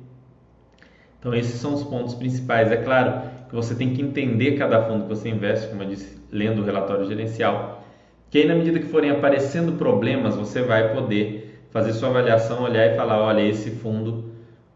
Então, 1.18 1.34
esses 1.34 1.60
são 1.60 1.74
os 1.74 1.82
pontos 1.82 2.14
principais. 2.14 2.70
É 2.70 2.76
claro 2.76 3.37
que 3.48 3.54
você 3.54 3.74
tem 3.74 3.94
que 3.94 4.02
entender 4.02 4.56
cada 4.56 4.84
fundo 4.84 5.04
que 5.04 5.08
você 5.08 5.28
investe, 5.28 5.68
como 5.68 5.82
eu 5.82 5.88
disse, 5.88 6.18
lendo 6.30 6.60
o 6.60 6.64
relatório 6.64 7.06
gerencial. 7.06 7.84
Que 8.30 8.38
aí, 8.38 8.46
na 8.46 8.54
medida 8.54 8.78
que 8.78 8.86
forem 8.86 9.10
aparecendo 9.10 9.72
problemas, 9.72 10.36
você 10.36 10.62
vai 10.62 10.94
poder 10.94 11.62
fazer 11.70 11.92
sua 11.92 12.10
avaliação, 12.10 12.62
olhar 12.62 12.92
e 12.92 12.96
falar: 12.96 13.22
olha, 13.22 13.40
esse 13.40 13.70
fundo 13.70 14.24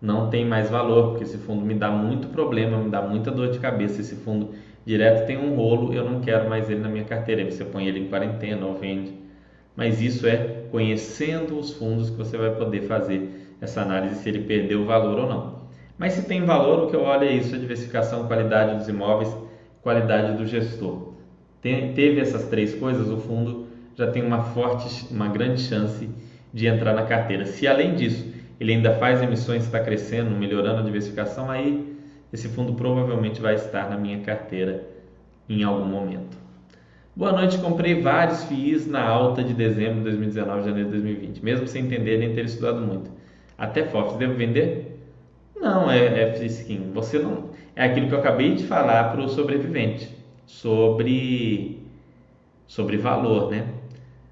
não 0.00 0.30
tem 0.30 0.44
mais 0.44 0.70
valor, 0.70 1.10
porque 1.10 1.24
esse 1.24 1.38
fundo 1.38 1.64
me 1.64 1.74
dá 1.74 1.90
muito 1.90 2.28
problema, 2.28 2.78
me 2.78 2.90
dá 2.90 3.02
muita 3.02 3.30
dor 3.30 3.50
de 3.50 3.58
cabeça. 3.58 4.00
Esse 4.00 4.16
fundo 4.16 4.50
direto 4.84 5.26
tem 5.26 5.36
um 5.36 5.54
rolo, 5.54 5.92
eu 5.92 6.04
não 6.04 6.20
quero 6.20 6.48
mais 6.48 6.68
ele 6.70 6.80
na 6.80 6.88
minha 6.88 7.04
carteira. 7.04 7.44
Você 7.44 7.64
põe 7.64 7.86
ele 7.86 8.00
em 8.00 8.08
quarentena 8.08 8.66
ou 8.66 8.74
vende. 8.74 9.12
Mas 9.76 10.00
isso 10.00 10.26
é 10.26 10.64
conhecendo 10.70 11.58
os 11.58 11.72
fundos 11.74 12.10
que 12.10 12.16
você 12.16 12.36
vai 12.36 12.54
poder 12.54 12.82
fazer 12.82 13.56
essa 13.60 13.82
análise 13.82 14.16
se 14.16 14.28
ele 14.28 14.40
perdeu 14.40 14.82
o 14.82 14.84
valor 14.86 15.20
ou 15.20 15.28
não. 15.28 15.51
Mas 15.98 16.14
se 16.14 16.22
tem 16.22 16.44
valor, 16.44 16.84
o 16.84 16.86
que 16.88 16.96
eu 16.96 17.02
olho 17.02 17.24
é 17.24 17.32
isso: 17.32 17.54
a 17.54 17.58
diversificação, 17.58 18.26
qualidade 18.26 18.76
dos 18.76 18.88
imóveis, 18.88 19.34
qualidade 19.82 20.36
do 20.36 20.46
gestor. 20.46 21.12
Tem, 21.60 21.92
teve 21.92 22.20
essas 22.20 22.48
três 22.48 22.74
coisas, 22.74 23.08
o 23.08 23.18
fundo 23.18 23.68
já 23.94 24.10
tem 24.10 24.22
uma 24.24 24.42
forte, 24.42 25.06
uma 25.12 25.28
grande 25.28 25.60
chance 25.60 26.08
de 26.52 26.66
entrar 26.66 26.92
na 26.94 27.02
carteira. 27.02 27.44
Se 27.46 27.66
além 27.66 27.94
disso 27.94 28.26
ele 28.58 28.72
ainda 28.72 28.94
faz 28.94 29.22
emissões, 29.22 29.64
está 29.64 29.80
crescendo, 29.80 30.30
melhorando 30.30 30.80
a 30.80 30.82
diversificação, 30.82 31.50
aí 31.50 31.96
esse 32.32 32.48
fundo 32.48 32.74
provavelmente 32.74 33.40
vai 33.40 33.54
estar 33.54 33.90
na 33.90 33.96
minha 33.96 34.20
carteira 34.20 34.88
em 35.48 35.62
algum 35.62 35.84
momento. 35.84 36.36
Boa 37.14 37.32
noite, 37.32 37.58
comprei 37.58 38.00
vários 38.00 38.44
FIIs 38.44 38.86
na 38.86 39.02
alta 39.02 39.44
de 39.44 39.52
dezembro 39.52 39.96
de 39.96 40.04
2019 40.04 40.62
janeiro 40.62 40.88
de 40.88 40.96
2020, 40.96 41.44
mesmo 41.44 41.66
sem 41.66 41.84
entender 41.84 42.18
nem 42.18 42.34
ter 42.34 42.44
estudado 42.44 42.80
muito. 42.80 43.10
Até 43.58 43.84
FOFs, 43.84 44.16
devo 44.16 44.34
vender? 44.34 44.91
Não, 45.62 45.88
é, 45.88 46.22
é. 46.22 46.48
Você 46.92 47.18
não. 47.20 47.50
É 47.76 47.84
aquilo 47.84 48.08
que 48.08 48.14
eu 48.14 48.18
acabei 48.18 48.54
de 48.56 48.64
falar 48.64 49.12
para 49.12 49.20
o 49.20 49.28
sobrevivente 49.28 50.10
sobre, 50.44 51.80
sobre 52.66 52.96
valor, 52.98 53.48
né? 53.50 53.68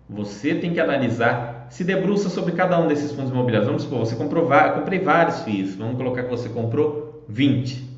Você 0.08 0.56
tem 0.56 0.74
que 0.74 0.80
analisar, 0.80 1.68
se 1.70 1.84
debruça 1.84 2.28
sobre 2.28 2.52
cada 2.52 2.78
um 2.80 2.88
desses 2.88 3.12
fundos 3.12 3.30
imobiliários. 3.30 3.68
Vamos 3.68 3.84
supor, 3.84 4.00
você 4.00 4.16
comprou, 4.16 4.50
comprei 4.74 4.98
vários 4.98 5.42
FIIs. 5.42 5.76
Vamos 5.76 5.96
colocar 5.96 6.24
que 6.24 6.30
você 6.30 6.48
comprou 6.48 7.24
20. 7.28 7.88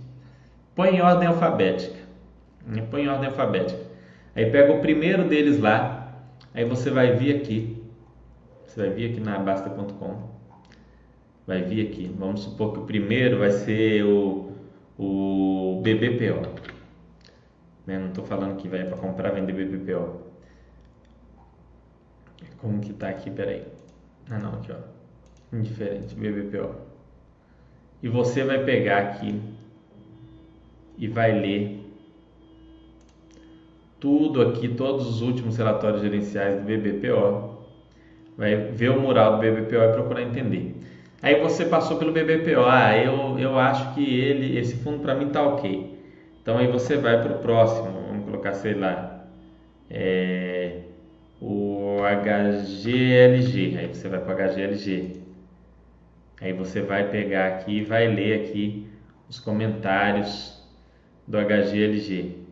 Põe 0.75 0.97
em 0.97 1.01
ordem 1.01 1.27
alfabética. 1.27 1.97
Né? 2.67 2.87
Põe 2.91 3.05
em 3.05 3.09
ordem 3.09 3.29
alfabética. 3.29 3.81
Aí 4.37 4.51
pega 4.51 4.75
o 4.75 4.81
primeiro 4.81 5.27
deles 5.27 5.59
lá. 5.59 6.19
Aí 6.53 6.67
você 6.67 6.91
vai 6.91 7.17
vir 7.17 7.35
aqui. 7.35 7.83
Você 8.67 8.79
vai 8.79 8.91
vir 8.91 9.11
aqui 9.11 9.21
na 9.21 9.39
Basta.com. 9.39 10.32
Vai 11.47 11.63
vir 11.63 11.89
aqui. 11.89 12.15
Vamos 12.19 12.43
supor 12.43 12.73
que 12.73 12.79
o 12.81 12.85
primeiro 12.85 13.39
vai 13.39 13.51
ser 13.51 14.05
o, 14.05 14.53
o 14.99 15.81
BBPO. 15.83 16.41
Né? 17.87 17.99
Não 17.99 18.09
estou 18.09 18.25
falando 18.25 18.57
que 18.57 18.69
vai 18.69 18.85
para 18.85 18.97
comprar 18.97 19.31
vender 19.31 19.53
BBPO. 19.53 20.21
Como 22.59 22.81
que 22.81 22.93
tá 22.93 23.09
aqui? 23.09 23.31
Peraí. 23.31 23.65
Ah 24.31 24.39
não, 24.39 24.55
aqui 24.55 24.73
ó. 24.73 24.77
Indiferente, 25.57 26.15
BBPO. 26.15 26.75
E 28.03 28.09
você 28.09 28.45
vai 28.45 28.65
pegar 28.65 28.99
aqui 28.99 29.41
e 30.97 31.09
vai 31.09 31.33
ler 31.39 31.83
tudo 34.03 34.43
aqui, 34.43 34.69
todos 34.69 35.07
os 35.07 35.23
últimos 35.23 35.57
relatórios 35.57 36.03
gerenciais 36.03 36.57
do 36.57 36.65
BBPO, 36.65 37.57
vai 38.37 38.57
ver 38.57 38.91
o 38.91 39.01
mural 39.01 39.37
do 39.37 39.39
BBPO 39.39 39.77
e 39.77 39.93
procurar 39.93 40.23
entender. 40.23 40.75
Aí 41.23 41.41
você 41.41 41.65
passou 41.65 41.99
pelo 41.99 42.13
BBPO, 42.13 42.65
ah, 42.67 42.99
eu, 42.99 43.39
eu 43.39 43.57
acho 43.59 43.95
que 43.95 44.03
ele, 44.21 44.59
esse 44.59 44.77
fundo 44.83 44.99
para 45.01 45.15
mim 45.15 45.31
tá 45.31 45.41
ok. 45.41 45.97
Então 46.43 46.59
aí 46.59 46.67
você 46.67 46.97
vai 46.97 47.23
para 47.23 47.37
o 47.37 47.39
próximo, 47.39 47.93
vamos 48.09 48.25
colocar, 48.25 48.53
sei 48.55 48.75
lá, 48.75 49.25
é, 49.89 50.81
o 51.41 51.99
HGLG, 52.03 53.79
aí 53.79 53.87
você 53.87 54.09
vai 54.09 54.19
para 54.19 54.49
HGLG. 54.49 55.23
Aí 56.41 56.53
você 56.53 56.81
vai 56.81 57.09
pegar 57.09 57.47
aqui 57.47 57.79
e 57.79 57.85
vai 57.85 58.09
ler 58.09 58.41
aqui 58.41 58.89
os 59.29 59.39
comentários 59.39 60.61
do 61.27 61.39
HGLG. 61.39 62.43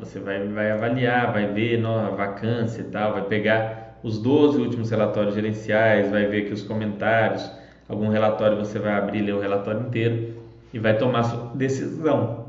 Você 0.00 0.18
vai, 0.18 0.44
vai 0.48 0.72
avaliar, 0.72 1.32
vai 1.32 1.46
ver 1.46 1.84
a 1.86 2.10
vacância 2.10 2.80
e 2.80 2.84
tal, 2.84 3.12
vai 3.12 3.22
pegar 3.22 3.75
os 4.02 4.18
12 4.18 4.58
últimos 4.58 4.90
relatórios 4.90 5.34
gerenciais, 5.34 6.10
vai 6.10 6.26
ver 6.26 6.44
aqui 6.44 6.52
os 6.52 6.62
comentários, 6.62 7.50
algum 7.88 8.08
relatório 8.08 8.56
você 8.56 8.78
vai 8.78 8.94
abrir, 8.94 9.22
ler 9.22 9.34
o 9.34 9.40
relatório 9.40 9.80
inteiro 9.80 10.34
e 10.72 10.78
vai 10.78 10.96
tomar 10.96 11.24
sua 11.24 11.52
decisão. 11.54 12.46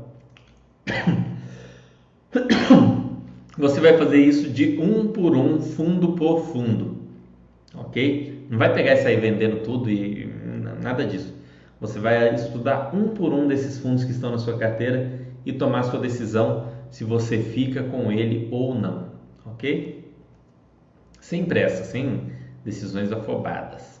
Você 3.58 3.80
vai 3.80 3.98
fazer 3.98 4.18
isso 4.18 4.50
de 4.50 4.78
um 4.80 5.08
por 5.08 5.34
um, 5.34 5.60
fundo 5.60 6.12
por 6.12 6.42
fundo, 6.42 6.98
ok? 7.74 8.46
Não 8.48 8.56
vai 8.56 8.72
pegar 8.72 8.94
isso 8.94 9.08
aí 9.08 9.16
vendendo 9.16 9.64
tudo 9.64 9.90
e 9.90 10.32
nada 10.80 11.04
disso. 11.04 11.34
Você 11.80 11.98
vai 11.98 12.36
estudar 12.36 12.94
um 12.94 13.08
por 13.08 13.32
um 13.32 13.48
desses 13.48 13.80
fundos 13.80 14.04
que 14.04 14.12
estão 14.12 14.30
na 14.30 14.38
sua 14.38 14.56
carteira 14.56 15.10
e 15.44 15.52
tomar 15.52 15.82
sua 15.82 15.98
decisão 15.98 16.68
se 16.90 17.02
você 17.02 17.38
fica 17.38 17.82
com 17.82 18.12
ele 18.12 18.48
ou 18.52 18.74
não, 18.74 19.08
ok? 19.44 19.97
Sem 21.20 21.44
pressa, 21.44 21.84
sem 21.84 22.32
decisões 22.64 23.12
afobadas. 23.12 23.98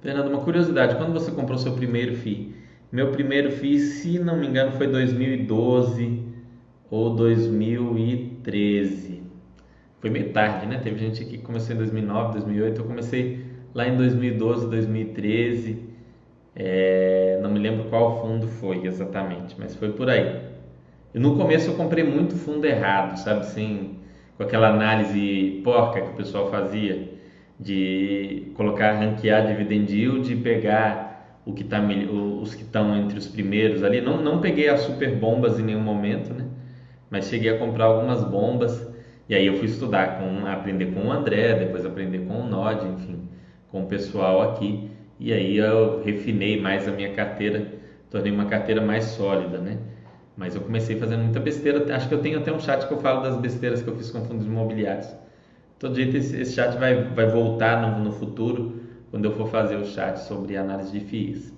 Fernando, 0.00 0.28
uma 0.28 0.40
curiosidade: 0.40 0.96
quando 0.96 1.12
você 1.12 1.30
comprou 1.30 1.58
seu 1.58 1.74
primeiro 1.74 2.16
FII? 2.16 2.54
Meu 2.90 3.12
primeiro 3.12 3.52
FII, 3.52 3.78
se 3.78 4.18
não 4.18 4.36
me 4.36 4.46
engano, 4.46 4.72
foi 4.72 4.86
2012 4.88 6.24
ou 6.90 7.14
2013. 7.14 9.22
foi 10.00 10.10
meio 10.10 10.32
tarde, 10.32 10.66
né? 10.66 10.78
Teve 10.78 10.98
gente 10.98 11.24
que 11.24 11.38
começou 11.38 11.74
em 11.74 11.78
2009, 11.78 12.32
2008, 12.32 12.80
eu 12.80 12.84
comecei 12.86 13.44
lá 13.74 13.86
em 13.86 13.96
2012, 13.96 14.68
2013. 14.68 15.90
É, 16.56 17.38
não 17.42 17.50
me 17.50 17.58
lembro 17.60 17.84
qual 17.88 18.22
fundo 18.22 18.48
foi 18.48 18.86
exatamente, 18.86 19.54
mas 19.58 19.76
foi 19.76 19.92
por 19.92 20.10
aí. 20.10 20.49
No 21.12 21.36
começo 21.36 21.70
eu 21.70 21.74
comprei 21.76 22.04
muito 22.04 22.36
fundo 22.36 22.64
errado, 22.64 23.16
sabe 23.18 23.40
assim, 23.40 23.96
com 24.36 24.44
aquela 24.44 24.68
análise 24.68 25.60
porca 25.64 26.00
que 26.00 26.10
o 26.10 26.14
pessoal 26.14 26.50
fazia 26.50 27.10
de 27.58 28.52
colocar, 28.54 28.92
ranquear 28.92 29.46
dividend 29.46 29.92
yield 29.92 30.32
e 30.32 30.36
pegar 30.36 31.40
o 31.44 31.52
que 31.52 31.64
tá, 31.64 31.80
os 31.80 32.54
que 32.54 32.62
estão 32.62 32.96
entre 32.96 33.18
os 33.18 33.26
primeiros 33.26 33.82
ali. 33.82 34.00
Não, 34.00 34.22
não 34.22 34.40
peguei 34.40 34.68
as 34.68 34.80
super 34.80 35.16
bombas 35.16 35.58
em 35.58 35.64
nenhum 35.64 35.80
momento, 35.80 36.32
né? 36.32 36.46
Mas 37.10 37.28
cheguei 37.28 37.50
a 37.50 37.58
comprar 37.58 37.86
algumas 37.86 38.22
bombas 38.22 38.88
e 39.28 39.34
aí 39.34 39.46
eu 39.46 39.56
fui 39.56 39.66
estudar, 39.66 40.18
com, 40.18 40.46
aprender 40.46 40.86
com 40.94 41.08
o 41.08 41.12
André, 41.12 41.54
depois 41.54 41.84
aprender 41.84 42.20
com 42.20 42.40
o 42.40 42.46
Nod, 42.46 42.86
enfim, 42.86 43.28
com 43.70 43.82
o 43.82 43.86
pessoal 43.86 44.42
aqui. 44.42 44.90
E 45.18 45.32
aí 45.32 45.56
eu 45.56 46.02
refinei 46.04 46.60
mais 46.60 46.86
a 46.88 46.92
minha 46.92 47.12
carteira, 47.12 47.66
tornei 48.10 48.32
uma 48.32 48.46
carteira 48.46 48.80
mais 48.80 49.04
sólida, 49.04 49.58
né? 49.58 49.78
Mas 50.40 50.54
eu 50.54 50.62
comecei 50.62 50.96
fazendo 50.96 51.20
muita 51.20 51.38
besteira. 51.38 51.94
Acho 51.94 52.08
que 52.08 52.14
eu 52.14 52.22
tenho 52.22 52.38
até 52.38 52.50
um 52.50 52.58
chat 52.58 52.88
que 52.88 52.94
eu 52.94 52.96
falo 52.96 53.20
das 53.20 53.36
besteiras 53.36 53.82
que 53.82 53.88
eu 53.88 53.94
fiz 53.94 54.10
com 54.10 54.24
fundos 54.24 54.46
imobiliários. 54.46 55.06
Todo 55.78 55.94
jeito 55.94 56.16
esse, 56.16 56.34
esse 56.40 56.54
chat 56.54 56.78
vai, 56.78 57.04
vai 57.10 57.26
voltar 57.26 57.82
no, 57.82 58.02
no 58.02 58.10
futuro, 58.10 58.80
quando 59.10 59.26
eu 59.26 59.32
for 59.32 59.48
fazer 59.48 59.76
o 59.76 59.84
chat 59.84 60.16
sobre 60.16 60.56
análise 60.56 60.98
de 60.98 61.00
FIIs. 61.04 61.52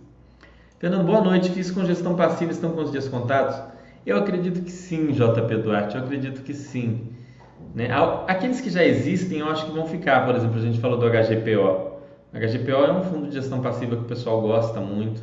Fernando, 0.81 1.07
boa 1.07 1.21
noite. 1.21 1.49
FIIs 1.51 1.71
com 1.71 1.85
gestão 1.85 2.17
passiva 2.17 2.51
estão 2.51 2.73
com 2.73 2.81
os 2.81 2.91
dias 2.91 3.09
contados? 3.09 3.57
Eu 4.05 4.17
acredito 4.17 4.61
que 4.63 4.73
sim, 4.73 5.13
JP 5.13 5.59
Duarte. 5.59 5.97
Eu 5.97 6.03
acredito 6.03 6.43
que 6.43 6.53
sim. 6.53 7.07
Né? 7.77 7.89
Aqueles 8.27 8.61
que 8.61 8.69
já 8.69 8.85
existem, 8.85 9.39
eu 9.39 9.47
acho 9.47 9.65
que 9.65 9.71
vão 9.71 9.87
ficar. 9.87 10.27
Por 10.27 10.35
exemplo, 10.35 10.59
a 10.59 10.61
gente 10.61 10.81
falou 10.81 10.99
do 10.99 11.07
HGPO. 11.09 11.93
O 12.35 12.37
HGPO 12.37 12.85
é 12.85 12.93
um 12.93 13.05
fundo 13.05 13.29
de 13.29 13.35
gestão 13.35 13.61
passiva 13.61 13.95
que 13.95 14.03
o 14.03 14.07
pessoal 14.07 14.41
gosta 14.41 14.81
muito, 14.81 15.23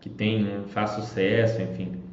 que 0.00 0.08
tem 0.08 0.62
faz 0.68 0.92
sucesso, 0.92 1.60
enfim. 1.60 2.05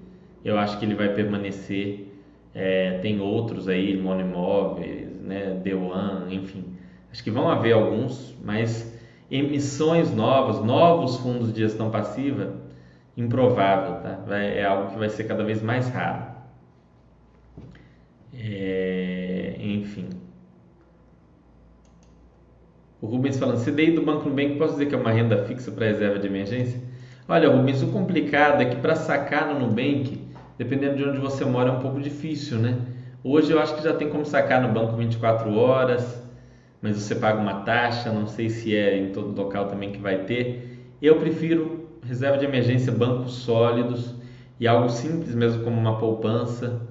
Eu 0.44 0.58
acho 0.58 0.78
que 0.80 0.86
ele 0.86 0.96
vai 0.96 1.14
permanecer. 1.14 2.10
É, 2.54 3.00
tem 3.00 3.20
outros 3.20 3.68
aí, 3.68 3.98
Monoimóveis, 3.98 5.10
né, 5.22 5.62
One, 5.74 6.36
enfim. 6.36 6.66
Acho 7.12 7.24
que 7.24 7.32
vão 7.32 7.50
haver 7.50 7.74
alguns, 7.74 8.36
mas 8.44 8.94
emissões 9.30 10.14
novas, 10.14 10.64
novos 10.64 11.18
fundos 11.18 11.52
de 11.52 11.62
gestão 11.62 11.89
passiva, 11.89 12.54
improvável, 13.18 14.02
tá? 14.02 14.24
Vai, 14.28 14.58
é 14.60 14.66
algo 14.66 14.91
que 14.91 15.00
vai 15.00 15.10
ser 15.10 15.24
cada 15.24 15.44
vez 15.44 15.62
mais 15.62 15.89
raro. 15.89 16.34
É, 18.34 19.56
enfim. 19.60 20.10
O 23.02 23.06
Rubens 23.06 23.38
falando, 23.38 23.64
CDI 23.64 23.91
do 23.91 24.02
Banco 24.02 24.30
Nubank, 24.30 24.56
posso 24.58 24.74
dizer 24.74 24.86
que 24.86 24.96
é 24.96 24.98
uma 24.98 25.12
renda 25.12 25.46
fixa 25.46 25.72
para 25.72 25.88
reserva 25.88 26.20
de 26.20 26.28
emergência? 26.28 26.80
Olha, 27.28 27.50
Rubens, 27.50 27.82
o 27.82 27.88
complicado 27.88 28.62
é 28.62 28.66
que 28.66 28.78
para 28.78 28.96
sacar 28.96 29.54
no 29.54 29.60
Nubank, 29.60 30.23
dependendo 30.58 30.97
de 30.97 31.04
onde 31.04 31.20
você 31.20 31.45
mora, 31.45 31.70
é 31.70 31.72
um 31.72 31.80
pouco 31.80 31.99
difícil, 31.99 32.60
né? 32.60 32.78
Hoje 33.24 33.51
eu 33.51 33.60
acho 33.60 33.76
que 33.76 33.84
já 33.84 33.93
tem 33.93 34.10
como 34.10 34.26
sacar 34.26 34.62
no 34.62 34.74
banco 34.74 34.97
24 34.97 35.54
horas, 35.56 36.22
mas 36.82 36.97
você 36.97 37.16
paga 37.16 37.39
uma 37.39 37.62
taxa, 37.62 38.12
não 38.12 38.28
sei 38.28 38.49
se 38.49 38.76
é 38.76 38.97
em 38.97 39.12
todo 39.12 39.39
local 39.39 39.68
também 39.68 39.91
que 39.91 39.99
vai 39.99 40.26
ter. 40.26 40.93
Eu 41.01 41.16
prefiro 41.16 41.88
reserva 42.06 42.38
de 42.38 42.45
emergência, 42.45 42.91
bancos 42.91 43.36
sólidos 43.36 44.14
e 44.60 44.68
algo 44.68 44.89
simples 44.89 45.34
mesmo 45.34 45.64
como 45.64 45.80
uma 45.80 45.97
poupança. 45.97 46.82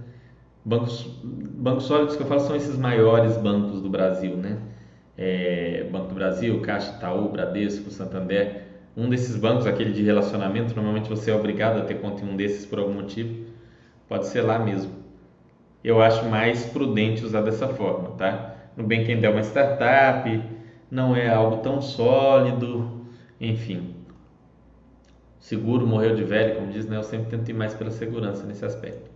Bancos, 0.65 1.05
bancos 1.23 1.85
sólidos 1.85 2.17
que 2.17 2.23
eu 2.23 2.27
falo 2.27 2.41
são 2.41 2.57
esses 2.57 2.79
maiores 2.79 3.37
bancos 3.37 3.83
do 3.83 3.91
Brasil, 3.91 4.37
né? 4.37 4.59
É, 5.19 5.87
Banco 5.93 6.09
do 6.09 6.15
Brasil, 6.15 6.59
Caixa 6.63 6.95
Itaú, 6.97 7.29
Bradesco, 7.29 7.91
Santander. 7.91 8.63
Um 8.97 9.09
desses 9.09 9.37
bancos, 9.37 9.67
aquele 9.67 9.93
de 9.93 10.03
relacionamento, 10.03 10.75
normalmente 10.75 11.09
você 11.09 11.31
é 11.31 11.35
obrigado 11.35 11.79
a 11.79 11.85
ter 11.85 11.95
conta 11.95 12.25
em 12.25 12.29
um 12.29 12.37
desses 12.37 12.65
por 12.65 12.79
algum 12.79 12.95
motivo. 12.95 13.52
Pode 14.13 14.27
ser 14.27 14.43
lá 14.43 14.59
mesmo. 14.59 14.93
Eu 15.83 16.03
acho 16.03 16.27
mais 16.27 16.67
prudente 16.67 17.25
usar 17.25 17.41
dessa 17.41 17.67
forma, 17.67 18.11
tá? 18.11 18.57
No 18.77 18.85
bem 18.85 19.07
quem 19.07 19.25
é 19.25 19.31
uma 19.31 19.41
startup, 19.41 20.43
não 20.91 21.17
é 21.17 21.31
algo 21.31 21.63
tão 21.63 21.81
sólido, 21.81 23.07
enfim. 23.41 23.95
Seguro 25.41 25.87
morreu 25.87 26.15
de 26.15 26.25
velho, 26.25 26.57
como 26.57 26.71
diz, 26.71 26.87
né? 26.87 26.99
Eu 26.99 27.03
sempre 27.03 27.31
tento 27.31 27.49
ir 27.49 27.55
mais 27.55 27.73
pela 27.73 27.91
segurança 27.91 28.45
nesse 28.45 28.63
aspecto. 28.67 29.11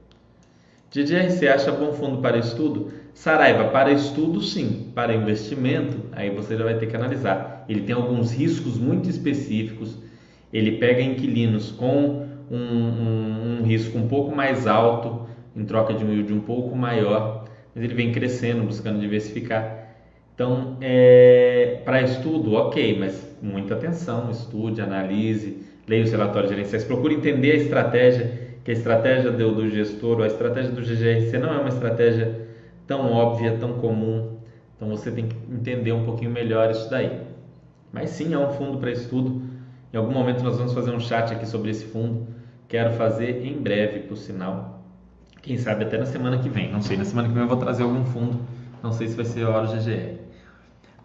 GGRC 0.90 1.46
acha 1.46 1.72
bom 1.72 1.92
fundo 1.92 2.22
para 2.22 2.38
estudo? 2.38 2.90
Saraiva, 3.12 3.68
para 3.68 3.92
estudo 3.92 4.40
sim, 4.40 4.92
para 4.94 5.14
investimento, 5.14 6.04
aí 6.12 6.30
você 6.30 6.56
já 6.56 6.64
vai 6.64 6.78
ter 6.78 6.86
que 6.86 6.96
analisar. 6.96 7.66
Ele 7.68 7.82
tem 7.82 7.94
alguns 7.94 8.32
riscos 8.32 8.78
muito 8.78 9.10
específicos, 9.10 9.98
ele 10.50 10.78
pega 10.78 11.02
inquilinos 11.02 11.70
com 11.70 12.25
um, 12.50 12.56
um, 12.56 13.58
um 13.60 13.62
risco 13.64 13.96
um 13.98 14.08
pouco 14.08 14.34
mais 14.34 14.66
alto, 14.66 15.26
em 15.54 15.64
troca 15.64 15.94
de 15.94 16.04
um 16.04 16.12
yield 16.12 16.32
um 16.32 16.40
pouco 16.40 16.76
maior, 16.76 17.44
mas 17.74 17.84
ele 17.84 17.94
vem 17.94 18.12
crescendo, 18.12 18.62
buscando 18.64 19.00
diversificar. 19.00 19.86
Então, 20.34 20.76
é, 20.80 21.80
para 21.84 22.02
estudo, 22.02 22.54
ok, 22.54 22.98
mas 22.98 23.36
muita 23.40 23.74
atenção, 23.74 24.30
estude, 24.30 24.82
analise, 24.82 25.64
leia 25.88 26.04
os 26.04 26.10
relatórios 26.10 26.50
gerenciais, 26.50 26.84
procure 26.84 27.14
entender 27.14 27.52
a 27.52 27.56
estratégia 27.56 28.46
que 28.66 28.72
a 28.72 28.74
estratégia 28.74 29.30
do, 29.30 29.54
do 29.54 29.70
gestor, 29.70 30.20
a 30.22 30.26
estratégia 30.26 30.72
do 30.72 30.82
GGRC 30.82 31.38
não 31.38 31.54
é 31.54 31.58
uma 31.58 31.68
estratégia 31.68 32.48
tão 32.84 33.12
óbvia, 33.12 33.56
tão 33.58 33.74
comum. 33.74 34.38
Então 34.74 34.88
você 34.88 35.08
tem 35.12 35.28
que 35.28 35.36
entender 35.48 35.92
um 35.92 36.04
pouquinho 36.04 36.32
melhor 36.32 36.68
isso 36.72 36.90
daí. 36.90 37.20
Mas 37.92 38.10
sim, 38.10 38.34
é 38.34 38.38
um 38.38 38.50
fundo 38.54 38.78
para 38.78 38.90
estudo. 38.90 39.40
Em 39.94 39.96
algum 39.96 40.12
momento 40.12 40.42
nós 40.42 40.58
vamos 40.58 40.74
fazer 40.74 40.90
um 40.90 40.98
chat 40.98 41.32
aqui 41.32 41.46
sobre 41.46 41.70
esse 41.70 41.84
fundo. 41.84 42.26
Quero 42.68 42.94
fazer 42.94 43.46
em 43.46 43.60
breve, 43.60 44.00
por 44.00 44.16
sinal. 44.16 44.82
Quem 45.40 45.56
sabe 45.56 45.84
até 45.84 45.96
na 45.96 46.06
semana 46.06 46.38
que 46.38 46.48
vem. 46.48 46.72
Não 46.72 46.82
sei, 46.82 46.96
na 46.96 47.04
semana 47.04 47.28
que 47.28 47.34
vem 47.34 47.44
eu 47.44 47.48
vou 47.48 47.56
trazer 47.56 47.84
algum 47.84 48.04
fundo. 48.04 48.40
Não 48.82 48.92
sei 48.92 49.06
se 49.06 49.14
vai 49.14 49.24
ser 49.24 49.46
a 49.46 49.50
hora 49.50 49.66
GGR. 49.66 50.16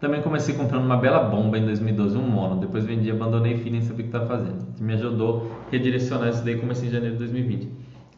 Também 0.00 0.20
comecei 0.20 0.56
comprando 0.56 0.84
uma 0.84 0.96
bela 0.96 1.20
bomba 1.20 1.56
em 1.56 1.64
2012, 1.64 2.18
um 2.18 2.22
mono. 2.22 2.60
Depois 2.60 2.84
vendi, 2.84 3.08
abandonei 3.08 3.62
e 3.64 3.70
nem 3.70 3.80
sabia 3.80 4.04
o 4.04 4.08
que 4.08 4.16
estava 4.16 4.26
fazendo. 4.26 4.66
Me 4.80 4.94
ajudou 4.94 5.52
a 5.68 5.70
redirecionar 5.70 6.30
isso 6.30 6.44
daí. 6.44 6.58
Comecei 6.58 6.88
em 6.88 6.90
janeiro 6.90 7.14
de 7.14 7.20
2020. 7.20 7.68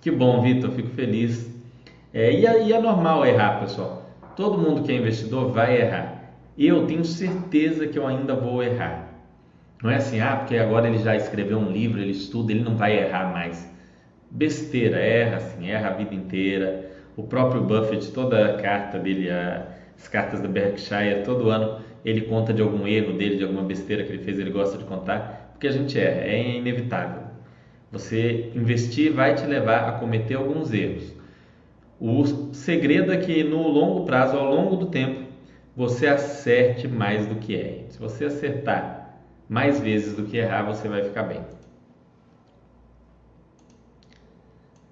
Que 0.01 0.11
bom, 0.11 0.41
Vitor. 0.41 0.71
Fico 0.71 0.89
feliz. 0.89 1.47
É, 2.15 2.33
e, 2.33 2.47
é, 2.47 2.67
e 2.67 2.73
é 2.73 2.81
normal 2.81 3.27
errar, 3.27 3.61
pessoal. 3.61 4.11
Todo 4.35 4.57
mundo 4.57 4.83
que 4.83 4.93
é 4.93 4.97
investidor 4.97 5.53
vai 5.53 5.79
errar. 5.79 6.33
Eu 6.57 6.87
tenho 6.87 7.05
certeza 7.05 7.87
que 7.87 7.99
eu 7.99 8.07
ainda 8.07 8.35
vou 8.35 8.63
errar. 8.63 9.04
Não 9.85 9.91
é 9.91 9.97
assim, 9.97 10.19
ah, 10.19 10.37
porque 10.37 10.57
agora 10.57 10.89
ele 10.89 10.97
já 10.97 11.15
escreveu 11.15 11.59
um 11.59 11.71
livro, 11.71 12.01
ele 12.01 12.13
estuda, 12.13 12.51
ele 12.53 12.65
não 12.65 12.75
vai 12.75 12.97
errar 12.97 13.31
mais. 13.31 13.71
Besteira, 14.31 14.97
erra 14.97 15.37
assim, 15.37 15.69
erra 15.69 15.91
a 15.91 15.93
vida 15.93 16.15
inteira. 16.15 16.91
O 17.15 17.25
próprio 17.25 17.61
Buffett, 17.61 18.11
toda 18.11 18.47
a 18.47 18.63
carta 18.63 18.99
dele, 18.99 19.29
as 19.31 20.09
cartas 20.09 20.41
da 20.41 20.49
Berkshire, 20.49 21.23
todo 21.23 21.51
ano 21.51 21.83
ele 22.03 22.23
conta 22.23 22.55
de 22.55 22.63
algum 22.63 22.87
erro 22.89 23.13
dele, 23.13 23.37
de 23.37 23.45
alguma 23.45 23.63
besteira 23.63 24.05
que 24.05 24.13
ele 24.13 24.25
fez, 24.25 24.39
ele 24.39 24.51
gosta 24.51 24.79
de 24.79 24.85
contar, 24.85 25.51
porque 25.53 25.67
a 25.67 25.71
gente 25.71 26.01
erra, 26.01 26.23
é 26.23 26.57
inevitável. 26.57 27.25
Você 27.93 28.53
investir 28.55 29.13
vai 29.13 29.35
te 29.35 29.45
levar 29.45 29.87
a 29.87 29.93
cometer 29.93 30.37
alguns 30.37 30.73
erros. 30.73 31.15
O 32.01 32.25
segredo 32.55 33.13
é 33.13 33.19
que 33.19 33.45
no 33.45 33.69
longo 33.69 34.07
prazo, 34.07 34.35
ao 34.39 34.47
longo 34.51 34.77
do 34.77 34.87
tempo, 34.87 35.27
você 35.77 36.07
acerte 36.07 36.89
mais 36.89 37.27
do 37.27 37.35
que 37.35 37.53
erre. 37.53 37.85
Se 37.91 37.99
você 37.99 38.25
acertar 38.25 39.04
mais 39.49 39.81
vezes 39.81 40.17
do 40.17 40.25
que 40.25 40.37
errar, 40.37 40.63
você 40.63 40.89
vai 40.89 41.03
ficar 41.05 41.25
bem. 41.25 41.43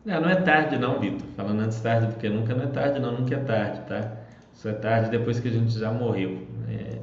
Não, 0.04 0.20
não 0.20 0.28
é 0.30 0.36
tarde 0.36 0.76
não, 0.78 0.98
Vitor. 0.98 1.26
Falando 1.36 1.60
antes 1.60 1.80
tarde, 1.80 2.08
porque 2.08 2.28
nunca 2.28 2.54
não 2.54 2.64
é 2.64 2.66
tarde 2.66 2.98
não, 3.00 3.12
nunca 3.12 3.34
é 3.34 3.38
tarde, 3.38 3.80
tá? 3.86 4.16
Só 4.52 4.70
é 4.70 4.72
tarde 4.72 5.10
depois 5.10 5.38
que 5.38 5.48
a 5.48 5.50
gente 5.50 5.78
já 5.78 5.92
morreu. 5.92 6.42
É, 6.68 6.98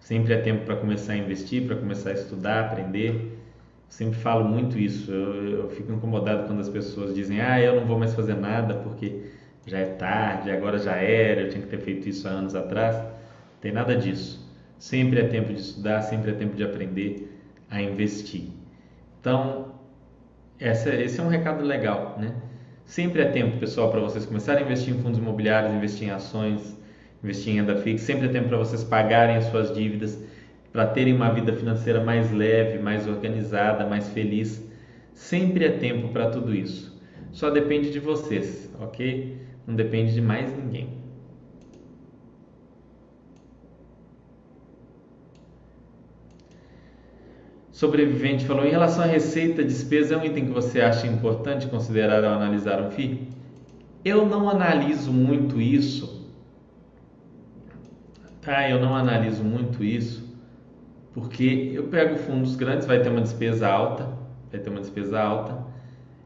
sempre 0.00 0.34
é 0.34 0.38
tempo 0.38 0.64
para 0.66 0.76
começar 0.76 1.14
a 1.14 1.16
investir, 1.16 1.66
para 1.66 1.76
começar 1.76 2.10
a 2.10 2.12
estudar, 2.12 2.66
aprender. 2.66 3.38
Sempre 3.88 4.18
falo 4.18 4.44
muito 4.44 4.78
isso. 4.78 5.10
Eu, 5.10 5.60
eu, 5.62 5.70
fico 5.70 5.92
incomodado 5.92 6.46
quando 6.46 6.60
as 6.60 6.68
pessoas 6.68 7.14
dizem: 7.14 7.40
Ah, 7.40 7.60
eu 7.60 7.76
não 7.80 7.86
vou 7.86 7.98
mais 7.98 8.14
fazer 8.14 8.34
nada 8.34 8.74
porque 8.74 9.30
já 9.66 9.78
é 9.78 9.86
tarde, 9.86 10.50
agora 10.50 10.78
já 10.78 10.94
era, 10.96 11.42
eu 11.42 11.50
tinha 11.50 11.62
que 11.62 11.68
ter 11.68 11.78
feito 11.78 12.08
isso 12.08 12.28
há 12.28 12.32
anos 12.32 12.54
atrás. 12.54 12.96
Não 12.96 13.60
tem 13.60 13.72
nada 13.72 13.96
disso. 13.96 14.45
Sempre 14.78 15.20
é 15.20 15.24
tempo 15.24 15.52
de 15.52 15.60
estudar, 15.60 16.02
sempre 16.02 16.30
é 16.30 16.34
tempo 16.34 16.54
de 16.54 16.62
aprender 16.62 17.40
a 17.70 17.80
investir. 17.80 18.48
Então, 19.20 19.74
essa, 20.58 20.94
esse 20.94 21.20
é 21.20 21.22
um 21.22 21.28
recado 21.28 21.64
legal, 21.64 22.16
né? 22.18 22.34
Sempre 22.84 23.22
é 23.22 23.24
tempo, 23.26 23.58
pessoal, 23.58 23.90
para 23.90 24.00
vocês 24.00 24.24
começarem 24.24 24.62
a 24.62 24.66
investir 24.66 24.94
em 24.94 24.98
fundos 25.02 25.18
imobiliários, 25.18 25.74
investir 25.74 26.08
em 26.08 26.10
ações, 26.12 26.76
investir 27.22 27.52
em 27.52 27.56
renda 27.56 27.76
fixa, 27.76 28.06
sempre 28.06 28.26
é 28.26 28.28
tempo 28.30 28.48
para 28.48 28.58
vocês 28.58 28.84
pagarem 28.84 29.36
as 29.36 29.46
suas 29.46 29.74
dívidas, 29.74 30.22
para 30.72 30.86
terem 30.86 31.14
uma 31.14 31.30
vida 31.32 31.52
financeira 31.52 32.04
mais 32.04 32.30
leve, 32.30 32.78
mais 32.78 33.08
organizada, 33.08 33.86
mais 33.86 34.08
feliz. 34.10 34.64
Sempre 35.12 35.64
é 35.64 35.70
tempo 35.70 36.08
para 36.08 36.30
tudo 36.30 36.54
isso. 36.54 36.96
Só 37.32 37.50
depende 37.50 37.90
de 37.90 37.98
vocês, 37.98 38.70
ok? 38.78 39.36
Não 39.66 39.74
depende 39.74 40.14
de 40.14 40.20
mais 40.20 40.56
ninguém. 40.56 40.95
Sobrevivente 47.76 48.46
falou: 48.46 48.64
em 48.64 48.70
relação 48.70 49.04
à 49.04 49.06
receita, 49.06 49.62
despesa 49.62 50.14
é 50.14 50.18
um 50.18 50.24
item 50.24 50.46
que 50.46 50.50
você 50.50 50.80
acha 50.80 51.06
importante 51.06 51.66
considerar 51.66 52.24
ao 52.24 52.32
analisar 52.32 52.80
um 52.80 52.90
FII? 52.90 53.28
Eu 54.02 54.24
não 54.24 54.48
analiso 54.48 55.12
muito 55.12 55.60
isso, 55.60 56.26
tá? 58.40 58.68
Eu 58.68 58.80
não 58.80 58.96
analiso 58.96 59.44
muito 59.44 59.84
isso, 59.84 60.24
porque 61.12 61.72
eu 61.74 61.84
pego 61.88 62.16
fundos 62.16 62.56
grandes, 62.56 62.86
vai 62.86 63.02
ter 63.02 63.10
uma 63.10 63.20
despesa 63.20 63.68
alta, 63.68 64.08
vai 64.50 64.58
ter 64.58 64.70
uma 64.70 64.80
despesa 64.80 65.20
alta. 65.20 65.66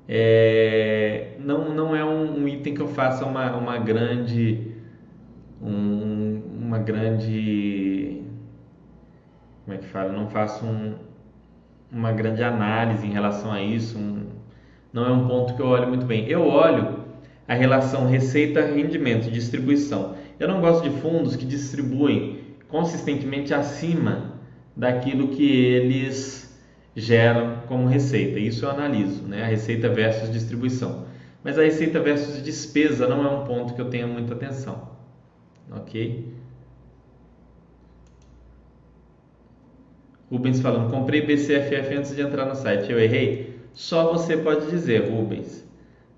É, 0.08 1.34
não, 1.40 1.74
não 1.74 1.96
é 1.96 2.04
um, 2.04 2.42
um, 2.42 2.48
item 2.48 2.74
que 2.74 2.80
eu 2.80 2.88
faça 2.88 3.24
uma, 3.24 3.56
uma 3.56 3.78
grande 3.78 4.72
um, 5.60 6.42
uma 6.60 6.78
grande 6.78 8.22
como 9.64 9.76
é 9.76 9.78
que 9.78 9.86
fala? 9.86 10.12
Não 10.12 10.28
faço 10.28 10.64
um, 10.64 10.96
uma 11.92 12.12
grande 12.12 12.42
análise 12.42 13.06
em 13.06 13.10
relação 13.10 13.52
a 13.52 13.62
isso. 13.62 13.98
Um, 13.98 14.26
não 14.92 15.06
é 15.06 15.10
um 15.10 15.26
ponto 15.26 15.54
que 15.54 15.60
eu 15.60 15.66
olho 15.66 15.88
muito 15.88 16.06
bem. 16.06 16.26
Eu 16.28 16.46
olho 16.46 17.00
a 17.46 17.54
relação 17.54 18.06
receita-rendimento, 18.06 19.30
distribuição. 19.30 20.14
Eu 20.38 20.48
não 20.48 20.60
gosto 20.60 20.88
de 20.88 21.00
fundos 21.00 21.36
que 21.36 21.44
distribuem 21.44 22.40
consistentemente 22.68 23.52
acima 23.52 24.34
daquilo 24.76 25.28
que 25.28 25.50
eles 25.50 26.58
geram 26.94 27.58
como 27.66 27.86
receita. 27.86 28.38
Isso 28.38 28.64
eu 28.64 28.70
analiso, 28.70 29.24
né? 29.24 29.42
A 29.42 29.46
receita 29.46 29.88
versus 29.88 30.30
distribuição. 30.30 31.04
Mas 31.42 31.58
a 31.58 31.62
receita 31.62 32.00
versus 32.00 32.42
despesa 32.42 33.08
não 33.08 33.24
é 33.24 33.30
um 33.30 33.44
ponto 33.44 33.74
que 33.74 33.80
eu 33.80 33.88
tenha 33.88 34.06
muita 34.06 34.34
atenção. 34.34 34.90
Ok? 35.70 36.32
Rubens 40.30 40.60
falando, 40.60 40.90
comprei 40.90 41.22
BCFF 41.22 41.94
antes 41.96 42.14
de 42.14 42.22
entrar 42.22 42.44
no 42.44 42.54
site. 42.54 42.90
Eu 42.90 43.00
errei? 43.00 43.58
Só 43.72 44.12
você 44.12 44.36
pode 44.36 44.70
dizer, 44.70 45.10
Rubens. 45.10 45.68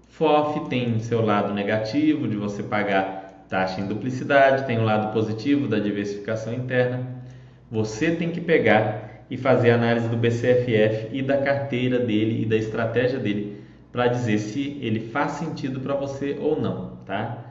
FOF 0.08 0.68
tem 0.68 0.98
seu 1.00 1.24
lado 1.24 1.54
negativo 1.54 2.28
de 2.28 2.36
você 2.36 2.62
pagar 2.62 3.46
taxa 3.48 3.80
em 3.80 3.86
duplicidade, 3.86 4.66
tem 4.66 4.78
o 4.78 4.82
um 4.82 4.84
lado 4.84 5.12
positivo 5.12 5.66
da 5.66 5.78
diversificação 5.78 6.52
interna. 6.52 7.22
Você 7.70 8.10
tem 8.10 8.30
que 8.30 8.40
pegar 8.40 9.24
e 9.30 9.36
fazer 9.38 9.70
a 9.70 9.74
análise 9.76 10.08
do 10.08 10.16
BCFF 10.16 11.08
e 11.10 11.22
da 11.22 11.38
carteira 11.38 11.98
dele 11.98 12.42
e 12.42 12.44
da 12.44 12.56
estratégia 12.56 13.18
dele 13.18 13.62
para 13.90 14.08
dizer 14.08 14.38
se 14.38 14.78
ele 14.82 15.00
faz 15.00 15.32
sentido 15.32 15.80
para 15.80 15.94
você 15.94 16.36
ou 16.38 16.60
não, 16.60 16.96
tá? 17.06 17.46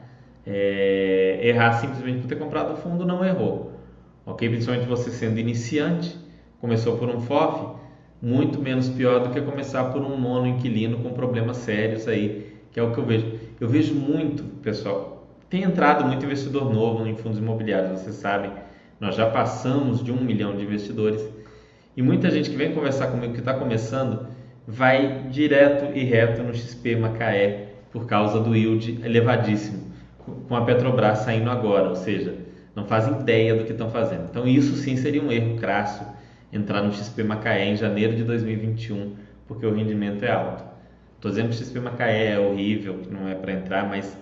É, 0.46 1.40
errar 1.44 1.74
simplesmente 1.74 2.22
por 2.22 2.28
ter 2.28 2.36
comprado 2.36 2.74
o 2.74 2.78
fundo 2.78 3.06
não 3.06 3.26
errou, 3.26 3.80
ok? 4.26 4.50
Principalmente 4.50 4.88
você 4.88 5.10
sendo 5.12 5.40
iniciante, 5.40 6.18
começou 6.62 6.98
por 6.98 7.10
um 7.10 7.20
FOF, 7.20 7.76
muito 8.22 8.62
menos 8.62 8.88
pior 8.88 9.20
do 9.20 9.32
que 9.32 9.42
começar 9.42 9.86
por 9.86 10.02
um 10.02 10.16
mono 10.16 10.48
inquilino 10.48 11.00
com 11.00 11.12
problemas 11.12 11.58
sérios 11.58 12.08
aí 12.08 12.52
que 12.72 12.80
é 12.80 12.84
o 12.84 12.94
que 12.94 13.00
eu 13.00 13.06
vejo. 13.06 13.28
Eu 13.60 13.68
vejo 13.68 13.94
muito, 13.94 14.44
pessoal, 14.62 15.28
tem 15.50 15.64
entrado 15.64 16.06
muito 16.06 16.26
investidor 16.26 16.74
novo 16.74 17.06
em 17.06 17.16
fundos 17.16 17.38
imobiliários, 17.38 18.00
vocês 18.00 18.16
sabem, 18.16 18.52
nós 19.00 19.16
já 19.16 19.30
passamos 19.30 20.04
de 20.04 20.12
um 20.12 20.22
milhão 20.22 20.56
de 20.56 20.64
investidores 20.64 21.28
e 21.98 22.02
muita 22.02 22.30
gente 22.30 22.50
que 22.50 22.56
vem 22.56 22.74
conversar 22.74 23.08
comigo 23.08 23.34
que 23.34 23.40
está 23.40 23.54
começando 23.54 24.28
vai 24.66 25.24
direto 25.30 25.98
e 25.98 26.04
reto 26.04 26.44
no 26.44 26.54
XP 26.54 26.96
Macaé 26.96 27.70
por 27.92 28.06
causa 28.06 28.40
do 28.40 28.56
yield 28.56 29.00
elevadíssimo, 29.04 29.92
com 30.48 30.56
a 30.56 30.64
Petrobras 30.64 31.20
saindo 31.20 31.50
agora, 31.50 31.90
ou 31.90 31.96
seja, 31.96 32.36
não 32.74 32.86
fazem 32.86 33.20
ideia 33.20 33.54
do 33.56 33.66
que 33.66 33.74
estão 33.74 33.90
fazendo. 33.90 34.28
Então 34.30 34.48
isso 34.48 34.78
sim 34.78 34.96
seria 34.96 35.22
um 35.22 35.32
erro 35.32 35.58
crasso 35.58 36.06
entrar 36.52 36.82
no 36.82 36.92
XP 36.92 37.24
Macaé 37.24 37.68
em 37.68 37.76
janeiro 37.76 38.16
de 38.16 38.24
2021, 38.24 39.16
porque 39.48 39.66
o 39.66 39.74
rendimento 39.74 40.24
é 40.24 40.32
alto. 40.32 40.64
Estou 41.16 41.32
dizendo 41.32 41.50
que 41.50 41.56
o 41.56 41.58
XP 41.58 41.80
Macaé 41.80 42.34
é 42.34 42.40
horrível, 42.40 43.00
que 43.00 43.10
não 43.10 43.28
é 43.28 43.36
para 43.36 43.54
entrar, 43.54 43.88
mas 43.88 44.18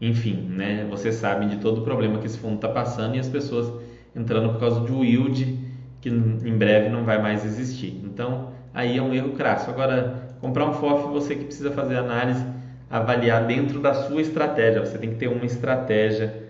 enfim, 0.00 0.46
né? 0.48 0.86
Vocês 0.88 1.16
sabem 1.16 1.48
de 1.48 1.58
todo 1.58 1.82
o 1.82 1.84
problema 1.84 2.18
que 2.18 2.26
esse 2.26 2.38
fundo 2.38 2.56
está 2.56 2.68
passando 2.68 3.16
e 3.16 3.18
as 3.18 3.28
pessoas 3.28 3.70
entrando 4.16 4.50
por 4.50 4.60
causa 4.60 4.80
um 4.80 5.04
yield 5.04 5.58
que 6.00 6.08
em 6.08 6.56
breve 6.56 6.88
não 6.88 7.04
vai 7.04 7.20
mais 7.20 7.44
existir. 7.44 8.00
Então, 8.04 8.52
aí 8.72 8.96
é 8.96 9.02
um 9.02 9.12
erro 9.12 9.32
crasso. 9.32 9.68
Agora, 9.68 10.30
comprar 10.40 10.66
um 10.66 10.72
FOF, 10.72 11.08
você 11.08 11.34
que 11.34 11.44
precisa 11.44 11.70
fazer 11.70 11.96
análise, 11.96 12.44
avaliar 12.88 13.46
dentro 13.46 13.78
da 13.80 13.92
sua 13.92 14.20
estratégia. 14.22 14.80
Você 14.80 14.96
tem 14.96 15.10
que 15.10 15.16
ter 15.16 15.28
uma 15.28 15.44
estratégia 15.44 16.48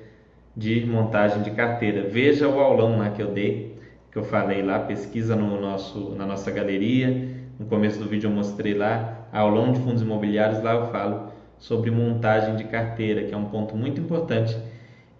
de 0.57 0.84
montagem 0.86 1.43
de 1.43 1.51
carteira. 1.51 2.09
Veja 2.09 2.49
o 2.49 2.61
aulão 2.61 2.99
lá 2.99 3.11
que 3.11 3.20
eu 3.20 3.32
dei, 3.32 3.69
que 4.11 4.18
eu 4.18 4.24
falei 4.24 4.62
lá, 4.62 4.80
pesquisa 4.80 5.36
no 5.36 5.61
nosso, 5.61 6.11
na 6.16 6.26
nossa 6.26 6.50
galeria. 6.50 7.48
No 7.58 7.66
começo 7.66 7.98
do 7.98 8.08
vídeo 8.08 8.28
eu 8.28 8.34
mostrei 8.34 8.74
lá 8.74 9.28
aulão 9.32 9.72
de 9.72 9.80
fundos 9.80 10.02
imobiliários, 10.02 10.62
lá 10.62 10.72
eu 10.74 10.86
falo 10.88 11.30
sobre 11.58 11.90
montagem 11.90 12.56
de 12.56 12.64
carteira, 12.64 13.24
que 13.24 13.34
é 13.34 13.36
um 13.36 13.44
ponto 13.44 13.76
muito 13.76 14.00
importante. 14.00 14.58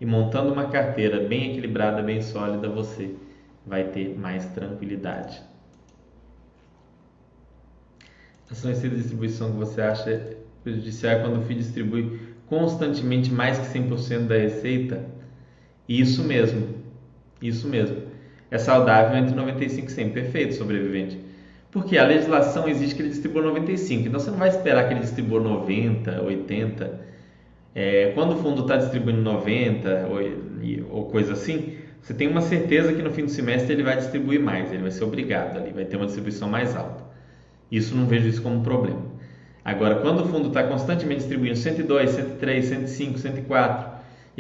E 0.01 0.07
montando 0.07 0.53
uma 0.53 0.65
carteira 0.65 1.21
bem 1.21 1.53
equilibrada, 1.53 2.03
bem 2.03 2.23
sólida, 2.23 2.69
você 2.69 3.15
vai 3.67 3.85
ter 3.85 4.19
mais 4.19 4.47
tranquilidade. 4.47 5.41
Ações 8.51 8.81
de 8.81 8.89
distribuição 8.89 9.53
que 9.53 9.59
você 9.59 9.81
acha 9.81 10.37
prejudicial 10.65 11.21
quando 11.21 11.39
o 11.39 11.43
FII 11.43 11.57
distribui 11.57 12.21
constantemente 12.47 13.31
mais 13.31 13.59
que 13.59 13.67
100% 13.79 14.27
da 14.27 14.37
receita? 14.37 15.05
Isso 15.89 16.25
mesmo, 16.25 16.75
isso 17.41 17.69
mesmo. 17.69 18.10
É 18.51 18.59
saudável 18.59 19.17
entre 19.17 19.35
95 19.35 19.87
e 19.87 19.91
100, 19.91 20.11
perfeito, 20.11 20.55
sobrevivente. 20.55 21.19
Porque 21.71 21.97
a 21.97 22.05
legislação 22.05 22.69
exige 22.69 22.95
que 22.95 23.03
ele 23.03 23.11
distribua 23.11 23.43
95, 23.43 24.09
então 24.09 24.19
você 24.19 24.31
não 24.31 24.39
vai 24.39 24.49
esperar 24.49 24.89
que 24.89 24.95
ele 24.95 25.01
distribua 25.01 25.41
90, 25.41 26.23
80. 26.23 27.01
É, 27.75 28.11
quando 28.15 28.33
o 28.33 28.37
fundo 28.37 28.63
está 28.63 28.77
distribuindo 28.77 29.23
90 29.23 30.09
ou, 30.09 30.97
ou, 30.97 31.05
coisa 31.07 31.35
assim, 31.35 31.77
você 32.03 32.13
tem 32.13 32.27
uma 32.27 32.41
certeza 32.41 32.93
que 32.93 33.01
no 33.01 33.13
fim 33.13 33.25
do 33.25 33.31
semestre 33.31 33.73
ele 33.73 33.85
vai 33.85 33.97
distribuir 33.97 34.41
mais, 34.41 34.73
ele 34.73 34.83
vai 34.83 34.91
ser 34.91 35.05
obrigado 35.05 35.57
ali, 35.57 35.71
vai 35.71 35.85
ter 35.85 35.97
uma 35.97 36.07
distribuição 36.07 36.49
mais 36.49 36.75
alta. 36.75 37.05
Isso 37.71 37.95
não 37.95 38.07
vejo 38.07 38.27
isso 38.27 38.43
como 38.43 38.57
um 38.57 38.63
problema. 38.63 39.03
Agora, 39.65 39.97
quando 39.97 40.23
o 40.23 40.27
fundo 40.27 40.49
está 40.49 40.65
constantemente 40.65 41.21
distribuindo 41.21 41.57
102, 41.57 42.11
103, 42.11 42.65
105, 42.65 43.19
104, 43.19 43.90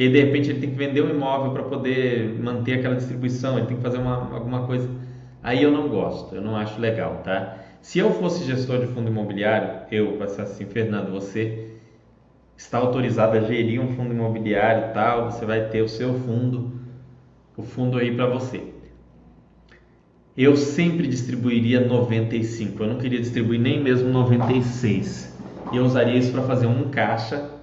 e 0.05 0.09
de 0.09 0.20
repente 0.20 0.51
ele 0.51 0.61
tem 0.61 0.70
que 0.70 0.76
vender 0.76 1.03
um 1.03 1.11
imóvel 1.11 1.53
para 1.53 1.62
poder 1.64 2.38
manter 2.40 2.74
aquela 2.74 2.96
distribuição, 2.96 3.59
ele 3.59 3.66
tem 3.66 3.76
que 3.76 3.82
fazer 3.82 3.98
uma, 3.98 4.34
alguma 4.34 4.66
coisa 4.66 4.88
Aí 5.42 5.62
eu 5.62 5.70
não 5.70 5.88
gosto, 5.88 6.34
eu 6.34 6.42
não 6.42 6.57
acho 6.57 6.78
legal, 6.80 7.22
tá? 7.24 7.59
Se 7.80 7.98
eu 7.98 8.12
fosse 8.12 8.44
gestor 8.44 8.78
de 8.78 8.86
fundo 8.88 9.09
imobiliário, 9.09 9.86
eu 9.90 10.18
passasse 10.18 10.53
assim, 10.62 10.66
Fernando, 10.70 11.11
você 11.11 11.76
está 12.57 12.78
autorizado 12.78 13.36
a 13.36 13.40
gerir 13.40 13.80
um 13.80 13.88
fundo 13.96 14.12
imobiliário 14.12 14.90
e 14.90 14.92
tal, 14.92 15.30
você 15.30 15.46
vai 15.46 15.68
ter 15.70 15.80
o 15.82 15.88
seu 15.88 16.12
fundo, 16.12 16.78
o 17.57 17.62
fundo 17.62 17.96
aí 17.98 18.14
para 18.14 18.26
você. 18.26 18.74
Eu 20.36 20.57
sempre 20.57 21.07
distribuiria 21.07 21.80
95, 21.86 22.82
eu 22.82 22.88
não 22.88 22.98
queria 22.98 23.20
distribuir 23.20 23.61
nem 23.61 23.82
mesmo 23.82 24.11
96. 24.11 25.38
E 25.70 25.76
eu 25.76 25.84
usaria 25.84 26.16
isso 26.18 26.32
para 26.32 26.42
fazer 26.42 26.66
um 26.66 26.90
caixa, 26.90 27.59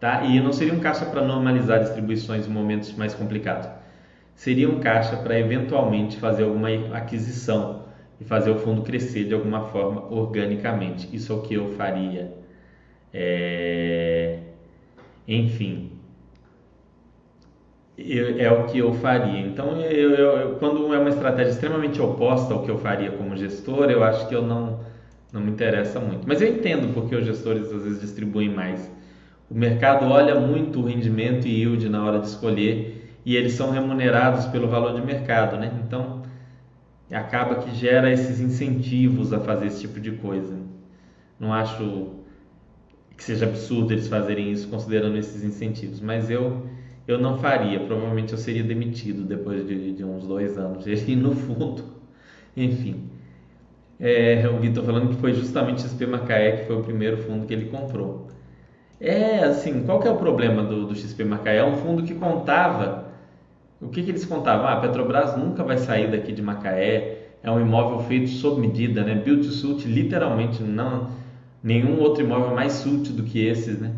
tá? 0.00 0.24
E 0.24 0.40
não 0.40 0.52
seria 0.52 0.74
um 0.74 0.80
caixa 0.80 1.06
para 1.06 1.22
normalizar 1.22 1.80
distribuições 1.80 2.46
em 2.46 2.50
momentos 2.50 2.92
mais 2.94 3.14
complicados 3.14 3.68
seria 4.34 4.68
um 4.68 4.80
caixa 4.80 5.16
para 5.16 5.38
eventualmente 5.38 6.18
fazer 6.18 6.44
alguma 6.44 6.68
aquisição 6.92 7.84
e 8.20 8.24
fazer 8.24 8.50
o 8.50 8.58
fundo 8.58 8.82
crescer 8.82 9.24
de 9.24 9.34
alguma 9.34 9.66
forma 9.68 10.12
organicamente. 10.12 11.08
Isso 11.14 11.32
é 11.32 11.36
o 11.36 11.42
que 11.42 11.54
eu 11.54 11.72
faria. 11.72 12.32
É... 13.12 14.38
Enfim, 15.26 15.92
eu, 17.96 18.38
é 18.38 18.50
o 18.50 18.66
que 18.66 18.78
eu 18.78 18.92
faria. 18.94 19.40
Então, 19.40 19.80
eu, 19.80 20.10
eu, 20.10 20.56
quando 20.56 20.92
é 20.92 20.98
uma 20.98 21.08
estratégia 21.08 21.50
extremamente 21.50 22.00
oposta 22.00 22.52
ao 22.52 22.62
que 22.62 22.70
eu 22.70 22.78
faria 22.78 23.12
como 23.12 23.36
gestor, 23.36 23.90
eu 23.90 24.02
acho 24.02 24.28
que 24.28 24.34
eu 24.34 24.42
não, 24.42 24.80
não 25.32 25.40
me 25.40 25.50
interessa 25.50 25.98
muito. 26.00 26.26
Mas 26.26 26.42
eu 26.42 26.48
entendo 26.48 26.92
porque 26.92 27.14
os 27.14 27.24
gestores 27.24 27.72
às 27.72 27.84
vezes 27.84 28.00
distribuem 28.00 28.50
mais. 28.50 28.90
O 29.50 29.54
mercado 29.54 30.06
olha 30.06 30.38
muito 30.40 30.80
o 30.80 30.84
rendimento 30.86 31.46
e 31.46 31.60
yield 31.60 31.88
na 31.88 32.04
hora 32.04 32.18
de 32.18 32.26
escolher 32.28 33.18
e 33.24 33.36
eles 33.36 33.52
são 33.54 33.70
remunerados 33.70 34.46
pelo 34.46 34.68
valor 34.68 34.94
de 34.98 35.06
mercado, 35.06 35.56
né? 35.56 35.80
Então 35.86 36.22
acaba 37.10 37.56
que 37.56 37.74
gera 37.74 38.10
esses 38.12 38.40
incentivos 38.40 39.32
a 39.32 39.40
fazer 39.40 39.66
esse 39.66 39.80
tipo 39.82 40.00
de 40.00 40.12
coisa. 40.12 40.58
Não 41.38 41.52
acho 41.52 42.14
que 43.16 43.24
seja 43.24 43.46
absurdo 43.46 43.92
eles 43.92 44.08
fazerem 44.08 44.50
isso 44.52 44.68
considerando 44.68 45.16
esses 45.16 45.44
incentivos, 45.44 46.00
mas 46.00 46.30
eu 46.30 46.66
eu 47.06 47.18
não 47.18 47.38
faria. 47.38 47.80
Provavelmente 47.80 48.32
eu 48.32 48.38
seria 48.38 48.62
demitido 48.64 49.24
depois 49.24 49.66
de, 49.66 49.92
de 49.92 50.04
uns 50.04 50.26
dois 50.26 50.56
anos. 50.58 50.86
E 51.06 51.16
no 51.16 51.34
fundo, 51.34 51.84
enfim. 52.56 53.10
É, 54.00 54.48
o 54.48 54.58
Vitor 54.58 54.84
falando 54.84 55.10
que 55.10 55.16
foi 55.20 55.32
justamente 55.34 55.84
o 55.84 55.88
XP 55.88 56.06
Macaé 56.06 56.58
que 56.58 56.66
foi 56.66 56.76
o 56.76 56.82
primeiro 56.82 57.18
fundo 57.18 57.46
que 57.46 57.54
ele 57.54 57.66
comprou. 57.66 58.28
É 59.06 59.44
assim, 59.44 59.84
qual 59.84 60.00
que 60.00 60.08
é 60.08 60.10
o 60.10 60.16
problema 60.16 60.62
do, 60.62 60.86
do 60.86 60.96
XP 60.96 61.24
Macaé? 61.24 61.58
É 61.58 61.64
um 61.64 61.76
fundo 61.76 62.02
que 62.02 62.14
contava 62.14 63.04
o 63.84 63.88
que, 63.88 64.02
que 64.02 64.10
eles 64.10 64.24
contavam? 64.24 64.66
Ah, 64.66 64.72
a 64.72 64.80
Petrobras 64.80 65.36
nunca 65.36 65.62
vai 65.62 65.76
sair 65.76 66.10
daqui 66.10 66.32
de 66.32 66.40
Macaé, 66.40 67.18
é 67.42 67.50
um 67.50 67.60
imóvel 67.60 68.00
feito 68.00 68.30
sob 68.30 68.58
medida, 68.58 69.04
né? 69.04 69.14
Built 69.14 69.44
to 69.44 69.52
suit, 69.52 69.86
literalmente, 69.86 70.62
não 70.62 71.10
nenhum 71.62 72.00
outro 72.00 72.24
imóvel 72.24 72.54
mais 72.54 72.72
suit 72.72 73.12
do 73.12 73.22
que 73.22 73.44
esses, 73.44 73.78
né? 73.78 73.92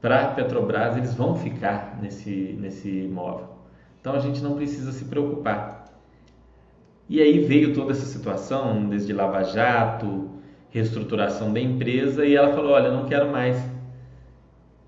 Para 0.00 0.22
a 0.22 0.28
Petrobras, 0.28 0.96
eles 0.96 1.12
vão 1.14 1.36
ficar 1.36 1.98
nesse, 2.00 2.56
nesse 2.58 2.88
imóvel. 2.88 3.48
Então 4.00 4.14
a 4.14 4.18
gente 4.18 4.42
não 4.42 4.54
precisa 4.54 4.92
se 4.92 5.04
preocupar. 5.04 5.84
E 7.06 7.20
aí 7.20 7.40
veio 7.40 7.74
toda 7.74 7.92
essa 7.92 8.06
situação, 8.06 8.88
desde 8.88 9.12
Lava 9.12 9.42
Jato, 9.44 10.30
reestruturação 10.70 11.52
da 11.52 11.60
empresa, 11.60 12.24
e 12.24 12.34
ela 12.34 12.54
falou: 12.54 12.72
Olha, 12.72 12.90
não 12.90 13.04
quero 13.04 13.30
mais. 13.30 13.62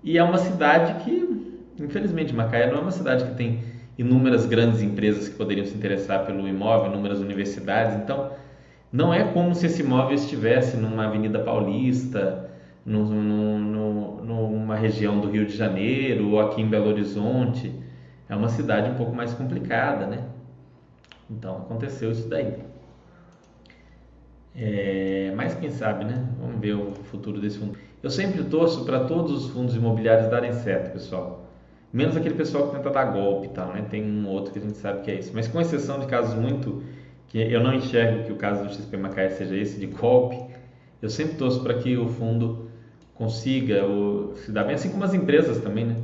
E 0.03 0.17
é 0.17 0.23
uma 0.23 0.37
cidade 0.37 1.03
que, 1.03 1.59
infelizmente, 1.79 2.33
Macaé 2.33 2.69
não 2.69 2.79
é 2.79 2.81
uma 2.81 2.91
cidade 2.91 3.23
que 3.25 3.35
tem 3.35 3.63
inúmeras 3.97 4.45
grandes 4.45 4.81
empresas 4.81 5.29
que 5.29 5.35
poderiam 5.35 5.65
se 5.65 5.75
interessar 5.75 6.25
pelo 6.25 6.47
imóvel, 6.47 6.91
inúmeras 6.91 7.19
universidades. 7.19 7.95
Então, 7.95 8.31
não 8.91 9.13
é 9.13 9.23
como 9.23 9.55
se 9.55 9.65
esse 9.65 9.81
imóvel 9.81 10.15
estivesse 10.15 10.77
numa 10.77 11.05
avenida 11.05 11.39
paulista, 11.39 12.49
no, 12.85 13.05
no, 13.05 14.21
numa 14.23 14.75
região 14.75 15.19
do 15.19 15.29
Rio 15.29 15.45
de 15.45 15.55
Janeiro 15.55 16.31
ou 16.31 16.39
aqui 16.39 16.61
em 16.61 16.67
Belo 16.67 16.89
Horizonte. 16.89 17.73
É 18.27 18.35
uma 18.35 18.49
cidade 18.49 18.89
um 18.89 18.95
pouco 18.95 19.15
mais 19.15 19.33
complicada, 19.33 20.05
né? 20.05 20.25
Então, 21.29 21.57
aconteceu 21.57 22.11
isso 22.11 22.27
daí. 22.27 22.53
É, 24.55 25.33
mas 25.35 25.55
quem 25.55 25.71
sabe, 25.71 26.05
né? 26.05 26.27
Vamos 26.39 26.59
ver 26.59 26.73
o 26.73 26.91
futuro 27.05 27.39
desse 27.39 27.57
fundo. 27.57 27.77
Eu 28.03 28.09
sempre 28.09 28.43
torço 28.43 28.83
para 28.83 29.05
todos 29.05 29.45
os 29.45 29.51
fundos 29.51 29.77
imobiliários 29.77 30.29
darem 30.29 30.51
certo, 30.51 30.91
pessoal. 30.91 31.49
Menos 31.93 32.17
aquele 32.17 32.35
pessoal 32.35 32.67
que 32.67 32.75
tenta 32.75 32.89
dar 32.89 33.05
golpe 33.05 33.47
e 33.47 33.49
tal, 33.51 33.71
né? 33.71 33.85
Tem 33.89 34.03
um 34.03 34.27
outro 34.27 34.51
que 34.51 34.59
a 34.59 34.61
gente 34.61 34.75
sabe 34.75 35.03
que 35.03 35.09
é 35.09 35.15
isso. 35.15 35.31
Mas 35.33 35.47
com 35.47 35.61
exceção 35.61 35.99
de 35.99 36.05
casos 36.07 36.35
muito 36.35 36.83
que 37.29 37.39
eu 37.39 37.63
não 37.63 37.73
enxergo 37.73 38.25
que 38.25 38.33
o 38.33 38.35
caso 38.35 38.65
do 38.65 38.73
XP 38.73 38.97
Macaé 38.97 39.29
seja 39.29 39.55
esse 39.55 39.79
de 39.79 39.85
golpe, 39.85 40.37
eu 41.01 41.09
sempre 41.09 41.37
torço 41.37 41.63
para 41.63 41.75
que 41.75 41.95
o 41.95 42.09
fundo 42.09 42.67
consiga 43.15 43.81
se 44.35 44.51
dar 44.51 44.65
bem, 44.65 44.75
assim 44.75 44.89
como 44.89 45.05
as 45.05 45.13
empresas 45.13 45.59
também, 45.59 45.85
né? 45.85 45.95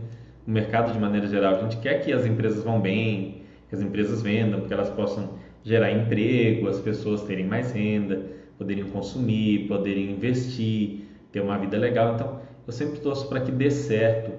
O 0.48 0.52
mercado 0.52 0.94
de 0.94 1.00
maneira 1.00 1.28
geral. 1.28 1.56
A 1.56 1.62
gente 1.64 1.78
quer 1.78 2.02
que 2.02 2.14
as 2.14 2.26
empresas 2.26 2.64
vão 2.64 2.80
bem, 2.80 3.42
que 3.68 3.76
as 3.76 3.82
empresas 3.82 4.22
vendam, 4.22 4.62
que 4.62 4.74
elas 4.74 4.90
possam 4.90 5.32
gerar 5.66 5.92
emprego, 5.92 6.70
as 6.70 6.80
pessoas 6.80 7.24
terem 7.24 7.46
mais 7.46 7.74
renda, 7.74 8.26
poderem 8.58 8.86
consumir, 8.86 9.68
poderem 9.68 10.12
investir, 10.12 11.09
ter 11.32 11.42
uma 11.42 11.58
vida 11.58 11.78
legal. 11.78 12.16
Então, 12.16 12.42
eu 12.66 12.74
sempre 12.74 13.00
torço 13.00 13.28
para 13.28 13.42
que 13.42 13.52
dê 13.52 13.72
certo 13.72 14.32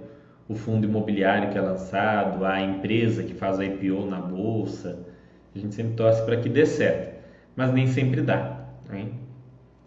o 0.49 0.55
fundo 0.55 0.85
imobiliário 0.85 1.51
que 1.51 1.59
é 1.59 1.61
lançado, 1.61 2.45
a 2.45 2.61
empresa 2.61 3.23
que 3.23 3.35
faz 3.35 3.61
a 3.61 3.65
IPO 3.65 4.07
na 4.07 4.21
bolsa. 4.21 4.99
A 5.55 5.59
gente 5.59 5.75
sempre 5.75 5.95
torce 5.95 6.25
para 6.25 6.37
que 6.37 6.49
dê 6.49 6.67
certo, 6.67 7.23
mas 7.55 7.73
nem 7.73 7.87
sempre 7.87 8.21
dá. 8.21 8.67
Hein? 8.93 9.15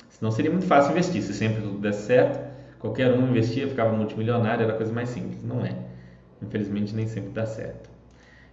Senão 0.10 0.32
seria 0.32 0.52
muito 0.52 0.66
fácil 0.66 0.92
investir. 0.92 1.22
Se 1.22 1.34
sempre 1.34 1.62
tudo 1.62 1.80
desse 1.80 2.04
certo, 2.04 2.40
qualquer 2.80 3.12
um 3.12 3.30
investia, 3.30 3.68
ficava 3.68 3.92
multimilionário, 3.96 4.64
era 4.64 4.74
a 4.74 4.78
coisa 4.78 4.94
mais 4.94 5.10
simples. 5.10 5.44
Não 5.44 5.66
é. 5.66 5.76
Infelizmente, 6.42 6.96
nem 6.96 7.08
sempre 7.08 7.32
dá 7.32 7.46
certo. 7.46 7.90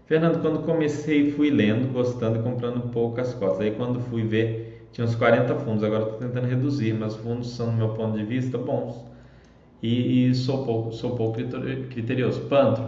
Fernando, 0.06 0.40
quando 0.40 0.64
comecei, 0.64 1.30
fui 1.30 1.50
lendo, 1.50 1.92
gostando 1.92 2.40
e 2.40 2.42
comprando 2.42 2.90
poucas 2.90 3.32
cotas. 3.34 3.60
Aí, 3.60 3.70
quando 3.72 4.00
fui 4.00 4.24
ver, 4.24 4.69
tinha 4.92 5.04
uns 5.04 5.14
40 5.14 5.54
fundos. 5.56 5.84
Agora 5.84 6.04
estou 6.04 6.18
tentando 6.18 6.46
reduzir, 6.46 6.92
mas 6.94 7.14
os 7.14 7.20
fundos 7.20 7.54
são, 7.54 7.66
no 7.66 7.72
meu 7.72 7.90
ponto 7.90 8.16
de 8.16 8.24
vista, 8.24 8.58
bons 8.58 9.10
e, 9.82 10.30
e 10.30 10.34
sou 10.34 10.64
pouco 10.64 10.92
sou 10.92 11.16
pouco 11.16 11.38
criterioso. 11.90 12.42
Pantro, 12.42 12.84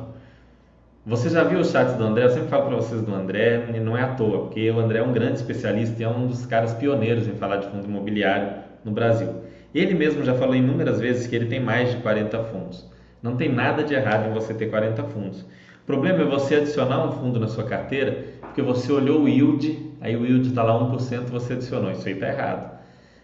você 1.04 1.28
já 1.30 1.42
viu 1.44 1.60
os 1.60 1.70
chats 1.70 1.94
do 1.96 2.04
André? 2.04 2.24
Eu 2.24 2.30
sempre 2.30 2.48
falo 2.48 2.66
para 2.66 2.76
vocês 2.76 3.02
do 3.02 3.14
André, 3.14 3.68
e 3.74 3.80
não 3.80 3.96
é 3.96 4.02
à 4.02 4.14
toa, 4.14 4.42
porque 4.42 4.70
o 4.70 4.78
André 4.78 4.98
é 4.98 5.02
um 5.02 5.12
grande 5.12 5.34
especialista 5.34 6.00
e 6.00 6.04
é 6.04 6.08
um 6.08 6.26
dos 6.26 6.46
caras 6.46 6.74
pioneiros 6.74 7.26
em 7.26 7.32
falar 7.32 7.56
de 7.56 7.68
fundo 7.68 7.86
imobiliário 7.86 8.62
no 8.84 8.92
Brasil. 8.92 9.28
Ele 9.74 9.94
mesmo 9.94 10.22
já 10.22 10.34
falou 10.34 10.54
inúmeras 10.54 11.00
vezes 11.00 11.26
que 11.26 11.34
ele 11.34 11.46
tem 11.46 11.60
mais 11.60 11.90
de 11.90 11.96
40 11.98 12.44
fundos. 12.44 12.86
Não 13.22 13.36
tem 13.36 13.48
nada 13.48 13.82
de 13.82 13.94
errado 13.94 14.28
em 14.28 14.34
você 14.34 14.52
ter 14.52 14.66
40 14.66 15.02
fundos. 15.04 15.44
O 15.82 15.84
problema 15.84 16.22
é 16.22 16.24
você 16.24 16.54
adicionar 16.56 17.06
um 17.06 17.12
fundo 17.12 17.40
na 17.40 17.48
sua 17.48 17.64
carteira 17.64 18.24
porque 18.40 18.62
você 18.62 18.92
olhou 18.92 19.22
o 19.22 19.28
yield, 19.28 19.92
aí 20.00 20.14
o 20.16 20.26
yield 20.26 20.48
está 20.48 20.62
lá 20.62 20.78
1%, 20.78 21.30
você 21.30 21.54
adicionou. 21.54 21.90
Isso 21.90 22.06
aí 22.06 22.14
está 22.14 22.28
errado. 22.28 22.78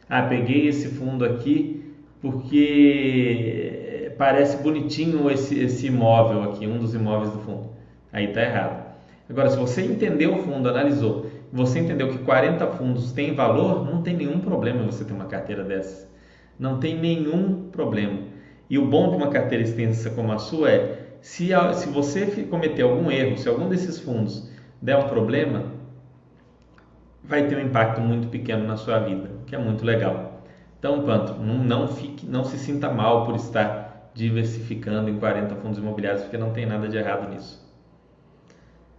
Ah, 0.09 0.23
peguei 0.23 0.67
esse 0.67 0.89
fundo 0.89 1.25
aqui 1.25 1.95
porque 2.21 4.13
parece 4.19 4.57
bonitinho 4.63 5.31
esse, 5.31 5.59
esse 5.59 5.87
imóvel 5.87 6.43
aqui, 6.45 6.67
um 6.67 6.79
dos 6.79 6.95
imóveis 6.95 7.31
do 7.31 7.39
fundo. 7.41 7.71
Aí 8.13 8.25
está 8.27 8.43
errado. 8.43 8.89
Agora, 9.31 9.51
se 9.51 9.59
você 9.59 9.83
entendeu 9.83 10.35
o 10.35 10.43
fundo, 10.43 10.69
analisou, 10.69 11.27
você 11.53 11.79
entendeu 11.79 12.09
que 12.09 12.19
40 12.19 12.67
fundos 12.69 13.13
têm 13.13 13.35
valor, 13.35 13.85
não 13.85 14.03
tem 14.03 14.17
nenhum 14.17 14.41
problema 14.41 14.83
você 14.83 15.05
ter 15.05 15.13
uma 15.13 15.27
carteira 15.27 15.63
dessa. 15.63 16.09
Não 16.59 16.81
tem 16.81 16.99
nenhum 16.99 17.69
problema. 17.71 18.19
E 18.69 18.79
o 18.79 18.87
bom 18.87 19.11
de 19.11 19.17
uma 19.17 19.29
carteira 19.29 19.63
extensa 19.63 20.11
como 20.11 20.33
a 20.33 20.39
sua 20.39 20.71
é, 20.71 21.08
se, 21.21 21.51
se 21.75 21.89
você 21.89 22.27
cometer 22.45 22.83
algum 22.83 23.11
erro, 23.11 23.39
se 23.39 23.49
algum 23.49 23.69
desses 23.69 24.01
fundos 24.01 24.51
der 24.81 24.97
um 24.97 25.09
problema, 25.09 25.65
vai 27.23 27.47
ter 27.47 27.57
um 27.57 27.61
impacto 27.61 28.01
muito 28.01 28.29
pequeno 28.29 28.67
na 28.67 28.77
sua 28.77 28.99
vida, 29.01 29.31
que 29.47 29.55
é 29.55 29.59
muito 29.59 29.85
legal. 29.85 30.43
Então, 30.79 31.03
quanto 31.03 31.35
não, 31.35 31.59
não, 31.59 31.89
fique, 31.89 32.25
não 32.25 32.45
se 32.45 32.59
sinta 32.59 32.91
mal 32.91 33.27
por 33.27 33.35
estar 33.35 34.11
diversificando 34.15 35.11
em 35.11 35.19
40 35.19 35.57
fundos 35.57 35.79
imobiliários, 35.79 36.23
porque 36.23 36.39
não 36.39 36.51
tem 36.51 36.67
nada 36.67 36.89
de 36.89 36.97
errado 36.97 37.29
nisso. 37.29 37.67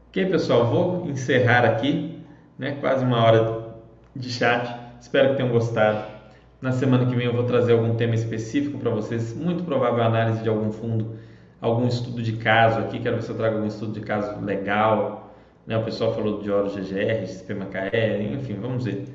Ok, 0.09 0.25
pessoal, 0.25 0.65
vou 0.65 1.09
encerrar 1.09 1.65
aqui, 1.65 2.19
né? 2.57 2.77
Quase 2.79 3.05
uma 3.05 3.23
hora 3.23 3.75
de 4.15 4.29
chat. 4.29 4.75
Espero 4.99 5.29
que 5.29 5.35
tenham 5.37 5.51
gostado. 5.51 6.19
Na 6.61 6.71
semana 6.71 7.05
que 7.05 7.15
vem 7.15 7.25
eu 7.25 7.33
vou 7.33 7.43
trazer 7.43 7.73
algum 7.73 7.95
tema 7.95 8.15
específico 8.15 8.77
para 8.79 8.89
vocês, 8.89 9.33
muito 9.33 9.63
provável 9.63 10.03
análise 10.03 10.43
de 10.43 10.49
algum 10.49 10.71
fundo, 10.71 11.15
algum 11.61 11.87
estudo 11.87 12.21
de 12.21 12.33
caso 12.33 12.79
aqui. 12.79 12.99
Quero 12.99 13.15
ver 13.15 13.23
se 13.23 13.29
eu 13.29 13.37
trago 13.37 13.55
algum 13.55 13.67
estudo 13.67 13.93
de 13.93 14.01
caso 14.01 14.39
legal. 14.43 15.33
Né? 15.65 15.77
O 15.77 15.83
pessoal 15.83 16.13
falou 16.13 16.41
de 16.41 16.51
Oro 16.51 16.69
GGR, 16.69 17.25
Sistema 17.27 17.65
KE, 17.65 18.33
enfim, 18.33 18.55
vamos 18.55 18.85
ver 18.85 19.05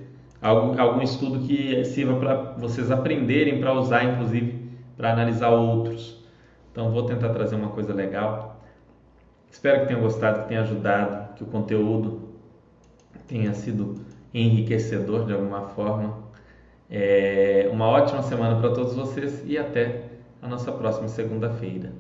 algum, 0.41 0.79
algum 0.79 1.03
estudo 1.03 1.41
que 1.41 1.85
sirva 1.85 2.17
para 2.17 2.35
vocês 2.59 2.91
aprenderem 2.91 3.61
para 3.61 3.73
usar, 3.73 4.05
inclusive, 4.05 4.71
para 4.97 5.13
analisar 5.13 5.49
outros. 5.49 6.23
Então, 6.71 6.91
vou 6.91 7.07
tentar 7.07 7.31
trazer 7.31 7.57
uma 7.57 7.71
coisa 7.71 7.95
legal. 7.95 8.61
Espero 9.51 9.81
que 9.81 9.87
tenham 9.87 10.01
gostado, 10.01 10.43
que 10.43 10.49
tenha 10.49 10.61
ajudado, 10.63 11.35
que 11.35 11.45
o 11.45 11.47
conteúdo 11.47 12.29
tenha 13.27 13.55
sido 13.55 13.95
enriquecedor 14.33 15.25
de 15.25 15.33
alguma 15.33 15.69
forma. 15.69 16.25
É 16.91 17.69
uma 17.73 17.87
ótima 17.87 18.23
semana 18.23 18.61
para 18.61 18.71
todos 18.71 18.95
vocês 18.95 19.43
e 19.47 19.57
até 19.57 20.05
a 20.43 20.49
nossa 20.49 20.71
próxima 20.73 21.09
segunda-feira. 21.09 21.93